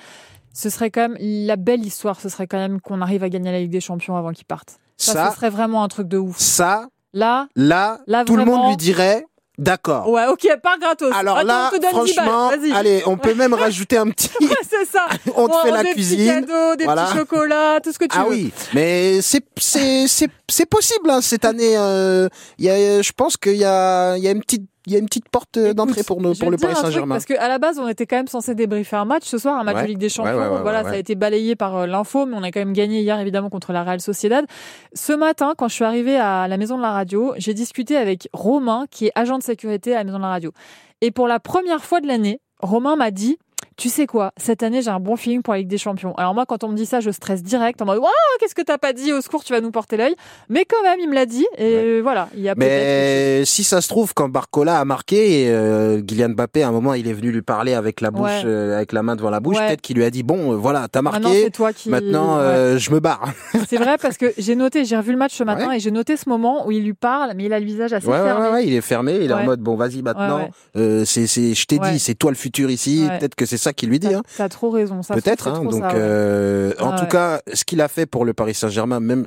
Ce 0.53 0.71
serait 0.71 0.91
quand 0.91 1.09
même 1.09 1.17
la 1.21 1.57
belle 1.57 1.85
histoire. 1.85 2.21
Ce 2.21 2.29
serait 2.29 2.47
quand 2.47 2.59
même 2.59 2.81
qu'on 2.81 3.01
arrive 3.01 3.25
à 3.25 3.29
gagner 3.29 3.51
la 3.51 3.59
Ligue 3.61 3.73
des 3.73 3.81
Champions 3.81 4.17
avant 4.17 4.31
qu'il 4.33 4.45
parte. 4.45 4.79
Ça, 4.97 5.13
ça, 5.13 5.31
ce 5.31 5.37
serait 5.37 5.51
vraiment 5.51 5.83
un 5.83 5.89
truc 5.89 6.07
de 6.07 6.19
ouf. 6.19 6.39
ça, 6.39 6.87
Là, 7.15 7.47
là, 7.57 8.01
Là, 8.07 8.25
tout 8.25 8.37
le 8.37 8.45
monde 8.45 8.69
lui 8.69 8.77
dirait 8.77 9.25
d'accord. 9.57 10.09
ouais, 10.11 10.27
ok, 10.27 10.47
par 10.61 10.79
gratos. 10.81 11.13
Alors 11.15 11.39
Attends, 11.39 11.47
là, 11.47 11.71
on 11.73 11.77
te 11.77 11.81
donne 11.81 12.05
10 12.05 12.17
balles, 12.17 12.27
franchement, 12.27 12.51
allez, 12.75 13.03
on 13.07 13.17
peut 13.17 13.35
même 13.35 13.55
rajouter 13.65 13.97
un 13.97 14.11
petit. 14.11 14.29
Ouais, 14.41 14.49
c'est 14.69 14.85
ça. 14.85 15.07
on 15.37 15.47
te 15.47 15.55
fait 15.63 15.71
la 15.71 15.85
des 15.85 15.91
cuisine. 15.93 16.19
Petits 16.19 16.47
cadeaux, 16.49 16.75
des 16.77 16.85
Voilà. 16.85 17.05
petits 17.05 17.19
chocolats, 17.19 17.79
tout 17.81 17.93
ce 17.93 17.99
que 18.01 18.07
tu 18.07 18.17
Ah 18.19 18.25
veux. 18.25 18.31
oui, 18.31 18.53
mais 18.75 19.23
c'est 19.23 19.45
c'est 19.57 20.09
c'est 20.09 20.29
c'est 20.51 20.67
possible 20.67 21.09
hein, 21.09 21.21
cette 21.21 21.45
année. 21.45 21.77
euh, 21.79 22.29
Il 22.59 22.65
y 22.65 22.69
a, 22.71 23.01
je 23.01 23.13
pense 23.13 23.37
qu'il 23.37 23.55
y 23.57 23.65
a 23.65 24.17
il 24.17 24.25
y 24.25 24.29
a 24.29 24.33
une 24.33 24.41
petite 24.41 24.65
il 24.87 24.93
y 24.93 24.97
a 24.97 24.99
une 24.99 25.07
petite 25.07 25.29
porte 25.29 25.57
euh, 25.57 25.73
d'entrée 25.75 26.03
pour 26.03 26.21
nous 26.21 26.35
pour 26.35 26.51
le 26.51 26.57
Paris 26.57 26.75
Saint-Germain. 26.77 27.15
Parce 27.15 27.25
qu'à 27.25 27.49
la 27.49 27.59
base, 27.59 27.79
on 27.79 27.89
était 27.89 28.07
quand 28.07 28.17
même 28.17 28.27
censé 28.29 28.55
débriefer 28.55 28.97
un 28.97 29.05
match 29.05 29.25
ce 29.25 29.39
soir, 29.39 29.59
un 29.59 29.65
match 29.65 29.77
Ouais. 29.77 29.83
de 29.83 29.89
Ligue 29.89 29.99
des 29.99 30.09
Champions. 30.09 30.33
Ouais, 30.37 30.47
ouais, 30.47 30.55
ouais, 30.57 30.63
voilà, 30.63 30.83
ça 30.85 30.91
a 30.91 30.97
été 30.97 31.15
balayé 31.15 31.57
par 31.57 31.77
euh, 31.77 31.87
l'info, 31.87 32.27
mais 32.27 32.37
on 32.37 32.43
a 32.43 32.51
quand 32.51 32.61
même 32.61 32.73
gagné 32.75 33.01
hier 33.01 33.19
évidemment 33.19 33.49
contre 33.51 33.73
la 33.73 33.83
Real 33.83 34.01
Sociedad. 34.01 34.45
Ce 34.93 35.13
matin, 35.13 35.55
quand 35.57 35.69
je 35.69 35.75
suis 35.75 35.85
arrivée 35.85 36.17
à 36.17 36.49
la 36.49 36.57
maison 36.57 36.77
de 36.77 36.83
la 36.83 36.93
radio, 36.93 37.33
j'ai 37.39 37.55
discuté 37.55 37.97
avec 37.97 38.29
Romain, 38.33 38.85
qui 38.91 39.07
est 39.07 39.13
agent 39.15 39.39
de 39.39 39.43
sécurité 39.43 39.95
à 39.95 39.99
la 39.99 40.05
maison 40.05 40.19
de 40.19 40.23
la 40.23 40.29
radio. 40.29 40.53
Et 41.01 41.11
pour 41.11 41.29
la 41.29 41.41
première 41.41 41.85
fois 41.85 42.01
de 42.01 42.07
l'année, 42.07 42.41
Romain 42.61 42.97
m'a 42.97 43.11
dit. 43.11 43.39
Tu 43.77 43.89
sais 43.89 44.07
quoi, 44.07 44.33
cette 44.37 44.63
année 44.63 44.83
j'ai 44.83 44.91
un 44.91 45.01
bon 45.01 45.17
feeling 45.17 45.43
pour 45.43 45.53
la 45.55 45.59
Ligue 45.59 45.69
des 45.69 45.79
Champions. 45.79 46.15
Alors 46.17 46.33
moi 46.35 46.47
quand 46.47 46.63
on 46.65 46.69
me 46.69 46.77
dit 46.77 46.87
ça, 46.87 47.01
je 47.01 47.11
stresse 47.11 47.43
direct 47.43 47.83
en 47.83 47.87
mode 47.87 47.99
Waouh, 47.99 48.11
qu'est-ce 48.39 48.55
que 48.55 48.63
t'as 48.63 48.79
pas 48.79 48.93
dit? 48.93 49.13
Au 49.13 49.21
secours, 49.21 49.43
tu 49.45 49.53
vas 49.53 49.61
nous 49.61 49.71
porter 49.73 49.97
l'œil. 49.97 50.15
Mais 50.49 50.65
quand 50.65 50.83
même, 50.83 50.99
il 51.01 51.09
me 51.09 51.15
l'a 51.15 51.27
dit 51.27 51.47
et 51.59 51.75
euh, 51.75 52.01
voilà, 52.03 52.29
il 52.35 52.43
y 52.43 52.49
a. 52.49 52.55
Mais 52.57 53.45
si 53.45 53.65
ça 53.65 53.81
se 53.81 53.89
trouve, 53.89 54.15
quand 54.15 54.29
Barcola 54.29 54.79
a 54.79 54.85
marqué, 54.85 55.47
euh, 55.49 56.01
Kylian 56.03 56.31
Mbappé, 56.31 56.63
à 56.63 56.69
un 56.69 56.73
moment, 56.73 56.95
il 56.95 57.09
est 57.09 57.13
venu 57.13 57.31
lui 57.33 57.43
parler 57.43 57.75
avec 57.75 58.01
la 58.01 58.11
bouche, 58.11 58.23
Ouais. 58.25 58.43
euh, 58.45 58.77
avec 58.77 58.93
la 58.93 59.03
main 59.03 59.17
devant 59.17 59.31
la 59.31 59.41
bouche. 59.41 59.57
Ouais. 59.59 59.67
Peut-être 59.67 59.81
qu'il 59.81 59.97
lui 59.97 60.05
a 60.05 60.11
dit 60.11 60.23
bon, 60.23 60.53
euh, 60.53 60.57
voilà, 60.57 60.87
t'as 60.91 61.03
Maintenant, 61.03 61.21
marqué. 61.29 61.43
c'est 61.45 61.51
toi 61.51 61.73
qui. 61.73 61.89
Maintenant, 61.91 62.37
euh, 62.39 62.79
je 62.79 62.91
me 62.93 63.01
barre. 63.01 63.29
C'est 63.69 63.77
vrai 63.77 63.97
parce 64.01 64.17
que 64.17 64.33
j'ai 64.39 64.55
noté, 64.55 64.85
j'ai 64.85 64.97
revu 64.97 65.11
le 65.13 65.19
match 65.19 65.35
ce 65.35 65.43
matin 65.45 65.73
et 65.73 65.81
j'ai 65.81 65.91
noté 65.91 66.17
ce 66.17 66.29
moment 66.29 66.67
où 66.67 66.71
il 66.71 66.85
lui 66.85 66.95
parle, 66.95 67.33
mais 67.37 67.45
il 67.45 67.53
a 67.53 67.59
le 67.59 67.67
visage 67.67 67.93
assez 67.93 68.07
fermé. 68.07 68.47
ouais, 68.47 68.53
ouais, 68.53 68.67
il 68.67 68.75
est 68.75 68.81
fermé. 68.81 69.19
Il 69.21 69.31
est 69.31 69.35
en 69.35 69.43
mode 69.45 69.61
bon, 69.61 69.75
vas-y, 69.77 70.03
maintenant. 70.03 70.49
C'est, 70.75 71.27
c'est, 71.27 71.55
je 71.55 71.67
t'ai 71.67 71.79
dit, 71.79 71.99
c'est 71.99 72.15
toi 72.15 72.31
le 72.31 72.37
futur 72.37 72.71
ici. 72.71 73.07
Peut-être 73.19 73.35
que 73.35 73.47
c'est 73.47 73.64
ça 73.65 73.73
qu'il 73.73 73.89
lui 73.89 73.99
dit. 73.99 74.09
T'as 74.09 74.19
Hein. 74.19 74.23
t'as 74.37 74.49
trop 74.49 74.71
raison. 74.71 75.03
Ça 75.03 75.15
Peut-être. 75.15 75.49
Hein, 75.49 75.55
trop 75.55 75.65
donc, 75.65 75.81
ça, 75.83 75.89
ouais. 75.89 75.95
euh, 75.97 76.73
en 76.81 76.91
Ah 76.91 76.97
tout 76.97 77.05
ouais. 77.05 77.09
cas, 77.11 77.41
ce 77.53 77.65
qu'il 77.65 77.81
a 77.81 77.89
fait 77.89 78.07
pour 78.07 78.25
le 78.25 78.33
Paris 78.35 78.55
Saint-Germain, 78.55 79.01
même, 79.01 79.27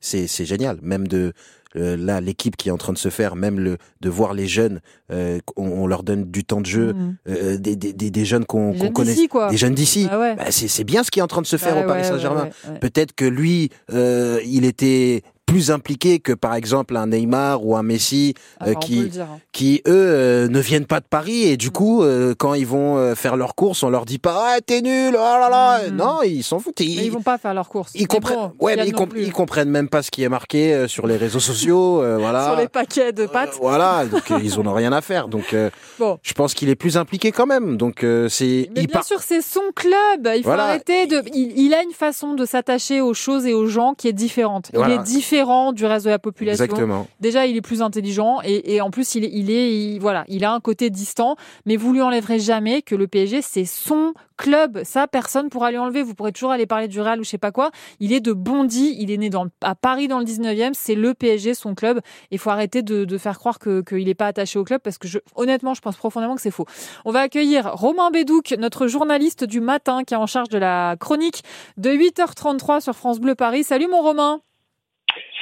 c'est, 0.00 0.26
c'est 0.26 0.44
génial. 0.44 0.78
Même 0.82 1.08
de 1.08 1.32
euh, 1.76 1.96
là, 1.96 2.20
l'équipe 2.20 2.56
qui 2.56 2.68
est 2.68 2.72
en 2.72 2.76
train 2.78 2.92
de 2.92 2.98
se 2.98 3.08
faire, 3.08 3.34
même 3.34 3.58
le 3.58 3.78
de 4.00 4.08
voir 4.08 4.32
les 4.32 4.46
jeunes, 4.46 4.80
euh, 5.10 5.40
on, 5.56 5.66
on 5.66 5.86
leur 5.88 6.04
donne 6.04 6.24
du 6.30 6.44
temps 6.44 6.60
de 6.60 6.66
jeu, 6.66 6.92
Mhm. 6.92 7.16
euh, 7.28 7.58
des, 7.58 7.74
des, 7.74 7.92
des, 7.92 8.10
des 8.12 8.24
jeunes 8.24 8.44
qu'on, 8.44 8.72
qu'on 8.72 8.78
jeunes 8.78 8.92
connaît, 8.92 9.12
d'ici, 9.14 9.26
quoi. 9.28 9.50
des 9.50 9.56
jeunes 9.56 9.74
d'ici. 9.74 10.06
Ah 10.08 10.20
ouais. 10.20 10.36
Bah, 10.36 10.44
c'est, 10.50 10.68
c'est 10.68 10.84
bien 10.84 11.02
ce 11.02 11.10
qui 11.10 11.18
est 11.18 11.22
en 11.22 11.26
train 11.26 11.42
de 11.42 11.48
se 11.48 11.56
faire 11.56 11.74
Bah 11.74 11.82
au 11.82 11.86
Paris 11.88 12.04
Saint-Germain. 12.04 12.48
Peut-être 12.80 13.12
que 13.12 13.24
lui, 13.24 13.70
euh, 13.92 14.38
il 14.46 14.64
était 14.64 15.22
plus 15.54 15.70
impliqué 15.70 16.18
que 16.18 16.32
par 16.32 16.54
exemple 16.56 16.96
un 16.96 17.06
Neymar 17.06 17.64
ou 17.64 17.76
un 17.76 17.82
Messi 17.84 18.34
Ah, 18.58 18.64
euh, 18.68 18.72
peut 18.74 18.80
qui 18.80 19.10
hein. 19.20 19.26
qui 19.52 19.82
eux 19.86 19.92
euh, 19.92 20.48
ne 20.48 20.58
viennent 20.58 20.86
pas 20.86 20.98
de 20.98 21.06
Paris 21.08 21.44
et 21.44 21.56
du 21.56 21.70
coup 21.70 22.02
euh, 22.02 22.34
quand 22.36 22.54
ils 22.54 22.66
vont 22.66 23.14
faire 23.14 23.36
leurs 23.36 23.54
courses 23.54 23.82
on 23.84 23.88
leur 23.90 24.04
dit 24.04 24.18
pas 24.18 24.54
ah 24.56 24.60
t'es 24.60 24.80
nul 24.82 25.10
oh 25.14 25.16
là 25.16 25.48
là 25.48 25.80
Mhm. 25.88 25.96
non 25.96 26.22
ils 26.24 26.42
s'en 26.42 26.58
foutent 26.58 26.80
ils, 26.80 26.96
Mais 26.96 27.04
ils 27.06 27.10
vont 27.12 27.22
pas 27.22 27.38
faire 27.38 27.54
leurs 27.54 27.68
courses. 27.68 27.92
ils 27.94 28.08
comprennent 28.08 28.36
bon, 28.36 28.52
ouais 28.66 28.74
mais 28.76 28.86
ils, 28.88 28.92
non 28.92 28.98
com- 28.98 29.08
plus. 29.08 29.22
ils 29.22 29.32
comprennent 29.32 29.70
même 29.70 29.88
pas 29.88 30.02
ce 30.02 30.10
qui 30.10 30.22
est 30.24 30.28
marqué 30.28 30.86
sur 30.88 31.06
les 31.06 31.16
réseaux 31.16 31.40
sociaux 31.40 32.02
voilà 32.18 32.46
Sur 32.48 32.56
les 32.56 32.68
paquets 32.68 33.12
de 33.12 33.26
pâtes. 33.26 33.56
Voilà 33.60 34.04
donc 34.06 34.24
ils 34.42 34.58
en 34.58 34.66
ont 34.66 34.72
rien 34.74 34.92
à 34.92 35.02
faire 35.02 35.28
donc 35.28 35.54
Bon. 36.00 36.18
je 36.22 36.32
pense 36.32 36.54
qu'il 36.54 36.68
est 36.68 36.74
plus 36.74 36.96
impliqué 36.96 37.30
quand 37.30 37.46
même 37.46 37.76
donc 37.76 38.04
c'est 38.28 38.68
Mais 38.74 38.86
bien 38.86 39.02
sûr, 39.02 39.20
c'est 39.20 39.40
son 39.42 39.60
club. 39.76 40.28
Il 40.34 40.38
faut 40.42 40.48
Voilà. 40.48 40.64
arrêter 40.64 41.06
de. 41.06 41.22
Il, 41.32 41.52
il 41.58 41.74
a 41.74 41.82
une 41.82 41.92
façon 41.92 42.34
de 42.34 42.44
s'attacher 42.44 43.00
aux 43.00 43.14
choses 43.14 43.46
et 43.46 43.52
aux 43.52 43.66
gens 43.66 43.94
qui 43.96 44.08
est 44.08 44.12
différente. 44.12 44.70
Voilà. 44.74 44.94
Il 44.94 45.00
est 45.00 45.02
différent 45.04 45.43
du 45.72 45.84
reste 45.86 46.04
de 46.04 46.10
la 46.10 46.18
population. 46.18 46.64
exactement 46.64 47.06
Déjà, 47.20 47.46
il 47.46 47.56
est 47.56 47.60
plus 47.62 47.82
intelligent 47.82 48.40
et, 48.44 48.74
et 48.74 48.80
en 48.80 48.90
plus, 48.90 49.14
il 49.14 49.24
est, 49.24 49.30
il 49.32 49.50
est, 49.50 49.72
il- 49.94 49.98
voilà, 50.00 50.24
il 50.28 50.44
a 50.44 50.52
un 50.52 50.60
côté 50.60 50.90
distant. 50.90 51.36
Mais 51.66 51.76
vous 51.76 51.92
lui 51.92 52.02
enlèverez 52.02 52.38
jamais 52.38 52.82
que 52.82 52.94
le 52.94 53.06
PSG, 53.06 53.42
c'est 53.42 53.64
son 53.64 54.14
club. 54.36 54.80
Ça, 54.84 55.06
personne 55.06 55.48
pourra 55.48 55.70
lui 55.70 55.78
enlever. 55.78 56.02
Vous 56.02 56.14
pourrez 56.14 56.32
toujours 56.32 56.50
aller 56.50 56.66
parler 56.66 56.88
du 56.88 57.00
Real 57.00 57.20
ou 57.20 57.24
je 57.24 57.28
sais 57.28 57.38
pas 57.38 57.52
quoi. 57.52 57.70
Il 58.00 58.12
est 58.12 58.20
de 58.20 58.32
Bondy. 58.32 58.96
Il 58.98 59.10
est 59.10 59.16
né 59.16 59.30
dans, 59.30 59.46
à 59.62 59.74
Paris 59.74 60.08
dans 60.08 60.18
le 60.18 60.24
19e. 60.24 60.70
C'est 60.74 60.94
le 60.96 61.14
PSG, 61.14 61.54
son 61.54 61.74
club. 61.74 62.00
Il 62.30 62.38
faut 62.38 62.50
arrêter 62.50 62.82
de, 62.82 63.04
de 63.04 63.18
faire 63.18 63.38
croire 63.38 63.58
que 63.58 63.80
qu'il 63.82 64.04
n'est 64.06 64.14
pas 64.14 64.26
attaché 64.26 64.58
au 64.58 64.64
club 64.64 64.80
parce 64.82 64.98
que 64.98 65.06
je, 65.08 65.18
honnêtement, 65.36 65.74
je 65.74 65.80
pense 65.80 65.96
profondément 65.96 66.34
que 66.34 66.40
c'est 66.42 66.50
faux. 66.50 66.66
On 67.04 67.12
va 67.12 67.20
accueillir 67.20 67.70
Romain 67.74 68.10
Bédouc, 68.10 68.54
notre 68.58 68.86
journaliste 68.86 69.44
du 69.44 69.60
matin 69.60 70.02
qui 70.04 70.14
est 70.14 70.16
en 70.16 70.26
charge 70.26 70.48
de 70.48 70.58
la 70.58 70.96
chronique 70.98 71.42
de 71.76 71.90
8h33 71.90 72.80
sur 72.80 72.94
France 72.94 73.20
Bleu 73.20 73.34
Paris. 73.34 73.62
Salut 73.64 73.86
mon 73.90 74.00
Romain. 74.02 74.40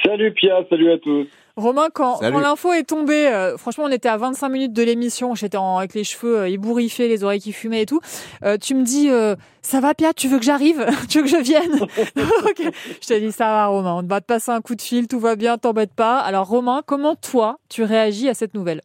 Salut 0.05 0.33
Pia, 0.33 0.63
salut 0.69 0.91
à 0.91 0.97
tous. 0.97 1.27
Romain, 1.55 1.89
quand, 1.93 2.19
l'info 2.21 2.73
est 2.73 2.83
tombée, 2.83 3.27
euh, 3.27 3.57
franchement, 3.57 3.83
on 3.85 3.91
était 3.91 4.09
à 4.09 4.17
25 4.17 4.49
minutes 4.49 4.73
de 4.73 4.81
l'émission, 4.81 5.35
j'étais 5.35 5.57
en- 5.57 5.77
avec 5.77 5.93
les 5.93 6.03
cheveux 6.03 6.39
euh, 6.39 6.49
ébouriffés, 6.49 7.07
les 7.07 7.23
oreilles 7.23 7.39
qui 7.39 7.53
fumaient 7.53 7.83
et 7.83 7.85
tout. 7.85 7.99
Euh, 8.43 8.57
tu 8.57 8.73
me 8.73 8.83
dis, 8.83 9.09
euh, 9.11 9.35
ça 9.61 9.79
va 9.79 9.93
Pia, 9.93 10.13
tu 10.13 10.27
veux 10.27 10.39
que 10.39 10.45
j'arrive? 10.45 10.83
Tu 11.09 11.19
veux 11.19 11.23
que 11.25 11.29
je 11.29 11.37
vienne 11.37 11.79
Ok. 12.49 12.73
Je 13.01 13.07
t'ai 13.07 13.19
dit, 13.21 13.31
ça 13.31 13.45
va 13.45 13.67
Romain, 13.67 14.01
on 14.03 14.07
va 14.07 14.19
te 14.19 14.25
passer 14.25 14.51
un 14.51 14.61
coup 14.61 14.73
de 14.75 14.81
fil, 14.81 15.07
tout 15.07 15.19
va 15.19 15.35
bien, 15.35 15.57
t'embête 15.59 15.93
pas. 15.93 16.17
Alors 16.19 16.47
Romain, 16.47 16.81
comment 16.85 17.15
toi, 17.15 17.57
tu 17.69 17.83
réagis 17.83 18.27
à 18.29 18.33
cette 18.33 18.55
nouvelle? 18.55 18.81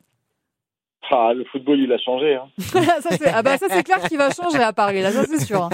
Ah, 1.11 1.33
le 1.35 1.44
football, 1.46 1.79
il 1.81 1.90
a 1.90 1.96
changé. 1.96 2.35
Hein. 2.35 2.48
ça, 2.59 3.01
c'est, 3.16 3.29
ah 3.33 3.42
bah, 3.42 3.57
ça, 3.57 3.64
c'est 3.70 3.83
clair 3.83 3.98
qu'il 4.07 4.18
va 4.18 4.29
changer 4.31 4.59
à 4.62 4.74
Paris, 4.74 5.01
là, 5.01 5.11
ça 5.11 5.24
c'est 5.24 5.42
sûr. 5.42 5.62
hein. 5.62 5.70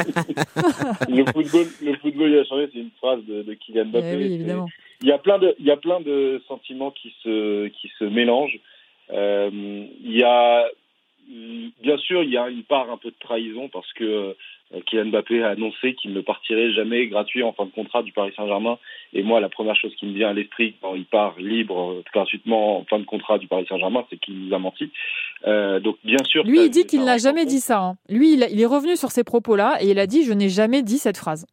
Le 1.08 1.24
football, 1.32 1.66
le 1.82 1.96
football, 1.96 2.30
il 2.30 2.38
a 2.38 2.44
changé. 2.44 2.68
C'est 2.72 2.78
une 2.78 2.90
phrase 3.00 3.18
de, 3.26 3.42
de 3.42 3.54
Kylian 3.54 3.86
Mbappé. 3.86 4.06
Eh 4.12 4.16
oui, 4.16 4.22
C'est- 4.28 4.34
évidemment. 4.34 4.68
Il 5.02 5.08
y 5.08 5.12
a 5.12 5.18
plein 5.18 5.38
de, 5.38 5.54
il 5.58 5.64
y 5.66 5.70
a 5.70 5.76
plein 5.76 6.00
de 6.00 6.42
sentiments 6.48 6.90
qui 6.90 7.14
se, 7.22 7.68
qui 7.68 7.90
se 7.98 8.04
mélangent. 8.04 8.58
Euh, 9.12 9.50
il 9.52 10.16
y 10.16 10.22
a, 10.22 10.66
bien 11.82 11.98
sûr, 11.98 12.22
il 12.22 12.30
y 12.30 12.36
a 12.38 12.48
une 12.48 12.62
part 12.64 12.90
un 12.90 12.96
peu 12.96 13.10
de 13.10 13.16
trahison 13.20 13.68
parce 13.68 13.92
que 13.94 14.04
euh, 14.74 14.80
Kylian 14.86 15.06
Mbappé 15.06 15.42
a 15.42 15.50
annoncé 15.50 15.94
qu'il 15.94 16.12
ne 16.14 16.20
partirait 16.20 16.72
jamais 16.72 17.06
gratuit 17.06 17.42
en 17.42 17.52
fin 17.52 17.66
de 17.66 17.70
contrat 17.70 18.02
du 18.02 18.12
Paris 18.12 18.32
Saint-Germain. 18.36 18.78
Et 19.12 19.22
moi, 19.22 19.40
la 19.40 19.48
première 19.48 19.76
chose 19.76 19.94
qui 19.96 20.06
me 20.06 20.14
vient 20.14 20.30
à 20.30 20.32
l'esprit 20.32 20.74
quand 20.80 20.94
il 20.94 21.04
part 21.04 21.34
libre 21.38 21.92
euh, 21.92 22.02
gratuitement 22.12 22.78
en 22.78 22.84
fin 22.84 22.98
de 22.98 23.04
contrat 23.04 23.38
du 23.38 23.46
Paris 23.46 23.66
Saint-Germain, 23.68 24.04
c'est 24.10 24.18
qu'il 24.18 24.38
nous 24.38 24.54
a 24.54 24.58
menti. 24.58 24.90
Euh, 25.46 25.80
donc, 25.80 25.96
bien 26.04 26.22
sûr. 26.24 26.44
Lui, 26.44 26.64
il 26.64 26.70
dit 26.70 26.86
qu'il 26.86 27.04
n'a 27.04 27.18
jamais 27.18 27.44
dit 27.44 27.60
ça. 27.60 27.80
hein. 27.80 27.96
Lui, 28.08 28.34
il, 28.34 28.42
a- 28.42 28.48
il 28.48 28.60
est 28.60 28.66
revenu 28.66 28.96
sur 28.96 29.10
ces 29.10 29.22
propos-là 29.24 29.78
et 29.82 29.90
il 29.90 29.98
a 29.98 30.06
dit, 30.06 30.24
je 30.24 30.32
n'ai 30.32 30.48
jamais 30.48 30.82
dit 30.82 30.98
cette 30.98 31.18
phrase. 31.18 31.46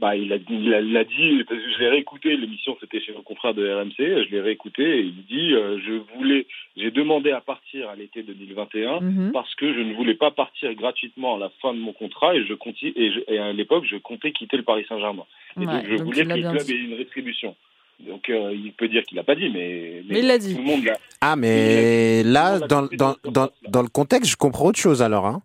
Bah, 0.00 0.16
il 0.16 0.32
a, 0.32 0.36
il 0.50 0.96
a, 0.96 1.04
dit, 1.04 1.44
parce 1.48 1.60
que 1.60 1.72
je 1.72 1.78
l'ai 1.78 1.88
réécouté, 1.88 2.36
l'émission 2.36 2.76
c'était 2.80 3.00
chez 3.00 3.12
nos 3.12 3.22
confrères 3.22 3.54
de 3.54 3.64
RMC, 3.72 3.94
je 3.96 4.30
l'ai 4.32 4.40
réécouté 4.40 4.82
et 4.82 5.00
il 5.02 5.24
dit, 5.26 5.54
euh, 5.54 5.78
je 5.86 5.92
voulais, 6.16 6.48
j'ai 6.76 6.90
demandé 6.90 7.30
à 7.30 7.40
partir 7.40 7.88
à 7.88 7.94
l'été 7.94 8.24
2021 8.24 9.00
Mhm. 9.00 9.30
parce 9.32 9.54
que 9.54 9.72
je 9.72 9.78
ne 9.78 9.94
voulais 9.94 10.14
pas 10.16 10.32
partir 10.32 10.74
gratuitement 10.74 11.36
à 11.36 11.38
la 11.38 11.50
fin 11.62 11.72
de 11.72 11.78
mon 11.78 11.92
contrat 11.92 12.34
et 12.34 12.44
je 12.44 12.54
comptais, 12.54 12.92
et, 12.96 13.12
je- 13.12 13.20
et 13.32 13.38
à 13.38 13.52
l'époque 13.52 13.84
je 13.88 13.96
comptais 13.96 14.32
quitter 14.32 14.56
le 14.56 14.64
Paris 14.64 14.84
Saint-Germain. 14.88 15.26
Et 15.56 15.60
Ouais, 15.60 15.66
donc 15.66 15.84
je 15.88 15.96
donc 15.96 16.06
voulais 16.06 16.22
que 16.24 16.28
l'a 16.28 16.36
le 16.38 16.42
club 16.50 16.70
ait 16.70 16.74
une 16.82 16.94
rétribution. 16.94 17.54
Donc 18.00 18.28
euh, 18.30 18.52
il 18.52 18.72
peut 18.72 18.88
dire 18.88 19.04
qu'il 19.04 19.16
l'a 19.16 19.22
pas 19.22 19.36
dit, 19.36 19.48
mais, 19.48 20.02
Mais 20.08 20.18
il 20.18 20.26
l'a 20.26 20.38
dit. 20.38 20.56
Tout 20.56 20.60
le 20.60 20.66
monde 20.66 20.84
l'a. 20.84 20.98
ah 21.20 21.36
mais 21.36 22.24
là 22.24 22.58
dans 22.58 22.88
dans 22.88 23.14
dans 23.22 23.46
sens-là. 23.46 23.70
dans 23.70 23.82
le 23.82 23.88
contexte 23.88 24.28
je 24.32 24.36
comprends 24.36 24.66
autre 24.66 24.80
chose 24.80 25.00
alors 25.02 25.26
hein 25.26 25.40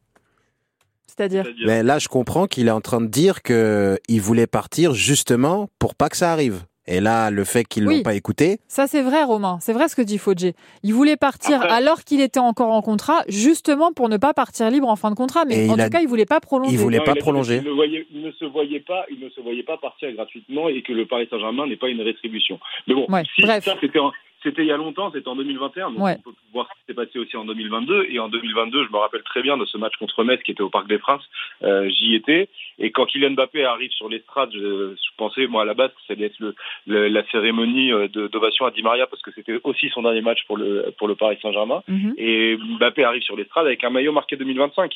C'est-à-dire 1.19 1.45
Mais 1.65 1.84
là, 1.84 1.99
je 1.99 2.08
comprends 2.08 2.47
qu'il 2.47 2.67
est 2.67 2.71
en 2.71 2.82
train 2.82 3.01
de 3.01 3.08
dire 3.08 3.41
que 3.41 3.97
il 4.08 4.21
voulait 4.21 4.47
partir 4.47 4.93
justement 4.93 5.67
pour 5.79 5.95
pas 5.95 6.08
que 6.10 6.15
ça 6.17 6.32
arrive. 6.32 6.63
Et 6.88 7.01
là, 7.01 7.29
le 7.29 7.43
fait 7.43 7.65
qu'ils 7.65 7.86
Oui. 7.88 7.97
l'ont 7.97 8.01
pas 8.03 8.15
écouté, 8.15 8.58
Ça, 8.67 8.88
c'est 8.88 9.03
vrai, 9.03 9.23
Romain. 9.23 9.60
C'est 9.62 9.73
vrai 9.73 9.88
ce 9.89 9.95
que 9.95 10.01
dit 10.01 10.17
Fodjé. 10.17 10.55
Il 10.82 10.93
voulait 10.95 11.17
partir 11.17 11.58
Après- 11.62 11.69
alors 11.69 12.03
qu'il 12.03 12.19
était 12.19 12.39
encore 12.39 12.71
en 12.71 12.82
contrat, 12.82 13.19
justement 13.27 13.91
pour 13.93 14.10
ne 14.10 14.17
pas 14.17 14.34
partir 14.34 14.71
libre 14.71 14.88
en 14.88 14.95
fin 14.95 15.12
de 15.12 15.15
contrat. 15.15 15.43
Mais 15.45 15.67
Et 15.67 15.69
en 15.69 15.75
tout 15.75 15.82
a- 15.82 15.89
cas, 15.89 15.99
il 16.01 16.08
voulait 16.08 16.25
pas 16.25 16.39
prolonger. 16.39 16.71
il 16.73 16.79
voulait 16.79 16.97
Non, 16.97 17.03
pas 17.03 17.13
il 17.15 17.19
prolonger. 17.21 17.62
ne 17.62 17.69
voyait- 17.69 18.08
Il 18.12 18.23
ne 18.23 18.32
se 18.32 18.45
voyait 18.45 18.79
pas, 18.79 19.05
il 19.12 19.19
ne 19.23 19.29
se 19.29 19.39
voyait 19.41 19.62
pas 19.63 19.77
partir 19.77 20.12
gratuitement 20.13 20.67
et 20.67 20.82
que 20.82 20.93
le 20.93 21.05
Paris 21.05 21.27
Saint-Germain 21.29 21.67
n'est 21.67 21.77
pas 21.77 21.89
une 21.89 22.01
rétribution. 22.01 22.60
Mais 22.88 22.95
bon, 22.95 23.05
Ouais, 23.08 23.23
si 23.36 23.43
bref. 23.43 23.65
ça 23.65 23.75
c'était 23.79 23.99
c'était 24.43 24.62
il 24.63 24.67
y 24.67 24.71
a 24.71 24.78
longtemps, 24.78 25.12
c'était 25.12 25.28
en 25.28 25.36
2021. 25.36 25.91
Donc 25.91 25.99
Ouais. 26.04 26.15
on 26.25 26.30
peut 26.32 26.36
voir 26.54 26.67
ce 26.67 26.73
qui 26.80 26.86
s'est 26.88 26.93
passé 26.93 27.19
aussi 27.19 27.36
en 27.38 27.45
2022. 27.45 28.08
Et 28.10 28.19
en 28.19 28.30
2022, 28.30 28.86
je 28.86 28.91
me 28.91 28.97
rappelle 28.97 29.23
très 29.23 29.41
bien 29.41 29.58
de 29.58 29.65
ce 29.65 29.78
match 29.78 29.95
contre 29.97 30.23
Metz 30.23 30.41
qui 30.43 30.52
était 30.52 30.62
au 30.62 30.69
Parc 30.69 30.88
des 30.88 30.97
Princes. 30.97 31.28
Euh, 31.63 31.89
J'y 31.89 32.15
étais. 32.15 32.47
Et 32.78 32.91
quand 32.91 33.06
Kylian 33.06 33.32
Mbappé 33.32 33.63
arrive 33.65 33.91
sur 33.91 34.08
l'estrade, 34.10 34.49
je, 34.54 34.93
je 34.95 35.10
pensais, 35.17 35.47
moi, 35.47 35.63
à 35.63 35.65
la 35.65 35.73
base, 35.73 35.89
que 35.91 36.02
ça 36.08 36.13
allait 36.13 36.28
être 36.28 36.39
le, 36.39 36.56
le- 36.88 37.08
la 37.10 37.23
cérémonie 37.30 37.91
euh, 37.91 38.08
d'ovation 38.08 38.65
à 38.65 38.71
Di 38.71 38.82
Maria 38.84 39.08
parce 39.08 39.21
que 39.21 39.32
c'était 39.32 39.60
aussi 39.63 39.89
son 39.89 40.04
dernier 40.04 40.21
match 40.21 40.43
pour 40.47 40.58
le, 40.58 40.93
pour 40.97 41.08
le 41.08 41.15
Paris 41.15 41.38
Saint-Germain. 41.41 41.84
Mhm. 41.88 42.13
Et 42.17 42.58
Mbappé 42.58 43.04
arrive 43.04 43.23
sur 43.23 43.36
l'estrade 43.36 43.65
avec 43.65 43.84
un 43.84 43.89
maillot 43.89 44.12
marqué 44.13 44.36
2025. 44.38 44.93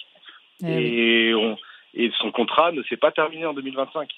Eh. 0.66 0.68
Et, 1.30 1.34
on- 1.34 1.58
et 1.96 2.10
son 2.20 2.32
contrat 2.32 2.72
ne 2.72 2.82
s'est 2.84 2.98
pas 2.98 3.12
terminé 3.12 3.46
en 3.46 3.54
2025. 3.54 4.10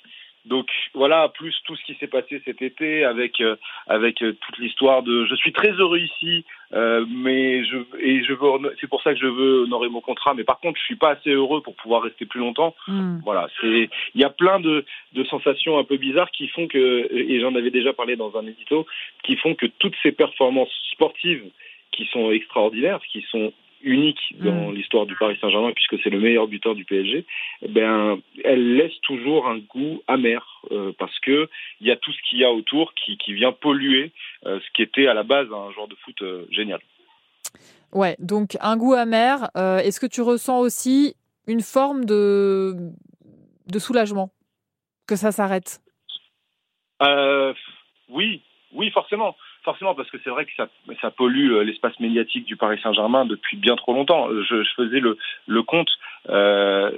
Donc 0.46 0.68
voilà, 0.94 1.30
plus 1.30 1.56
tout 1.66 1.76
ce 1.76 1.84
qui 1.84 1.96
s'est 1.96 2.08
passé 2.08 2.42
cet 2.46 2.62
été 2.62 3.04
avec 3.04 3.42
euh, 3.42 3.56
avec 3.88 4.22
euh, 4.22 4.34
toute 4.34 4.60
l'histoire 4.60 5.02
de 5.02 5.26
je 5.26 5.36
suis 5.36 5.52
très 5.52 5.72
heureux 5.72 5.98
ici, 5.98 6.46
euh, 6.74 7.04
mais 7.10 7.66
je 7.66 7.78
et 8.00 8.24
je 8.24 8.34
veux 8.34 8.76
c'est 8.80 8.88
pour 8.88 9.02
ça 9.02 9.14
que 9.14 9.20
je 9.20 9.26
veux 9.26 9.64
honorer 9.64 9.90
mon 9.90 10.02
contrat, 10.02 10.36
mais 10.36 10.44
par 10.44 10.60
contre 10.60 10.80
je 10.80 10.86
suis 10.86 10.96
pas 10.96 11.12
assez 11.12 11.32
heureux 11.32 11.62
pour 11.62 11.76
pouvoir 11.76 12.04
rester 12.04 12.26
plus 12.26 12.40
longtemps. 12.40 12.76
Mm. 12.88 13.20
Voilà, 13.24 13.48
c'est 13.60 13.90
il 14.14 14.22
y 14.22 14.24
a 14.24 14.30
plein 14.30 14.60
de, 14.60 14.86
de 15.14 15.24
sensations 15.24 15.80
un 15.80 15.84
peu 15.84 15.98
bizarres 15.98 16.32
qui 16.32 16.48
font 16.50 16.68
que 16.68 17.08
et 17.12 17.40
j'en 17.40 17.56
avais 17.56 17.72
déjà 17.72 17.94
parlé 17.94 18.16
dans 18.16 18.38
un 18.38 18.46
édito, 18.46 18.86
qui 19.24 19.38
font 19.38 19.56
que 19.56 19.66
toutes 19.66 19.96
ces 20.04 20.12
performances 20.12 20.74
sportives 20.92 21.44
qui 21.92 22.06
sont 22.12 22.30
extraordinaires, 22.32 23.00
qui 23.12 23.26
sont 23.32 23.52
uniques 23.82 24.36
dans 24.40 24.72
l'histoire 24.72 25.06
du 25.06 25.16
Paris 25.16 25.38
Saint-Germain 25.40 25.72
puisque 25.74 26.02
c'est 26.04 26.10
le 26.10 26.20
meilleur 26.20 26.48
buteur 26.48 26.76
du 26.76 26.86
PSG, 26.86 27.26
eh 27.62 27.68
ben 27.68 28.20
elles 28.44 28.76
laissent 28.76 29.00
toujours 29.02 29.48
un 29.48 29.60
goût 29.60 30.02
amer 30.08 30.44
euh, 30.72 30.92
parce 30.98 31.18
que 31.20 31.50
il 31.82 31.88
y 31.88 31.92
a 31.92 31.96
tout 31.96 32.12
ce 32.12 32.18
qu'il 32.30 32.40
y 32.40 32.44
a 32.44 32.52
autour 32.52 32.94
qui, 32.94 33.18
qui 33.18 33.34
vient 33.34 33.52
polluer 33.52 34.12
euh, 34.46 34.60
ce 34.60 34.72
qui 34.74 34.82
était 34.82 35.08
à 35.08 35.14
la 35.14 35.24
base 35.24 35.48
un 35.52 35.72
joueur 35.72 35.88
de 35.88 35.96
foot 35.96 36.22
euh, 36.22 36.46
génial. 36.52 36.80
Ouais, 37.92 38.16
donc 38.20 38.58
un 38.60 38.76
goût 38.76 38.94
amer. 38.94 39.50
Est-ce 39.56 40.00
que 40.02 40.08
tu 40.08 40.22
ressens 40.22 40.60
aussi 40.60 41.16
une 41.48 41.62
forme 41.62 42.04
de, 42.04 42.74
de 43.68 43.80
soulagement 43.80 44.32
que 45.08 45.16
ça 45.16 45.32
s'arrête? 45.32 45.80
Oui, 48.10 48.42
oui, 48.74 48.92
forcément. 48.92 49.36
Forcément, 49.66 49.96
parce 49.96 50.10
que 50.10 50.18
c'est 50.24 50.30
vrai 50.30 50.46
que 50.46 50.52
ça, 50.56 50.70
ça 51.02 51.12
pollue 51.12 51.52
euh, 51.52 51.64
l'espace 51.64 52.00
médiatique 52.00 52.46
du 52.46 52.56
Paris 52.56 52.80
Saint-Germain 52.82 53.26
depuis 53.26 53.58
bien 53.58 53.76
trop 53.76 53.94
longtemps. 53.94 54.30
Euh, 54.30 54.44
Je, 54.44 54.64
je 54.64 54.74
faisais 54.76 55.00
le, 55.02 55.18
le 55.48 55.64
compte. 55.64 55.90
Euh, 56.30 56.92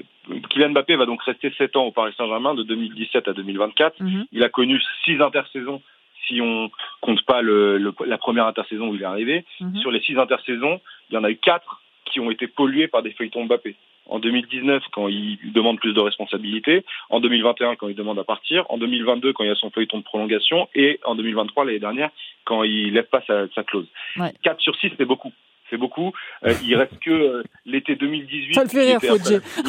Kylian 0.50 0.70
Mbappé 0.72 0.96
va 0.98 1.06
donc 1.06 1.24
rester 1.24 1.52
7 1.58 1.76
ans 1.78 1.86
au 1.86 1.92
Paris 1.92 2.14
Saint-Germain 2.18 2.54
de 2.54 2.64
2017 2.64 3.28
à 3.30 3.34
2024. 3.34 4.00
Mhm. 4.02 4.26
Il 4.32 4.44
a 4.44 4.50
connu 4.50 4.82
6 5.06 5.20
intersaisons 5.22 5.82
si 6.28 6.42
on 6.42 6.70
compte 7.02 7.22
pas 7.24 7.42
le, 7.42 7.78
le- 7.78 7.94
la 8.06 8.18
première 8.18 8.46
intersaison 8.48 8.90
où 8.90 8.96
il 8.96 9.02
est 9.02 9.06
arrivé. 9.06 9.46
Mhm. 9.62 9.78
Sur 9.78 9.92
les 9.92 10.02
6 10.02 10.18
intersaisons, 10.18 10.82
il 11.10 11.16
y 11.16 11.18
en 11.18 11.24
a 11.24 11.32
eu 11.32 11.38
4 11.38 11.82
qui 12.06 12.20
ont 12.20 12.30
été 12.32 12.48
polluées 12.48 12.88
par 12.90 13.02
des 13.02 13.12
feuilletons 13.12 13.46
Mbappé. 13.46 13.76
En 14.10 14.20
2019, 14.20 14.84
quand 14.92 15.08
il 15.08 15.38
demande 15.54 15.80
plus 15.80 15.94
de 15.94 16.00
responsabilités. 16.00 16.84
En 17.10 17.20
2021, 17.20 17.76
quand 17.76 17.88
il 17.90 17.96
demande 17.96 18.20
à 18.20 18.24
partir. 18.24 18.66
En 18.70 18.78
2022, 18.78 19.34
quand 19.34 19.44
il 19.44 19.48
y 19.48 19.52
a 19.52 19.56
son 19.56 19.70
feuilleton 19.72 19.98
de 20.00 20.04
prolongation. 20.04 20.68
Et 20.76 21.00
en 21.06 21.16
2023, 21.16 21.66
l'année 21.66 21.80
dernière, 21.80 22.10
quand 22.46 22.64
il 22.64 22.94
lève 22.94 23.08
pas 23.08 23.22
sa, 23.28 23.48
sa 23.54 23.64
clause. 23.64 23.88
Ouais. 24.18 24.34
4 24.44 24.60
sur 24.62 24.76
6, 24.78 24.92
c'est 24.98 25.06
beaucoup. 25.06 25.32
C'est 25.70 25.78
beaucoup. 25.78 26.14
Euh, 26.46 26.54
il 26.64 26.76
reste 26.78 26.98
que 27.00 27.12
euh, 27.12 27.44
l'été 27.66 27.96
2018. 27.98 28.54
Ça 28.54 28.64
le 28.64 28.70
fait 28.70 28.98
rire, 28.98 29.00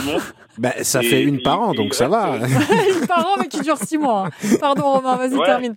Monde. 0.05 0.21
Ben, 0.59 0.73
ça 0.83 1.01
Et- 1.03 1.07
fait 1.07 1.23
une 1.23 1.37
et- 1.37 1.43
par 1.43 1.61
an, 1.61 1.73
donc 1.73 1.95
ça 1.95 2.09
reste, 2.09 2.53
va. 2.53 2.99
Une 3.01 3.07
par 3.07 3.27
an, 3.27 3.35
mais 3.41 3.49
qui 3.49 3.61
dure 3.61 3.77
six 3.77 3.99
mois. 3.99 4.27
hein. 4.27 4.57
Pardon, 4.61 4.83
Romain, 4.93 5.17
vas-y, 5.17 5.35
Ouais. 5.37 5.45
termine. 5.47 5.77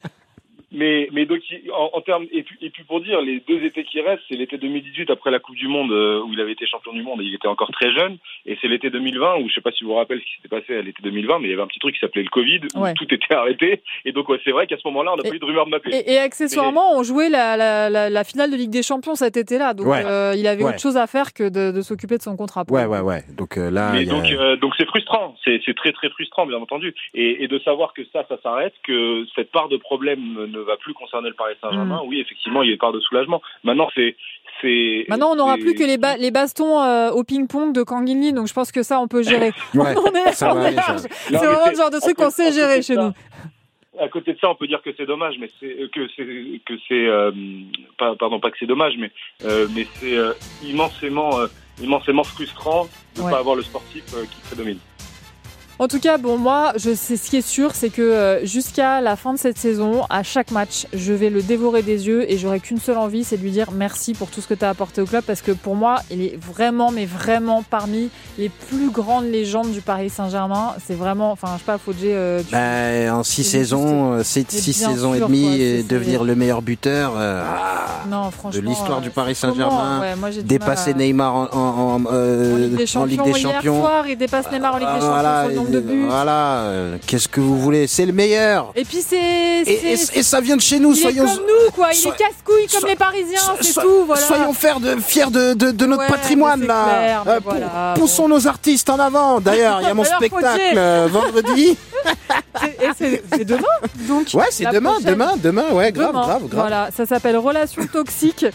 Mais, 0.72 1.10
mais 1.12 1.26
donc, 1.26 1.42
en, 1.74 1.90
en 1.94 2.02
termes, 2.02 2.26
et 2.32 2.44
puis, 2.44 2.56
et 2.62 2.70
puis 2.70 2.84
pour 2.84 3.02
dire, 3.02 3.20
les 3.22 3.42
deux 3.48 3.62
étés 3.64 3.84
qui 3.84 4.00
restent, 4.00 4.24
c'est 4.30 4.38
l'été 4.38 4.58
2018 4.58 5.10
après 5.10 5.30
la 5.30 5.40
Coupe 5.40 5.56
du 5.58 5.68
Monde 5.68 5.92
euh, 5.92 6.22
où 6.22 6.32
il 6.32 6.40
avait 6.40 6.54
été 6.54 6.66
champion 6.66 6.94
du 6.94 7.02
monde 7.04 7.22
et 7.22 7.26
il 7.26 7.36
était 7.36 7.48
encore 7.50 7.72
très 7.72 7.92
jeune, 7.92 8.18
et 8.46 8.58
c'est 8.62 8.68
l'été 8.70 8.90
2020 8.90 9.38
où 9.40 9.50
je 9.50 9.54
sais 9.54 9.60
pas 9.62 9.72
si 9.74 9.84
vous 9.84 9.90
vous 9.90 9.98
rappelez 9.98 10.20
ce 10.22 10.26
qui 10.26 10.32
s'était 10.38 10.48
passé 10.62 10.78
à 10.78 10.82
l'été 10.82 11.02
2020, 11.04 11.40
mais 11.40 11.48
il 11.48 11.52
y 11.52 11.54
avait 11.54 11.62
un 11.62 11.68
petit 11.68 11.80
truc 11.80 11.94
qui 11.96 12.00
s'appelait 12.00 12.24
le 12.24 12.30
Covid 12.30 12.62
où 12.76 12.82
Ouais. 12.84 12.94
tout 12.94 13.06
était 13.14 13.34
arrêté, 13.36 13.82
et 14.06 14.12
donc 14.14 14.30
ouais, 14.30 14.40
c'est 14.46 14.52
vrai 14.52 14.66
qu'à 14.66 14.78
ce 14.78 14.88
moment-là, 14.88 15.12
on 15.14 15.18
n'a 15.18 15.24
pas 15.24 15.36
eu 15.36 15.40
de 15.40 15.46
rumeur 15.46 15.66
de 15.66 15.72
Mbappé. 15.72 15.90
Et, 15.94 16.14
et 16.14 16.18
accessoirement, 16.20 16.98
on 16.98 17.04
jouait 17.04 17.30
la, 17.30 17.58
la, 17.58 17.90
la, 17.90 18.10
la 18.10 18.24
finale 18.24 18.50
de 18.52 18.56
Ligue 18.56 18.70
des 18.72 18.84
Champions 18.84 19.16
cet 19.16 19.36
été-là. 19.38 19.74
Donc, 19.74 19.88
Ouais. 19.88 20.06
euh, 20.06 20.34
il 20.38 20.48
avait 20.48 20.64
Ouais. 20.64 20.70
autre 20.70 20.80
chose 20.80 20.96
à 20.98 21.06
faire 21.08 21.34
que 21.34 21.50
de, 21.50 21.72
de 21.76 21.82
s'occuper 21.82 22.18
de 22.18 22.22
son 22.22 22.38
contrat. 22.38 22.64
Ouais, 22.70 22.86
ouais, 22.86 23.02
ouais. 23.02 23.24
Donc 23.38 23.58
euh, 23.58 23.70
là, 23.72 23.92
Mais 23.94 24.04
il 24.04 24.08
y 24.08 24.12
a- 24.12 24.14
donc, 24.14 24.32
euh, 24.32 24.56
donc 24.56 24.74
c'est 24.78 24.86
frustrant, 24.88 25.36
c'est 25.44 25.60
c'est 25.66 25.76
très 25.76 25.92
très 25.92 26.10
frustrant 26.10 26.46
bien 26.46 26.58
entendu, 26.58 26.94
et, 27.14 27.44
et 27.44 27.48
de 27.50 27.60
savoir 27.60 27.94
que 27.94 28.04
ça, 28.14 28.26
ça 28.30 28.38
s'arrête, 28.42 28.74
que 28.84 29.26
cette 29.36 29.52
part 29.52 29.68
de 29.70 29.78
problème 29.78 30.20
ne 30.48 30.61
va 30.62 30.78
plus 30.78 30.94
concerner 30.94 31.30
le 31.30 31.36
Paris 31.36 31.56
Saint-Germain. 31.62 32.02
Mm. 32.04 32.08
Oui, 32.08 32.20
effectivement, 32.20 32.64
il 32.64 32.68
y 32.68 32.70
a 32.70 32.74
une 32.74 32.80
part 32.80 32.92
de 32.94 33.00
soulagement. 33.00 33.42
Maintenant, 33.64 33.90
c'est 33.96 34.16
Maintenant, 35.10 35.32
on 35.32 35.36
n'aura 35.36 35.58
plus 35.58 35.74
que 35.74 35.84
les, 35.84 35.98
ba- 35.98 36.18
les 36.18 36.30
bastons 36.30 36.80
euh, 36.84 37.10
au 37.10 37.24
ping-pong 37.24 37.74
de 37.74 37.82
Kanguinli, 37.82 38.32
donc 38.32 38.46
je 38.48 38.54
pense 38.54 38.72
que 38.72 38.84
ça, 38.84 39.00
on 39.00 39.08
peut 39.08 39.24
gérer. 39.24 39.52
Ouais, 39.74 39.96
on 39.98 40.14
est, 40.14 40.34
C'est 40.34 40.46
vraiment 40.46 41.70
le 41.70 41.76
genre 41.76 41.90
de 41.90 42.00
truc 42.00 42.16
qu'on 42.16 42.30
sait 42.30 42.52
gérer 42.52 42.82
chez 42.84 42.94
ça- 42.96 43.02
nous. 43.02 43.14
À 44.00 44.08
côté 44.08 44.34
de 44.34 44.40
ça, 44.40 44.50
on 44.50 44.56
peut 44.56 44.68
dire 44.68 44.82
que 44.84 44.92
c'est 44.96 45.06
dommage, 45.06 45.36
mais 45.40 45.50
c'est 45.60 45.76
que 45.94 46.08
c'est 46.16 46.26
que 46.66 46.74
c'est 46.88 47.08
euh, 47.08 47.32
pas 47.98 48.16
pardon 48.16 48.40
pas 48.40 48.50
que 48.50 48.58
c'est 48.60 48.66
dommage, 48.66 48.94
mais 48.98 49.12
euh, 49.44 49.68
mais 49.76 49.86
c'est 49.96 50.16
euh, 50.16 50.34
immensément 50.64 51.40
euh, 51.40 51.48
immensément 51.82 52.24
frustrant 52.24 52.88
de 53.16 53.22
ne 53.22 53.26
Ouais. 53.26 53.32
pas 53.32 53.40
avoir 53.40 53.56
le 53.56 53.62
sportif 53.64 54.04
euh, 54.16 54.24
qui 54.24 54.42
prédomine. 54.48 54.80
En 55.82 55.88
tout 55.88 56.00
cas, 56.00 56.20
bon, 56.20 56.38
moi, 56.38 56.74
je 56.76 56.94
sais 56.94 57.18
ce 57.18 57.28
qui 57.32 57.38
est 57.38 57.42
sûr, 57.42 57.72
c'est 57.74 57.90
que 57.90 58.04
euh, 58.04 58.46
jusqu'à 58.46 59.02
la 59.02 59.16
fin 59.16 59.34
de 59.34 59.40
cette 59.40 59.58
saison, 59.58 60.04
à 60.12 60.22
chaque 60.22 60.52
match, 60.52 60.86
je 60.94 61.12
vais 61.12 61.32
le 61.32 61.42
dévorer 61.42 61.82
des 61.82 62.06
yeux 62.06 62.32
et 62.32 62.38
j'aurai 62.38 62.60
qu'une 62.60 62.78
seule 62.78 63.00
envie, 63.00 63.24
c'est 63.24 63.38
de 63.38 63.42
lui 63.42 63.50
dire 63.50 63.72
merci 63.74 64.14
pour 64.14 64.30
tout 64.30 64.42
ce 64.42 64.48
que 64.48 64.54
tu 64.54 64.64
as 64.64 64.70
apporté 64.70 65.02
au 65.02 65.08
club 65.08 65.24
parce 65.26 65.42
que 65.42 65.52
pour 65.52 65.76
moi, 65.76 66.04
il 66.12 66.22
est 66.22 66.38
vraiment, 66.40 66.92
mais 66.92 67.08
vraiment 67.08 67.64
parmi 67.68 68.12
les 68.38 68.50
plus 68.50 68.92
grandes 68.92 69.26
légendes 69.26 69.72
du 69.72 69.82
Paris 69.82 70.12
Saint-Germain. 70.12 70.76
C'est 70.86 70.94
vraiment, 70.94 71.32
enfin, 71.32 71.48
je 71.54 71.58
sais 71.62 71.66
pas, 71.66 71.80
Fodjé, 71.80 72.14
euh, 72.14 72.44
Ben, 72.52 73.12
en 73.12 73.24
six 73.24 73.44
saisons, 73.44 74.14
euh, 74.14 74.24
six, 74.24 74.46
saisons 74.52 75.16
sûr, 75.16 75.26
et 75.26 75.28
demie, 75.28 75.48
quoi, 75.48 75.56
et 75.56 75.82
devenir 75.82 76.24
le 76.24 76.36
meilleur 76.36 76.62
buteur 76.62 77.14
euh, 77.18 77.44
non, 78.08 78.30
de 78.54 78.60
l'histoire 78.60 79.02
du 79.02 79.08
euh, 79.08 79.12
Paris 79.12 79.36
comment 79.42 79.54
Saint-Germain, 79.56 80.02
Ouais, 80.02 80.32
du 80.32 80.44
dépasser 80.44 80.94
Neymar 80.94 81.34
en, 81.34 81.48
en, 81.52 81.96
en, 81.96 82.06
en 82.06 83.06
Ligue 83.06 83.24
des 83.24 83.34
Champions. 83.34 83.74
Hier 83.74 83.82
soir, 83.82 84.08
il 84.08 84.16
dépasse 84.16 84.52
Neymar 84.52 84.76
en 84.76 84.78
Ligue 84.78 84.88
des 84.88 84.94
Ah, 84.94 85.00
Champions 85.00 85.10
voilà, 85.10 85.71
de 85.72 85.84
voilà, 86.08 86.58
euh, 86.64 86.98
qu'est-ce 87.08 87.28
que 87.28 87.40
vous 87.40 87.60
voulez 87.60 87.88
C'est 87.88 88.06
le 88.06 88.14
meilleur. 88.14 88.72
Et 88.76 88.84
puis 88.86 89.02
c'est. 89.08 89.16
Et, 89.18 89.92
et- 89.94 89.98
c'est- 89.98 90.18
et 90.18 90.24
ça 90.24 90.42
vient 90.42 90.56
de 90.56 90.62
chez 90.62 90.80
nous, 90.80 90.92
il 90.94 90.98
soyons. 90.98 91.24
est 91.26 91.28
comme 91.36 91.46
nous, 91.46 91.72
quoi. 91.72 91.90
Il 91.94 92.00
est 92.08 92.12
casse-couille 92.12 92.68
comme 92.72 92.90
les 92.90 92.96
Parisiens, 92.96 93.40
so- 93.40 93.52
c'est 93.62 93.74
tout, 93.82 94.06
voilà. 94.06 94.22
Soyons 94.22 94.54
fiers 94.54 94.80
de, 94.82 94.96
fiers 95.00 95.30
de, 95.32 95.54
de, 95.54 95.72
de 95.72 95.86
notre 95.86 96.04
Ouais, 96.04 96.08
patrimoine, 96.10 96.66
là. 96.66 96.86
clair, 96.90 97.24
Euh, 97.28 97.40
voilà, 97.44 97.94
poussons 97.96 98.28
nos 98.28 98.48
artistes 98.48 98.90
en 98.90 99.00
avant. 99.00 99.40
D'ailleurs, 99.40 99.80
il 99.82 99.88
y 99.88 99.92
a 99.92 99.94
mon 99.94 100.04
spectacle 100.04 100.60
euh, 100.78 101.08
vendredi. 101.12 101.78
C'est- 102.60 102.78
et 102.84 102.90
c'est 102.98 103.24
c'est 103.32 103.46
demain, 103.46 103.62
donc. 104.08 104.28
Ouais, 104.34 104.46
c'est 104.52 104.66
demain, 104.72 104.92
prochaine. 104.94 105.12
demain, 105.12 105.34
demain, 105.38 105.66
ouais, 105.72 105.92
grave, 105.92 106.08
Demain. 106.10 106.22
grave, 106.22 106.48
grave. 106.48 106.62
Voilà, 106.62 106.90
ça 106.96 107.06
s'appelle 107.06 107.38
Relations 107.38 107.86
toxiques. 107.92 108.46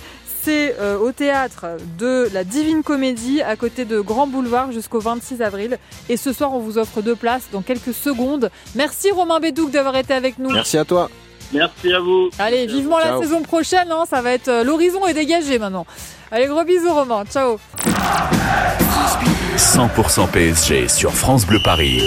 C'est 0.47 0.77
euh, 0.79 0.97
au 0.97 1.11
théâtre 1.11 1.67
de 1.99 2.29
la 2.33 2.45
Divine 2.45 2.85
Comédie 2.85 3.43
à 3.43 3.57
côté 3.57 3.85
de 3.85 3.99
Grand 3.99 4.29
Boulevard 4.29 4.71
jusqu'au 4.71 5.01
26 5.01 5.43
avril. 5.43 5.77
Et 6.09 6.17
ce 6.17 6.33
soir, 6.33 6.55
on 6.55 6.61
vous 6.61 6.79
offre 6.79 7.03
deux 7.03 7.17
places 7.17 7.49
dans 7.51 7.63
quelques 7.63 7.93
secondes. 7.93 8.53
Merci 8.77 9.11
Romain 9.11 9.41
Bédouc 9.41 9.73
d'avoir 9.73 9.97
été 9.97 10.15
avec 10.15 10.39
nous. 10.39 10.53
Merci 10.53 10.79
à 10.79 10.85
toi. 10.85 11.11
Merci 11.53 11.93
à 11.93 11.99
vous. 11.99 12.31
Allez, 12.39 12.69
vivement 12.69 12.99
la 12.99 13.19
saison 13.19 13.43
prochaine, 13.43 13.91
hein, 13.91 14.05
ça 14.09 14.23
va 14.23 14.31
être 14.35 14.47
euh, 14.47 14.63
l'horizon 14.63 15.05
est 15.09 15.15
dégagé 15.15 15.59
maintenant. 15.59 15.85
Allez, 16.31 16.47
gros 16.47 16.63
bisous 16.63 16.95
Romain, 16.95 17.25
ciao. 17.29 17.59
100% 19.57 20.31
PSG 20.31 20.87
sur 20.87 21.13
France 21.13 21.45
Bleu 21.45 21.59
Paris. 21.65 22.01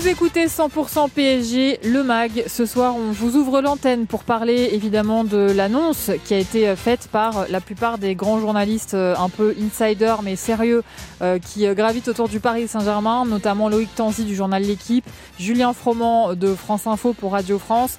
Vous 0.00 0.08
écoutez 0.08 0.46
100% 0.46 1.10
PSG, 1.10 1.80
le 1.84 2.02
MAG. 2.02 2.44
Ce 2.46 2.64
soir, 2.64 2.96
on 2.96 3.12
vous 3.12 3.36
ouvre 3.36 3.60
l'antenne 3.60 4.06
pour 4.06 4.24
parler 4.24 4.70
évidemment 4.72 5.24
de 5.24 5.52
l'annonce 5.54 6.10
qui 6.24 6.32
a 6.32 6.38
été 6.38 6.68
euh, 6.68 6.74
faite 6.74 7.10
par 7.12 7.44
la 7.50 7.60
plupart 7.60 7.98
des 7.98 8.14
grands 8.14 8.40
journalistes 8.40 8.94
euh, 8.94 9.14
un 9.18 9.28
peu 9.28 9.54
insider 9.62 10.14
mais 10.22 10.36
sérieux 10.36 10.82
euh, 11.20 11.38
qui 11.38 11.66
gravitent 11.74 12.08
autour 12.08 12.30
du 12.30 12.40
Paris 12.40 12.66
Saint-Germain, 12.66 13.26
notamment 13.26 13.68
Loïc 13.68 13.94
Tanzi 13.94 14.24
du 14.24 14.34
journal 14.34 14.62
L'équipe, 14.62 15.04
Julien 15.38 15.74
Froment 15.74 16.32
de 16.32 16.54
France 16.54 16.86
Info 16.86 17.12
pour 17.12 17.32
Radio 17.32 17.58
France, 17.58 17.98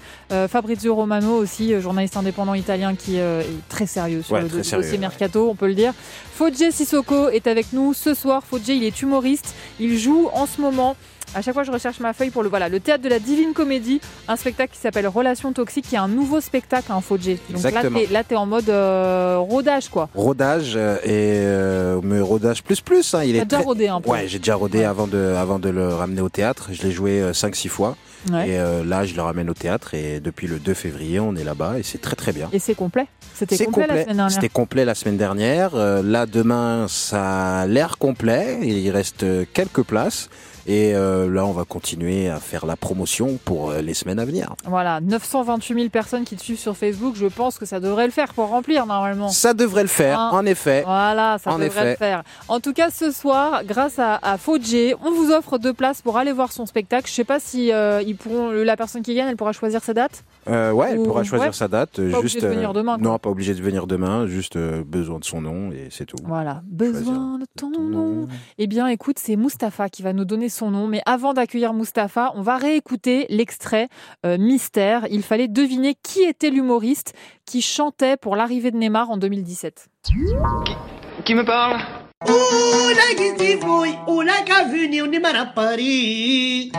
Fabrizio 0.49 0.95
Romano 0.95 1.35
aussi, 1.35 1.79
journaliste 1.79 2.17
indépendant 2.17 2.55
italien 2.55 2.95
qui 2.95 3.17
est 3.17 3.45
très 3.69 3.85
sérieux 3.85 4.23
sur 4.23 4.35
Ouais, 4.35 4.41
le 4.41 4.49
sérieux, 4.63 4.77
dossier 4.77 4.93
ouais. 4.93 4.97
Mercato, 4.97 5.49
on 5.49 5.55
peut 5.55 5.67
le 5.67 5.75
dire. 5.75 5.93
Fodje 6.33 6.71
Sissoko 6.71 7.29
est 7.29 7.45
avec 7.45 7.73
nous 7.73 7.93
ce 7.93 8.13
soir. 8.13 8.41
Fodje, 8.43 8.69
il 8.69 8.83
est 8.83 9.01
humoriste. 9.01 9.53
Il 9.79 9.99
joue 9.99 10.29
en 10.33 10.47
ce 10.47 10.61
moment. 10.61 10.95
À 11.33 11.41
chaque 11.41 11.53
fois, 11.53 11.63
je 11.63 11.71
recherche 11.71 11.99
ma 12.01 12.11
feuille 12.13 12.29
pour 12.29 12.43
le 12.43 12.49
voilà 12.49 12.67
le 12.67 12.79
théâtre 12.79 13.03
de 13.03 13.09
la 13.09 13.19
Divine 13.19 13.53
Comédie, 13.53 14.01
un 14.27 14.35
spectacle 14.35 14.73
qui 14.73 14.79
s'appelle 14.79 15.07
Relations 15.07 15.53
toxiques, 15.53 15.87
qui 15.87 15.95
est 15.95 15.99
un 15.99 16.09
nouveau 16.09 16.41
spectacle, 16.41 16.91
un 16.91 16.99
Fodje. 16.99 17.27
Donc 17.29 17.39
Exactement. 17.51 17.99
là, 18.11 18.23
t'es 18.23 18.35
en 18.35 18.45
mode 18.45 18.69
euh, 18.69 19.37
rodage, 19.39 19.87
quoi. 19.89 20.09
Rodage 20.13 20.73
euh, 20.75 20.97
et 21.03 21.39
euh, 21.39 22.01
mais 22.03 22.19
rodage 22.19 22.63
plus 22.63 22.81
plus. 22.81 23.13
Hein, 23.13 23.23
il 23.23 23.35
est 23.37 23.45
déjà 23.45 23.61
rodé 23.61 23.87
un 23.87 24.01
peu. 24.01 24.09
Ouais, 24.09 24.27
j'ai 24.27 24.39
déjà 24.39 24.55
rodé 24.55 24.79
Ouais. 24.79 24.85
avant 24.85 25.07
de 25.07 25.35
avant 25.37 25.59
de 25.59 25.69
le 25.69 25.87
ramener 25.93 26.21
au 26.21 26.29
théâtre. 26.29 26.69
Je 26.71 26.81
l'ai 26.83 26.91
joué 26.91 27.21
5-6 27.31 27.69
fois. 27.69 27.95
Ouais. 28.31 28.49
Et 28.49 28.59
euh, 28.59 28.83
là, 28.83 29.03
je 29.05 29.15
le 29.15 29.21
ramène 29.21 29.49
au 29.49 29.53
théâtre 29.53 29.93
et 29.95 30.19
depuis 30.19 30.47
le 30.47 30.59
2 30.59 30.73
février, 30.73 31.19
on 31.19 31.35
est 31.35 31.43
là-bas 31.43 31.79
et 31.79 31.83
c'est 31.83 31.99
très 31.99 32.15
très 32.15 32.31
bien. 32.33 32.49
Et 32.53 32.59
c'est 32.59 32.75
complet. 32.75 33.07
C'était 33.33 33.55
C'est 33.55 33.65
complet, 33.65 33.87
la 33.87 34.03
semaine 34.03 34.15
dernière. 34.17 34.31
C'était 34.31 34.49
complet 34.49 34.85
la 34.85 34.93
semaine 34.95 35.17
dernière. 35.17 35.71
Euh, 35.73 36.03
là, 36.03 36.25
demain, 36.27 36.85
ça 36.87 37.61
a 37.61 37.65
l'air 37.65 37.97
complet. 37.97 38.59
Il 38.61 38.89
reste 38.91 39.23
euh, 39.23 39.45
quelques 39.53 39.81
places. 39.81 40.29
Et 40.67 40.93
euh, 40.95 41.29
là, 41.31 41.45
on 41.45 41.51
va 41.51 41.63
continuer 41.65 42.29
à 42.29 42.39
faire 42.39 42.65
la 42.65 42.75
promotion 42.75 43.39
pour 43.45 43.71
euh, 43.71 43.81
les 43.81 43.93
semaines 43.93 44.19
à 44.19 44.25
venir. 44.25 44.53
Voilà, 44.65 45.01
928 45.01 45.73
000 45.75 45.89
personnes 45.89 46.23
qui 46.23 46.35
te 46.35 46.41
suivent 46.43 46.59
sur 46.59 46.77
Facebook. 46.77 47.15
Je 47.17 47.25
pense 47.25 47.57
que 47.57 47.65
ça 47.65 47.79
devrait 47.79 48.05
le 48.05 48.11
faire 48.11 48.33
pour 48.33 48.47
remplir 48.47 48.85
normalement. 48.85 49.29
Ça 49.29 49.53
devrait 49.53 49.81
le 49.83 49.87
faire, 49.87 50.19
Hein. 50.19 50.29
en 50.33 50.45
effet. 50.45 50.83
Voilà, 50.85 51.37
ça 51.43 51.51
En 51.51 51.59
devrait 51.59 51.67
effet. 51.67 51.89
le 51.91 51.95
faire. 51.95 52.23
En 52.47 52.59
tout 52.59 52.73
cas, 52.73 52.89
ce 52.91 53.11
soir, 53.11 53.63
grâce 53.65 53.97
à, 53.99 54.15
à 54.21 54.37
on 55.03 55.11
vous 55.11 55.31
offre 55.31 55.57
deux 55.57 55.73
places 55.73 56.01
pour 56.01 56.17
aller 56.17 56.31
voir 56.31 56.51
son 56.51 56.65
spectacle. 56.65 57.07
Je 57.07 57.13
sais 57.13 57.23
pas 57.23 57.39
si 57.39 57.71
euh, 57.71 58.01
ils 58.05 58.15
pourront, 58.15 58.51
la 58.51 58.75
personne 58.77 59.01
qui 59.01 59.15
gagne, 59.15 59.27
elle 59.29 59.37
pourra 59.37 59.53
choisir 59.53 59.83
sa 59.83 59.93
date. 59.93 60.23
Euh, 60.49 60.71
ouais, 60.71 60.91
elle 60.91 60.99
Ou- 60.99 61.03
pourra 61.03 61.23
choisir 61.23 61.47
ouais. 61.47 61.53
sa 61.53 61.67
date. 61.67 61.99
euh, 61.99 62.11
Pas 62.11 62.17
obligé 62.17 62.39
juste, 62.39 62.45
de 62.45 62.49
venir 62.51 62.71
euh, 62.71 62.73
demain, 62.73 62.97
quoi. 62.97 63.03
Non, 63.11 63.19
pas 63.19 63.29
obligé 63.29 63.53
de 63.53 63.61
venir 63.61 63.85
demain. 63.87 64.25
Juste 64.27 64.55
euh, 64.55 64.83
besoin 64.83 65.19
de 65.19 65.23
son 65.23 65.41
nom 65.41 65.71
et 65.71 65.87
c'est 65.91 66.05
tout. 66.05 66.15
Voilà, 66.23 66.63
besoin 66.65 67.37
de 67.37 67.45
ton 67.57 67.69
nom. 67.69 68.27
Eh 68.57 68.67
bien, 68.67 68.87
écoute, 68.87 69.17
c'est 69.19 69.35
Mustapha 69.35 69.89
qui 69.89 70.01
va 70.01 70.13
nous 70.13 70.25
donner 70.25 70.49
son 70.49 70.71
nom. 70.71 70.87
Mais 70.87 71.01
avant 71.05 71.33
d'accueillir 71.33 71.73
Mustapha, 71.73 72.31
on 72.35 72.41
va 72.41 72.57
réécouter 72.57 73.25
l'extrait 73.29 73.87
euh, 74.25 74.37
Mystère. 74.39 75.05
Il 75.11 75.21
fallait 75.23 75.47
deviner 75.47 75.95
qui 76.01 76.21
était 76.23 76.49
l'humoriste 76.49 77.13
qui 77.45 77.61
chantait 77.61 78.17
pour 78.17 78.35
l'arrivée 78.35 78.71
de 78.71 78.77
Neymar 78.77 79.09
en 79.11 79.17
2017. 79.17 79.89
Qui 81.25 81.35
me 81.35 81.43
parle? 81.45 81.79
Olha 82.23 83.15
que 83.15 83.37
se 83.37 83.57
foi, 83.57 83.97
olha 84.07 84.43
que 84.43 84.51
avenue 84.51 85.07
de 85.09 85.19
Marapari. 85.19 86.71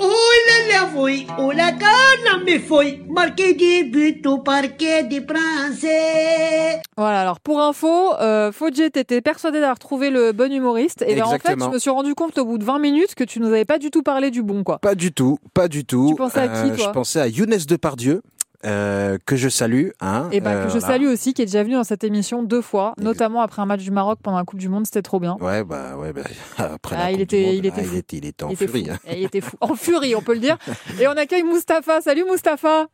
Olha, 0.00 0.80
lá 0.80 0.88
foi, 0.88 1.26
olha 1.38 1.72
que 1.72 2.24
não 2.24 2.44
me 2.44 2.58
foi. 2.58 3.04
Marquei 3.08 3.54
de 3.54 3.84
but 3.84 4.26
au 4.26 4.40
parquet 4.40 5.04
de 5.04 5.20
français. 5.20 6.80
Voilà, 6.96 7.20
alors 7.20 7.40
pour 7.40 7.60
info, 7.60 8.14
euh, 8.20 8.50
était 8.94 9.20
persuadé 9.20 9.60
d'avoir 9.60 9.78
trouvé 9.78 10.10
le 10.10 10.32
bon 10.32 10.52
humoriste. 10.52 11.02
Et 11.06 11.14
ben 11.14 11.24
en 11.24 11.38
fait, 11.38 11.56
je 11.58 11.68
me 11.68 11.78
suis 11.78 11.90
rendu 11.90 12.14
compte 12.14 12.36
au 12.38 12.44
bout 12.44 12.58
de 12.58 12.64
20 12.64 12.78
minutes 12.80 13.14
que 13.14 13.24
tu 13.24 13.40
nous 13.40 13.48
avais 13.48 13.64
pas 13.64 13.78
du 13.78 13.90
tout 13.90 14.02
parlé 14.02 14.30
du 14.30 14.42
bon, 14.42 14.64
quoi. 14.64 14.78
Pas 14.78 14.94
du 14.94 15.12
tout, 15.12 15.38
pas 15.54 15.68
du 15.68 15.84
tout. 15.84 16.08
Tu 16.10 16.14
pensais 16.16 16.40
à 16.40 16.48
qui, 16.48 16.70
Euh, 16.70 16.76
toi? 16.76 16.84
Je 16.86 16.90
pensais 16.90 17.20
à 17.20 17.26
Younes 17.28 17.58
Depardieu, 17.68 18.22
euh, 18.66 19.18
que 19.26 19.36
je 19.36 19.48
salue. 19.48 19.88
Hein, 20.00 20.28
Et 20.32 20.40
ben 20.40 20.50
euh, 20.50 20.64
que 20.66 20.72
je 20.72 20.78
voilà. 20.78 20.94
salue 20.94 21.06
aussi, 21.06 21.34
qui 21.34 21.42
est 21.42 21.46
déjà 21.46 21.62
venu 21.62 21.74
dans 21.74 21.84
cette 21.84 22.04
émission 22.04 22.42
deux 22.42 22.60
fois, 22.62 22.94
notamment 22.98 23.40
après 23.42 23.62
un 23.62 23.66
match 23.66 23.82
du 23.82 23.90
Maroc 23.90 24.18
pendant 24.22 24.38
la 24.38 24.44
Coupe 24.44 24.58
du 24.58 24.68
Monde, 24.68 24.84
c'était 24.86 25.02
trop 25.02 25.20
bien. 25.20 25.36
Ouais, 25.40 25.62
bah, 25.64 25.96
ouais, 25.96 26.12
bah, 26.12 26.22
après 26.58 26.96
Ah, 26.98 27.04
la 27.04 27.10
il 27.12 27.14
Coupe 27.18 27.22
était- 27.22 27.40
du 27.40 27.46
Monde, 27.46 27.54
il 27.54 27.66
était 27.66 27.80
ah, 27.80 27.84
il 27.92 27.96
était, 27.96 28.16
il 28.18 28.24
était 28.26 28.44
en 28.44 28.48
Il 28.48 28.52
était 28.54 28.66
furie. 28.66 28.84
fou. 28.86 28.90
hein. 28.92 28.98
Et 29.06 29.18
Il 29.20 29.24
était 29.24 29.40
fou. 29.40 29.56
En 29.60 29.74
furie, 29.74 30.14
on 30.16 30.22
peut 30.22 30.34
le 30.34 30.40
dire. 30.40 30.58
Et 31.00 31.06
on 31.06 31.12
accueille 31.12 31.44
Mustapha. 31.44 32.00
Salut 32.00 32.24
Mustapha. 32.30 32.86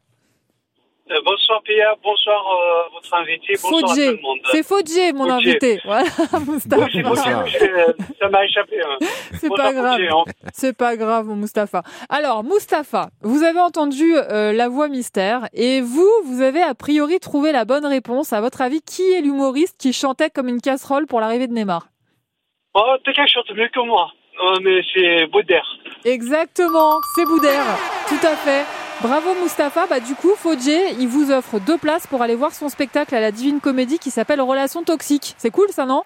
Euh, 1.10 1.20
bonsoir 1.22 1.60
Pia, 1.64 1.94
bonsoir 2.02 2.42
euh, 2.48 2.88
votre 2.94 3.12
invité, 3.14 3.52
bonsoir 3.62 3.92
à 3.92 3.94
tout 3.94 4.00
le 4.00 4.22
monde. 4.22 4.38
C'est 4.50 4.62
Faudier, 4.66 5.12
mon 5.12 5.28
Faudier. 5.28 5.50
invité. 5.50 5.80
Voilà. 5.84 6.04
Oui, 6.32 6.56
c'est 6.62 7.02
possible, 7.02 7.44
je- 7.46 8.14
ça 8.18 8.28
m'a 8.30 8.44
échappé. 8.46 8.80
hein. 8.80 8.96
C'est 9.34 9.48
Bonsoir, 9.50 9.66
pas 9.68 9.72
grave. 9.74 10.00
Hein. 10.00 10.24
C'est 10.54 10.74
pas 10.74 10.96
grave, 10.96 11.26
mon 11.26 11.36
Mustapha. 11.36 11.82
Alors, 12.08 12.42
Mustapha, 12.42 13.10
vous 13.20 13.42
avez 13.42 13.60
entendu 13.60 14.14
euh, 14.16 14.52
la 14.54 14.68
voix 14.70 14.88
mystère 14.88 15.46
et 15.52 15.82
vous, 15.82 16.08
vous 16.24 16.40
avez 16.40 16.62
a 16.62 16.74
priori 16.74 17.20
trouvé 17.20 17.52
la 17.52 17.66
bonne 17.66 17.84
réponse. 17.84 18.32
À 18.32 18.40
votre 18.40 18.62
avis, 18.62 18.80
qui 18.80 19.02
est 19.12 19.20
l'humoriste 19.20 19.76
qui 19.78 19.92
chantait 19.92 20.30
comme 20.30 20.48
une 20.48 20.62
casserole 20.62 21.06
pour 21.06 21.20
l'arrivée 21.20 21.48
de 21.48 21.52
Neymar? 21.52 21.88
Oh, 22.72 22.94
quelqu'un 23.04 23.26
chante 23.26 23.50
mieux 23.54 23.68
que 23.68 23.80
moi, 23.86 24.10
Euh, 24.42 24.56
mais 24.62 24.80
c'est 24.94 25.26
Baudère. 25.26 25.66
Exactement, 26.06 26.98
c'est 27.14 27.26
Boudère. 27.26 27.66
Tout 28.08 28.26
à 28.26 28.34
fait. 28.36 28.64
Bravo 29.02 29.34
Mustapha. 29.42 29.86
Bah 29.88 30.00
du 30.00 30.14
coup, 30.14 30.34
Faudier, 30.36 30.92
il 30.98 31.08
vous 31.08 31.30
offre 31.30 31.58
deux 31.60 31.76
places 31.78 32.06
pour 32.06 32.22
aller 32.22 32.34
voir 32.34 32.52
son 32.52 32.68
spectacle 32.68 33.14
à 33.14 33.20
la 33.20 33.32
Divine 33.32 33.60
Comédie 33.60 33.98
qui 33.98 34.10
s'appelle 34.10 34.40
Relations 34.40 34.82
toxiques. 34.82 35.34
C'est 35.38 35.50
cool 35.50 35.68
ça, 35.70 35.84
non? 35.84 36.02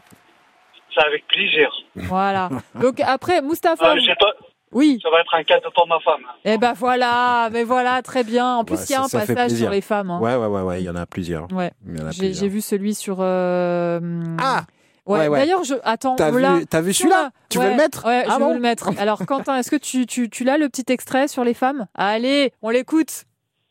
C'est 0.95 1.05
avec 1.07 1.27
plaisir. 1.29 1.71
Voilà. 1.95 2.49
Donc 2.81 3.01
après, 3.01 3.41
Mustapha. 3.43 3.93
Euh, 3.93 3.97
je 4.01 4.07
sais 4.07 4.17
pas, 4.19 4.33
Oui. 4.73 4.99
ça 5.03 5.11
va 5.11 5.21
être 5.21 5.35
un 5.35 5.45
cadeau 5.45 5.69
pour 5.75 5.87
ma 5.87 6.01
femme. 6.01 6.23
Eh 6.45 6.59
ben 6.59 6.73
voilà, 6.73 7.49
mais 7.53 7.63
voilà, 7.63 8.03
très 8.03 8.25
bien. 8.25 8.57
En 8.57 8.65
plus, 8.65 8.77
Ouais, 8.77 8.85
il 8.89 8.93
y 8.93 8.95
a 8.95 8.99
ça- 8.99 9.05
un 9.05 9.09
ça 9.09 9.19
passage 9.21 9.53
sur 9.53 9.71
les 9.71 9.81
femmes. 9.81 10.11
hein. 10.11 10.19
Ouais, 10.21 10.35
ouais, 10.35 10.47
ouais, 10.47 10.63
ouais, 10.63 10.81
il 10.81 10.85
y 10.85 10.91
en 10.91 10.97
a 10.97 11.07
plusieurs. 11.07 11.47
Ouais. 11.53 11.71
Il 11.87 11.99
y 11.99 12.03
en 12.03 12.07
a 12.07 12.11
J'ai 12.11 12.19
plusieurs. 12.19 12.41
j'ai 12.41 12.49
vu 12.49 12.61
celui 12.61 12.95
sur. 12.95 13.19
euh, 13.21 14.01
Ah 14.43 14.63
Ouais, 15.09 15.21
Ouais, 15.21 15.29
ouais. 15.29 15.39
D'ailleurs, 15.41 15.65
je 15.65 15.75
attends. 15.85 16.15
T'as 16.17 16.31
on 16.31 16.59
vu- 16.59 16.67
t'as 16.67 16.81
vu 16.81 16.93
celui-là 16.93 17.31
Tu 17.49 17.59
veux 17.59 17.71
le 17.71 17.77
mettre 17.77 18.05
Ouais, 18.07 18.25
Ah 18.29 18.35
je 18.35 18.39
bon 18.39 18.49
veux 18.49 18.55
le 18.55 18.61
mettre. 18.61 18.91
Alors, 18.99 19.25
Quentin, 19.27 19.57
est-ce 19.59 19.71
que 19.71 19.77
tu, 19.77 20.07
tu, 20.07 20.29
tu 20.31 20.45
l'as 20.45 20.59
le 20.59 20.69
petit 20.69 20.85
extrait 20.93 21.27
sur 21.29 21.45
les 21.45 21.55
femmes? 21.55 21.87
Allez, 21.95 22.53
on 22.63 22.71
l'écoute. 22.71 23.25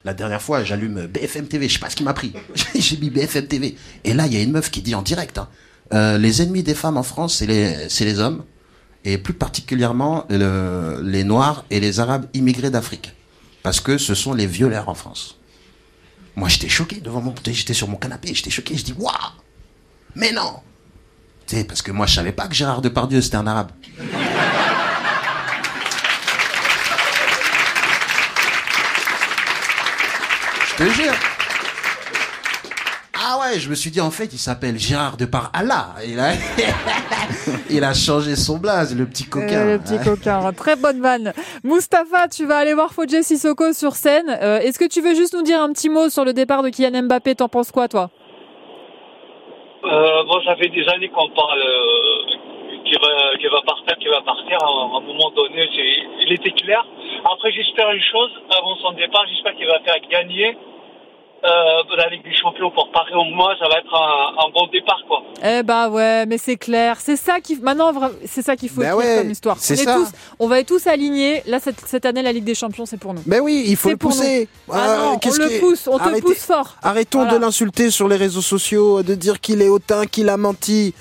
La 0.03 0.13
dernière 0.13 0.41
fois, 0.41 0.63
j'allume 0.63 1.07
BFM 1.07 1.47
TV, 1.47 1.67
je 1.67 1.73
sais 1.75 1.79
pas 1.79 1.89
ce 1.89 1.95
qui 1.95 2.03
m'a 2.03 2.13
pris. 2.13 2.33
J'ai 2.75 2.97
mis 2.97 3.09
BFM 3.09 3.47
TV. 3.47 3.75
Et 4.03 4.13
là, 4.13 4.25
il 4.27 4.33
y 4.33 4.37
a 4.37 4.41
une 4.41 4.51
meuf 4.51 4.69
qui 4.71 4.81
dit 4.81 4.95
en 4.95 5.01
direct, 5.01 5.37
hein, 5.37 5.47
euh, 5.93 6.17
les 6.17 6.41
ennemis 6.41 6.63
des 6.63 6.75
femmes 6.75 6.97
en 6.97 7.03
France, 7.03 7.35
c'est 7.37 7.45
les, 7.47 7.89
c'est 7.89 8.05
les 8.05 8.19
hommes, 8.19 8.43
et 9.05 9.17
plus 9.17 9.33
particulièrement 9.33 10.25
le- 10.29 11.01
les 11.03 11.23
Noirs 11.23 11.65
et 11.71 11.79
les 11.79 11.99
Arabes 11.99 12.25
immigrés 12.33 12.69
d'Afrique. 12.71 13.13
Parce 13.63 13.79
que 13.79 13.97
ce 13.97 14.15
sont 14.15 14.33
les 14.33 14.45
violeurs 14.47 14.87
en 14.89 14.93
France. 14.95 15.39
Moi, 16.35 16.47
j'étais 16.47 16.69
choqué 16.69 16.97
devant 17.01 17.19
mon, 17.21 17.33
j'étais 17.45 17.73
sur 17.73 17.87
mon 17.87 17.97
canapé, 17.97 18.33
j'étais 18.33 18.49
choqué, 18.51 18.77
je 18.77 18.83
dis, 18.83 18.93
waouh! 18.97 19.11
Mais 20.15 20.31
non! 20.31 20.53
Parce 21.67 21.81
que 21.81 21.91
moi, 21.91 22.05
je 22.05 22.15
savais 22.15 22.31
pas 22.33 22.47
que 22.47 22.53
Gérard 22.55 22.81
Depardieu, 22.81 23.21
c'était 23.21 23.37
un 23.37 23.47
Arabe. 23.47 23.71
Je 30.69 30.83
te 30.85 30.89
jure. 30.91 31.13
Ah 33.19 33.39
ouais, 33.41 33.59
je 33.59 33.69
me 33.69 33.75
suis 33.75 33.91
dit 33.91 33.99
en 33.99 34.11
fait, 34.11 34.29
il 34.31 34.37
s'appelle 34.39 34.77
Gérard 34.79 35.17
de 35.17 35.25
par 35.25 35.49
Allah. 35.53 35.95
Il 36.07 36.19
a, 36.19 36.33
il 37.69 37.83
a 37.83 37.93
changé 37.93 38.35
son 38.35 38.57
blaze, 38.57 38.95
le 38.95 39.05
petit 39.05 39.25
coquin. 39.25 39.47
Euh, 39.57 39.73
le 39.77 39.79
petit 39.79 39.97
coquin. 40.03 40.51
Très 40.53 40.75
bonne 40.75 41.01
vanne. 41.01 41.33
Mustapha, 41.63 42.27
tu 42.29 42.45
vas 42.45 42.57
aller 42.57 42.73
voir 42.73 42.93
Fodje 42.93 43.21
Sissoko 43.23 43.73
sur 43.73 43.95
scène. 43.95 44.37
Euh, 44.41 44.59
Est-ce 44.59 44.79
que 44.79 44.85
tu 44.87 45.01
veux 45.01 45.15
juste 45.15 45.33
nous 45.33 45.41
dire 45.43 45.61
un 45.61 45.73
petit 45.73 45.89
mot 45.89 46.09
sur 46.09 46.23
le 46.25 46.33
départ 46.33 46.63
de 46.63 46.69
Kylian 46.69 47.03
Mbappé? 47.03 47.35
T'en 47.35 47.49
penses 47.49 47.71
quoi, 47.71 47.87
toi? 47.87 48.11
Euh, 49.87 50.23
bon, 50.23 50.41
ça 50.43 50.55
fait 50.57 50.67
des 50.67 50.87
années 50.89 51.07
qu'on 51.07 51.29
parle 51.29 51.61
euh, 51.61 52.81
qu'il 52.83 52.99
va, 52.99 53.37
qu'il 53.39 53.49
va 53.49 53.61
partir, 53.61 53.97
qu'il 53.97 54.09
va 54.09 54.21
partir. 54.21 54.57
À 54.61 54.67
un, 54.67 54.99
moment 54.99 55.31
donné, 55.35 55.69
il 56.19 56.33
était 56.33 56.51
clair. 56.51 56.85
Après, 57.31 57.51
j'espère 57.51 57.91
une 57.91 58.01
chose, 58.01 58.31
avant 58.49 58.75
son 58.77 58.91
départ, 58.91 59.25
j'espère 59.29 59.55
qu'il 59.55 59.67
va 59.67 59.79
faire 59.79 59.99
gagner 60.09 60.57
euh, 61.43 61.95
la 61.97 62.09
Ligue 62.09 62.23
des 62.23 62.35
Champions 62.35 62.71
pour 62.71 62.91
Paris. 62.91 63.13
Au 63.15 63.23
moins, 63.23 63.53
ça 63.59 63.67
va 63.69 63.77
être 63.79 63.93
un, 63.93 64.45
un 64.45 64.49
bon 64.53 64.67
départ, 64.71 64.99
quoi. 65.07 65.21
Eh 65.43 65.63
bah 65.63 65.89
ouais, 65.89 66.25
mais 66.25 66.37
c'est 66.37 66.57
clair. 66.57 66.97
C'est 66.99 67.15
ça 67.15 67.39
qui 67.39 67.55
maintenant 67.61 67.91
c'est 68.25 68.41
ça 68.41 68.55
qu'il 68.55 68.69
faut 68.69 68.81
Bah 68.81 68.87
écrire 68.93 68.97
ouais, 68.97 69.17
comme 69.21 69.31
histoire. 69.31 69.57
c'est 69.59 69.77
on 69.77 69.81
est 69.81 69.83
ça. 69.85 69.93
tous, 69.95 70.07
on 70.39 70.47
va 70.47 70.59
être 70.59 70.67
tous 70.67 70.87
alignés. 70.87 71.43
Là 71.45 71.59
cette, 71.59 71.79
cette 71.81 72.05
année, 72.05 72.21
la 72.21 72.31
Ligue 72.31 72.43
des 72.43 72.55
Champions, 72.55 72.85
c'est 72.85 72.97
pour 72.99 73.13
nous. 73.13 73.21
Mais 73.25 73.39
oui, 73.39 73.63
il 73.67 73.75
faut 73.75 73.89
C'est 73.89 73.93
le 73.93 73.97
pousser. 73.97 74.49
Ah 74.71 74.97
non, 74.97 75.19
on 75.23 75.29
le 75.37 75.59
pousse, 75.59 75.87
on 75.87 75.97
te 75.97 76.03
Arrêtez- 76.03 76.21
pousse 76.21 76.45
fort. 76.45 76.75
Arrêtons 76.81 77.19
Voilà. 77.23 77.33
de 77.37 77.41
l'insulter 77.41 77.89
sur 77.91 78.07
les 78.07 78.15
réseaux 78.17 78.41
sociaux, 78.41 79.03
de 79.03 79.15
dire 79.15 79.39
qu'il 79.39 79.61
est 79.61 79.69
hautain, 79.69 80.05
qu'il 80.05 80.29
a 80.29 80.37
menti. 80.37 80.93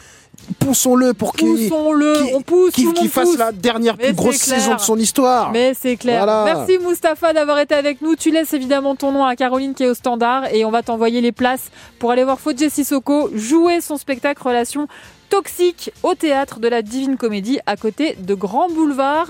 Poussons-le 0.59 1.13
pour 1.15 1.33
qu'il 1.35 1.69
Poussons-le, 1.69 2.43
pousse, 2.45 2.73
fasse 3.11 3.25
pousse. 3.29 3.39
la 3.39 3.53
dernière 3.53 3.97
Mais 3.99 4.07
plus 4.07 4.15
grosse 4.15 4.43
clair. 4.45 4.59
saison 4.61 4.75
de 4.75 4.81
son 4.81 4.97
histoire. 4.99 5.51
Mais 5.53 5.75
c'est 5.75 5.97
clair. 5.97 6.25
Voilà. 6.25 6.45
Merci 6.45 6.79
Mustapha 6.79 7.33
d'avoir 7.33 7.59
été 7.59 7.75
avec 7.75 8.01
nous. 8.03 8.17
Tu 8.17 8.31
laisses 8.31 8.53
évidemment 8.53 8.95
ton 8.97 9.13
nom 9.13 9.25
à 9.25 9.37
Caroline 9.37 9.75
qui 9.75 9.83
est 9.85 9.89
au 9.89 9.95
standard 9.95 10.53
et 10.55 10.65
on 10.65 10.71
va 10.71 10.83
t'envoyer 10.83 11.21
les 11.21 11.33
places 11.33 11.71
pour 11.99 12.11
aller 12.11 12.25
voir 12.25 12.39
Fodje 12.41 12.69
Sissoko 12.69 13.31
jouer 13.35 13.81
son 13.81 13.97
spectacle 13.97 14.43
Relation 14.43 14.87
toxique 15.29 15.91
au 16.03 16.15
théâtre 16.15 16.61
de 16.61 16.69
la 16.69 16.83
Divine 16.83 17.17
Comédie 17.17 17.59
à 17.67 17.77
côté 17.77 18.17
de 18.21 18.35
Grand 18.35 18.69
Boulevard. 18.69 19.27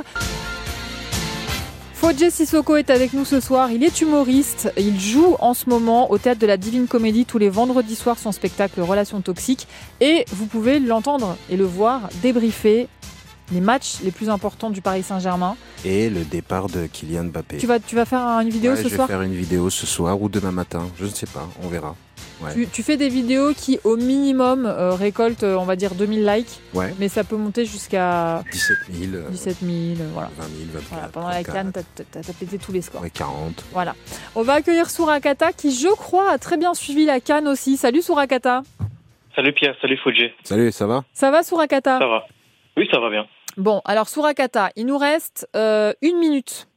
Fodje 2.07 2.31
Sissoko 2.31 2.77
est 2.77 2.91
avec 2.91 3.15
nous 3.15 3.25
ce 3.25 3.41
soir. 3.41 3.73
Il 3.73 3.83
est 3.83 4.01
humoriste. 4.01 4.73
Il 4.77 5.01
joue 5.01 5.35
en 5.41 5.55
ce 5.55 5.69
moment 5.69 6.13
au 6.13 6.19
théâtre 6.19 6.41
de 6.41 6.47
la 6.47 6.57
Divine 6.57 6.87
Comédie 6.87 7.25
tous 7.25 7.39
les 7.39 7.49
vendredis 7.49 7.97
soirs 7.97 8.17
son 8.17 8.31
spectacle 8.31 8.81
Relations 8.81 9.21
toxiques. 9.21 9.67
Et 10.01 10.25
vous 10.31 10.47
pouvez 10.47 10.79
l'entendre 10.79 11.37
et 11.51 11.57
le 11.57 11.65
voir 11.65 12.09
débriefer 12.23 12.87
les 13.51 13.61
matchs 13.61 13.97
les 14.05 14.13
plus 14.13 14.31
importants 14.31 14.71
du 14.71 14.83
Paris 14.83 15.03
Saint-Germain. 15.03 15.57
Et 15.85 16.09
le 16.09 16.23
départ 16.23 16.69
de 16.69 16.87
Kylian 16.87 17.25
Mbappé. 17.25 17.57
Tu 17.57 17.67
vas, 17.67 17.81
tu 17.81 17.97
vas 17.97 18.05
faire 18.05 18.21
une 18.39 18.51
vidéo 18.51 18.71
Ouais, 18.71 18.77
ce 18.77 18.85
je 18.85 18.89
vais 18.91 18.95
soir 18.95 19.09
faire 19.09 19.23
une 19.23 19.35
vidéo 19.35 19.69
ce 19.69 19.85
soir 19.85 20.23
ou 20.23 20.29
demain 20.29 20.53
matin. 20.53 20.89
Je 21.01 21.07
ne 21.07 21.11
sais 21.11 21.27
pas, 21.27 21.49
on 21.65 21.67
verra. 21.67 21.97
Ouais. 22.43 22.53
tu, 22.53 22.66
tu 22.68 22.82
fais 22.82 22.97
des 22.99 23.09
vidéos 23.09 23.53
qui, 23.55 23.78
au 23.84 23.97
minimum, 23.97 24.66
euh, 24.66 24.91
récoltent, 24.93 25.43
on 25.45 25.64
va 25.64 25.74
dire, 25.76 25.95
2000 25.95 26.26
likes. 26.26 26.61
Ouais. 26.74 26.95
Mais 26.99 27.09
ça 27.09 27.24
peut 27.24 27.37
monter 27.37 27.64
jusqu'à 27.64 28.43
17 28.53 28.76
000, 28.91 29.14
euh, 29.14 29.28
17 29.30 29.57
000. 29.62 29.72
euh, 29.72 30.11
voilà. 30.12 30.30
20 30.37 30.45
000, 30.45 30.55
24 30.74 30.89
Voilà, 30.91 31.09
pendant 31.09 31.28
la 31.28 31.43
34, 31.43 31.53
canne, 31.55 31.72
t'as- 32.22 32.32
pété 32.39 32.59
tous 32.59 32.72
les 32.72 32.82
scores. 32.82 33.01
ouais, 33.01 33.11
40. 33.11 33.64
Voilà. 33.72 33.95
On 34.34 34.43
va 34.43 34.55
accueillir 34.55 34.91
Sourakata 34.91 35.53
qui, 35.53 35.70
je 35.74 35.89
crois, 35.89 36.30
a 36.30 36.37
très 36.39 36.57
bien 36.59 36.74
suivi 36.74 37.07
la 37.07 37.20
canne 37.20 37.49
aussi. 37.49 37.76
Salut 37.78 38.03
Sourakata. 38.03 38.62
Salut 39.34 39.53
Pierre, 39.53 39.74
salut 39.80 39.99
Fodje. 40.03 40.30
Salut, 40.45 40.72
ça 40.72 40.87
va? 40.87 41.05
Ça 41.12 41.30
va 41.30 41.43
Sourakata 41.43 41.99
Ça 41.99 42.07
va 42.07 42.26
Oui, 42.76 42.87
ça 42.93 43.01
va 43.01 43.09
bien. 43.11 43.26
Bon, 43.57 43.80
alors 43.87 44.09
Sourakata, 44.09 44.70
il 44.76 44.84
nous 44.87 44.99
reste 44.99 45.49
euh, 45.57 45.93
une 46.03 46.18
minute. 46.18 46.68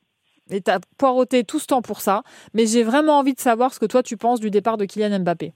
Et 0.51 0.61
t'as 0.61 0.79
poireauté 0.97 1.43
tout 1.43 1.59
ce 1.59 1.67
temps 1.67 1.81
pour 1.81 2.01
ça. 2.01 2.23
Mais 2.53 2.65
j'ai 2.65 2.83
vraiment 2.83 3.19
envie 3.19 3.33
de 3.33 3.39
savoir 3.39 3.73
ce 3.73 3.79
que 3.79 3.85
toi 3.85 4.03
tu 4.03 4.17
penses 4.17 4.39
du 4.39 4.49
départ 4.49 4.77
de 4.77 4.85
Kylian 4.85 5.19
Mbappé. 5.19 5.53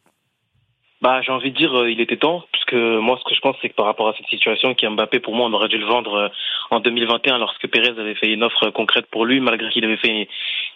Bah, 1.01 1.21
j'ai 1.21 1.33
envie 1.33 1.51
de 1.51 1.57
dire, 1.57 1.77
euh, 1.77 1.91
il 1.91 1.99
était 1.99 2.15
temps, 2.15 2.45
parce 2.53 2.63
que 2.63 2.99
moi, 2.99 3.19
ce 3.19 3.29
que 3.29 3.35
je 3.35 3.41
pense, 3.41 3.57
c'est 3.61 3.67
que 3.67 3.75
par 3.75 3.87
rapport 3.87 4.07
à 4.07 4.13
cette 4.13 4.27
situation, 4.27 4.73
qui 4.73 4.87
Mbappé, 4.87 5.19
pour 5.19 5.35
moi, 5.35 5.47
on 5.47 5.53
aurait 5.53 5.67
dû 5.67 5.77
le 5.77 5.85
vendre 5.85 6.13
euh, 6.13 6.27
en 6.71 6.79
2021, 6.79 7.39
lorsque 7.39 7.67
Pérez 7.67 7.89
avait 7.89 8.15
fait 8.15 8.31
une 8.31 8.41
offre 8.41 8.69
concrète 8.69 9.07
pour 9.11 9.25
lui, 9.25 9.41
malgré 9.41 9.69
qu'il 9.69 9.83
avait 9.83 9.97
fait 9.97 10.29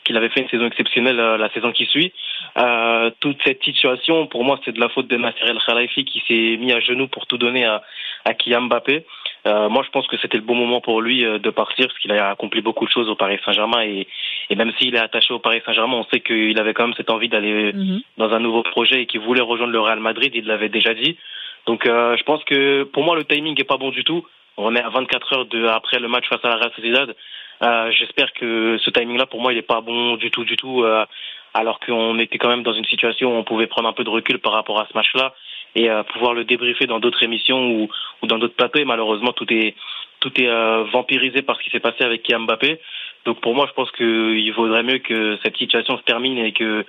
qu'il 0.04 0.18
avait 0.18 0.30
fait 0.30 0.42
une 0.42 0.50
saison 0.50 0.66
exceptionnelle 0.66 1.20
euh, 1.20 1.38
la 1.38 1.50
saison 1.52 1.72
qui 1.72 1.86
suit. 1.86 2.14
Euh, 2.58 3.10
toute 3.20 3.38
cette 3.46 3.64
situation, 3.64 4.28
pour 4.28 4.44
moi, 4.44 4.60
c'est 4.66 4.72
de 4.72 4.80
la 4.80 4.90
faute 4.90 5.08
de 5.08 5.18
Nasser 5.18 5.46
El 5.46 5.60
Khalifi 5.66 6.06
qui 6.06 6.22
s'est 6.28 6.58
mis 6.58 6.74
à 6.74 6.80
genoux 6.80 7.08
pour 7.08 7.26
tout 7.28 7.38
donner 7.38 7.66
à, 7.66 7.84
à 8.26 8.34
Kylian 8.34 8.64
Mbappé. 8.64 9.06
Euh, 9.48 9.70
moi, 9.70 9.82
je 9.86 9.90
pense 9.92 10.06
que 10.08 10.18
c'était 10.18 10.38
le 10.38 10.44
bon 10.44 10.56
moment 10.56 10.82
pour 10.82 11.02
lui 11.02 11.24
euh, 11.26 11.40
de 11.40 11.50
partir 11.50 11.88
parce 11.88 11.98
qu'il 12.00 12.12
a 12.12 12.30
accompli 12.32 12.62
beaucoup 12.62 12.86
de 12.86 12.92
choses 12.92 13.10
au 13.10 13.16
Paris 13.16 13.40
Saint-Germain 13.46 13.82
et, 13.84 14.06
et 14.50 14.56
même 14.56 14.72
s'il 14.78 14.94
est 14.96 15.00
attaché 15.00 15.34
au 15.34 15.40
Paris 15.40 15.62
Saint-Germain, 15.66 15.96
on 15.98 16.06
sait 16.12 16.20
qu'il 16.20 16.60
avait 16.60 16.74
quand 16.74 16.86
même 16.88 16.96
cette 16.96 17.10
envie 17.10 17.30
d'aller 17.30 17.72
Mhm. 17.74 18.02
dans 18.18 18.32
un 18.34 18.40
nouveau 18.40 18.64
projet 18.64 19.02
et 19.02 19.06
qu'il 19.06 19.22
voulait 19.22 19.42
rejoindre 19.42 19.72
le 19.74 19.80
Real 19.80 20.00
Madrid. 20.00 20.32
Il 20.36 20.46
l'avait 20.46 20.70
déjà 20.70 20.94
dit. 20.94 21.18
Donc, 21.66 21.86
euh, 21.86 22.18
je 22.18 22.24
pense 22.24 22.44
que 22.44 22.84
pour 22.84 23.04
moi, 23.04 23.16
le 23.16 23.24
timing 23.26 23.60
est 23.60 23.64
pas 23.64 23.78
bon 23.78 23.90
du 23.90 24.04
tout. 24.04 24.26
On 24.58 24.76
est 24.76 24.82
à 24.82 24.90
24 24.90 25.34
heures 25.34 25.46
de, 25.46 25.66
après 25.68 26.00
le 26.00 26.08
match 26.08 26.28
face 26.28 26.44
à 26.44 26.50
la 26.50 26.56
Real 26.56 26.72
Sociedad. 26.76 27.16
Euh, 27.64 27.92
J'espère 27.92 28.34
que 28.34 28.78
ce 28.84 28.90
timing-là, 28.90 29.26
pour 29.28 29.42
moi, 29.42 29.54
il 29.54 29.58
est 29.60 29.62
pas 29.74 29.82
bon 29.82 30.16
du 30.18 30.30
tout, 30.32 30.44
du 30.46 30.56
tout. 30.58 30.84
euh, 30.84 31.06
alors 31.54 31.80
qu'on 31.80 32.20
était 32.20 32.38
quand 32.38 32.50
même 32.50 32.62
dans 32.64 32.74
une 32.74 32.86
situation 32.86 33.34
où 33.34 33.36
on 33.38 33.44
pouvait 33.44 33.66
prendre 33.68 33.88
un 33.90 33.94
peu 33.94 34.04
de 34.04 34.10
recul 34.12 34.38
par 34.38 34.52
rapport 34.54 34.80
à 34.80 34.86
ce 34.92 34.94
match-là 34.96 35.34
et 35.78 35.90
euh, 35.90 36.04
pouvoir 36.04 36.34
le 36.34 36.44
débriefer 36.44 36.88
dans 36.88 37.00
d'autres 37.00 37.24
émissions 37.24 37.70
ou, 37.70 37.88
ou 38.22 38.28
dans 38.28 38.40
d'autres 38.40 38.56
plateaux. 38.56 38.80
Et 38.80 38.86
malheureusement, 38.86 39.32
tout 39.32 39.46
est 39.54 39.76
tout 40.20 40.32
est 40.42 40.48
euh, 40.48 40.84
vampirisé 40.92 41.44
par 41.44 41.58
ce 41.58 41.64
qui 41.64 41.70
s'est 41.70 41.80
passé 41.80 42.04
avec 42.04 42.24
Kylian 42.24 42.42
Mbappé. 42.42 42.80
Donc 43.26 43.40
pour 43.42 43.54
moi, 43.54 43.66
je 43.70 43.74
pense 43.74 43.92
qu'il 43.92 44.52
vaudrait 44.54 44.84
mieux 44.84 44.98
que 44.98 45.38
cette 45.44 45.56
situation 45.58 45.98
se 45.98 46.04
termine 46.04 46.40
et 46.40 46.54
que 46.54 46.84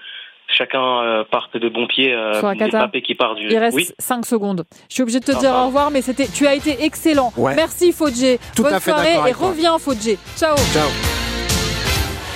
chacun 0.46 1.02
euh, 1.02 1.24
parte 1.24 1.56
de 1.58 1.68
bons 1.68 1.86
pieds. 1.86 2.14
Euh. 2.14 2.40
Mbappé 2.40 3.02
qui 3.02 3.14
part 3.14 3.34
du. 3.34 3.46
Il 3.48 3.58
reste 3.58 3.76
Oui. 3.76 3.88
5 3.98 4.24
secondes. 4.24 4.64
Je 4.88 4.94
suis 4.94 5.02
obligée 5.02 5.20
de 5.20 5.26
te 5.26 5.38
dire 5.38 5.52
au 5.52 5.66
revoir, 5.66 5.90
mais 5.90 6.00
c'était, 6.00 6.26
tu 6.26 6.46
as 6.46 6.54
été 6.54 6.82
excellent. 6.82 7.32
Ouais. 7.36 7.54
Merci 7.54 7.92
Fodjé. 7.92 8.38
Bonne 8.56 8.72
à 8.72 8.80
fait 8.80 8.90
soirée 8.90 9.28
et 9.28 9.32
reviens 9.32 9.78
Fodjé. 9.78 10.16
Ciao. 10.36 10.56
Ciao. 10.72 11.27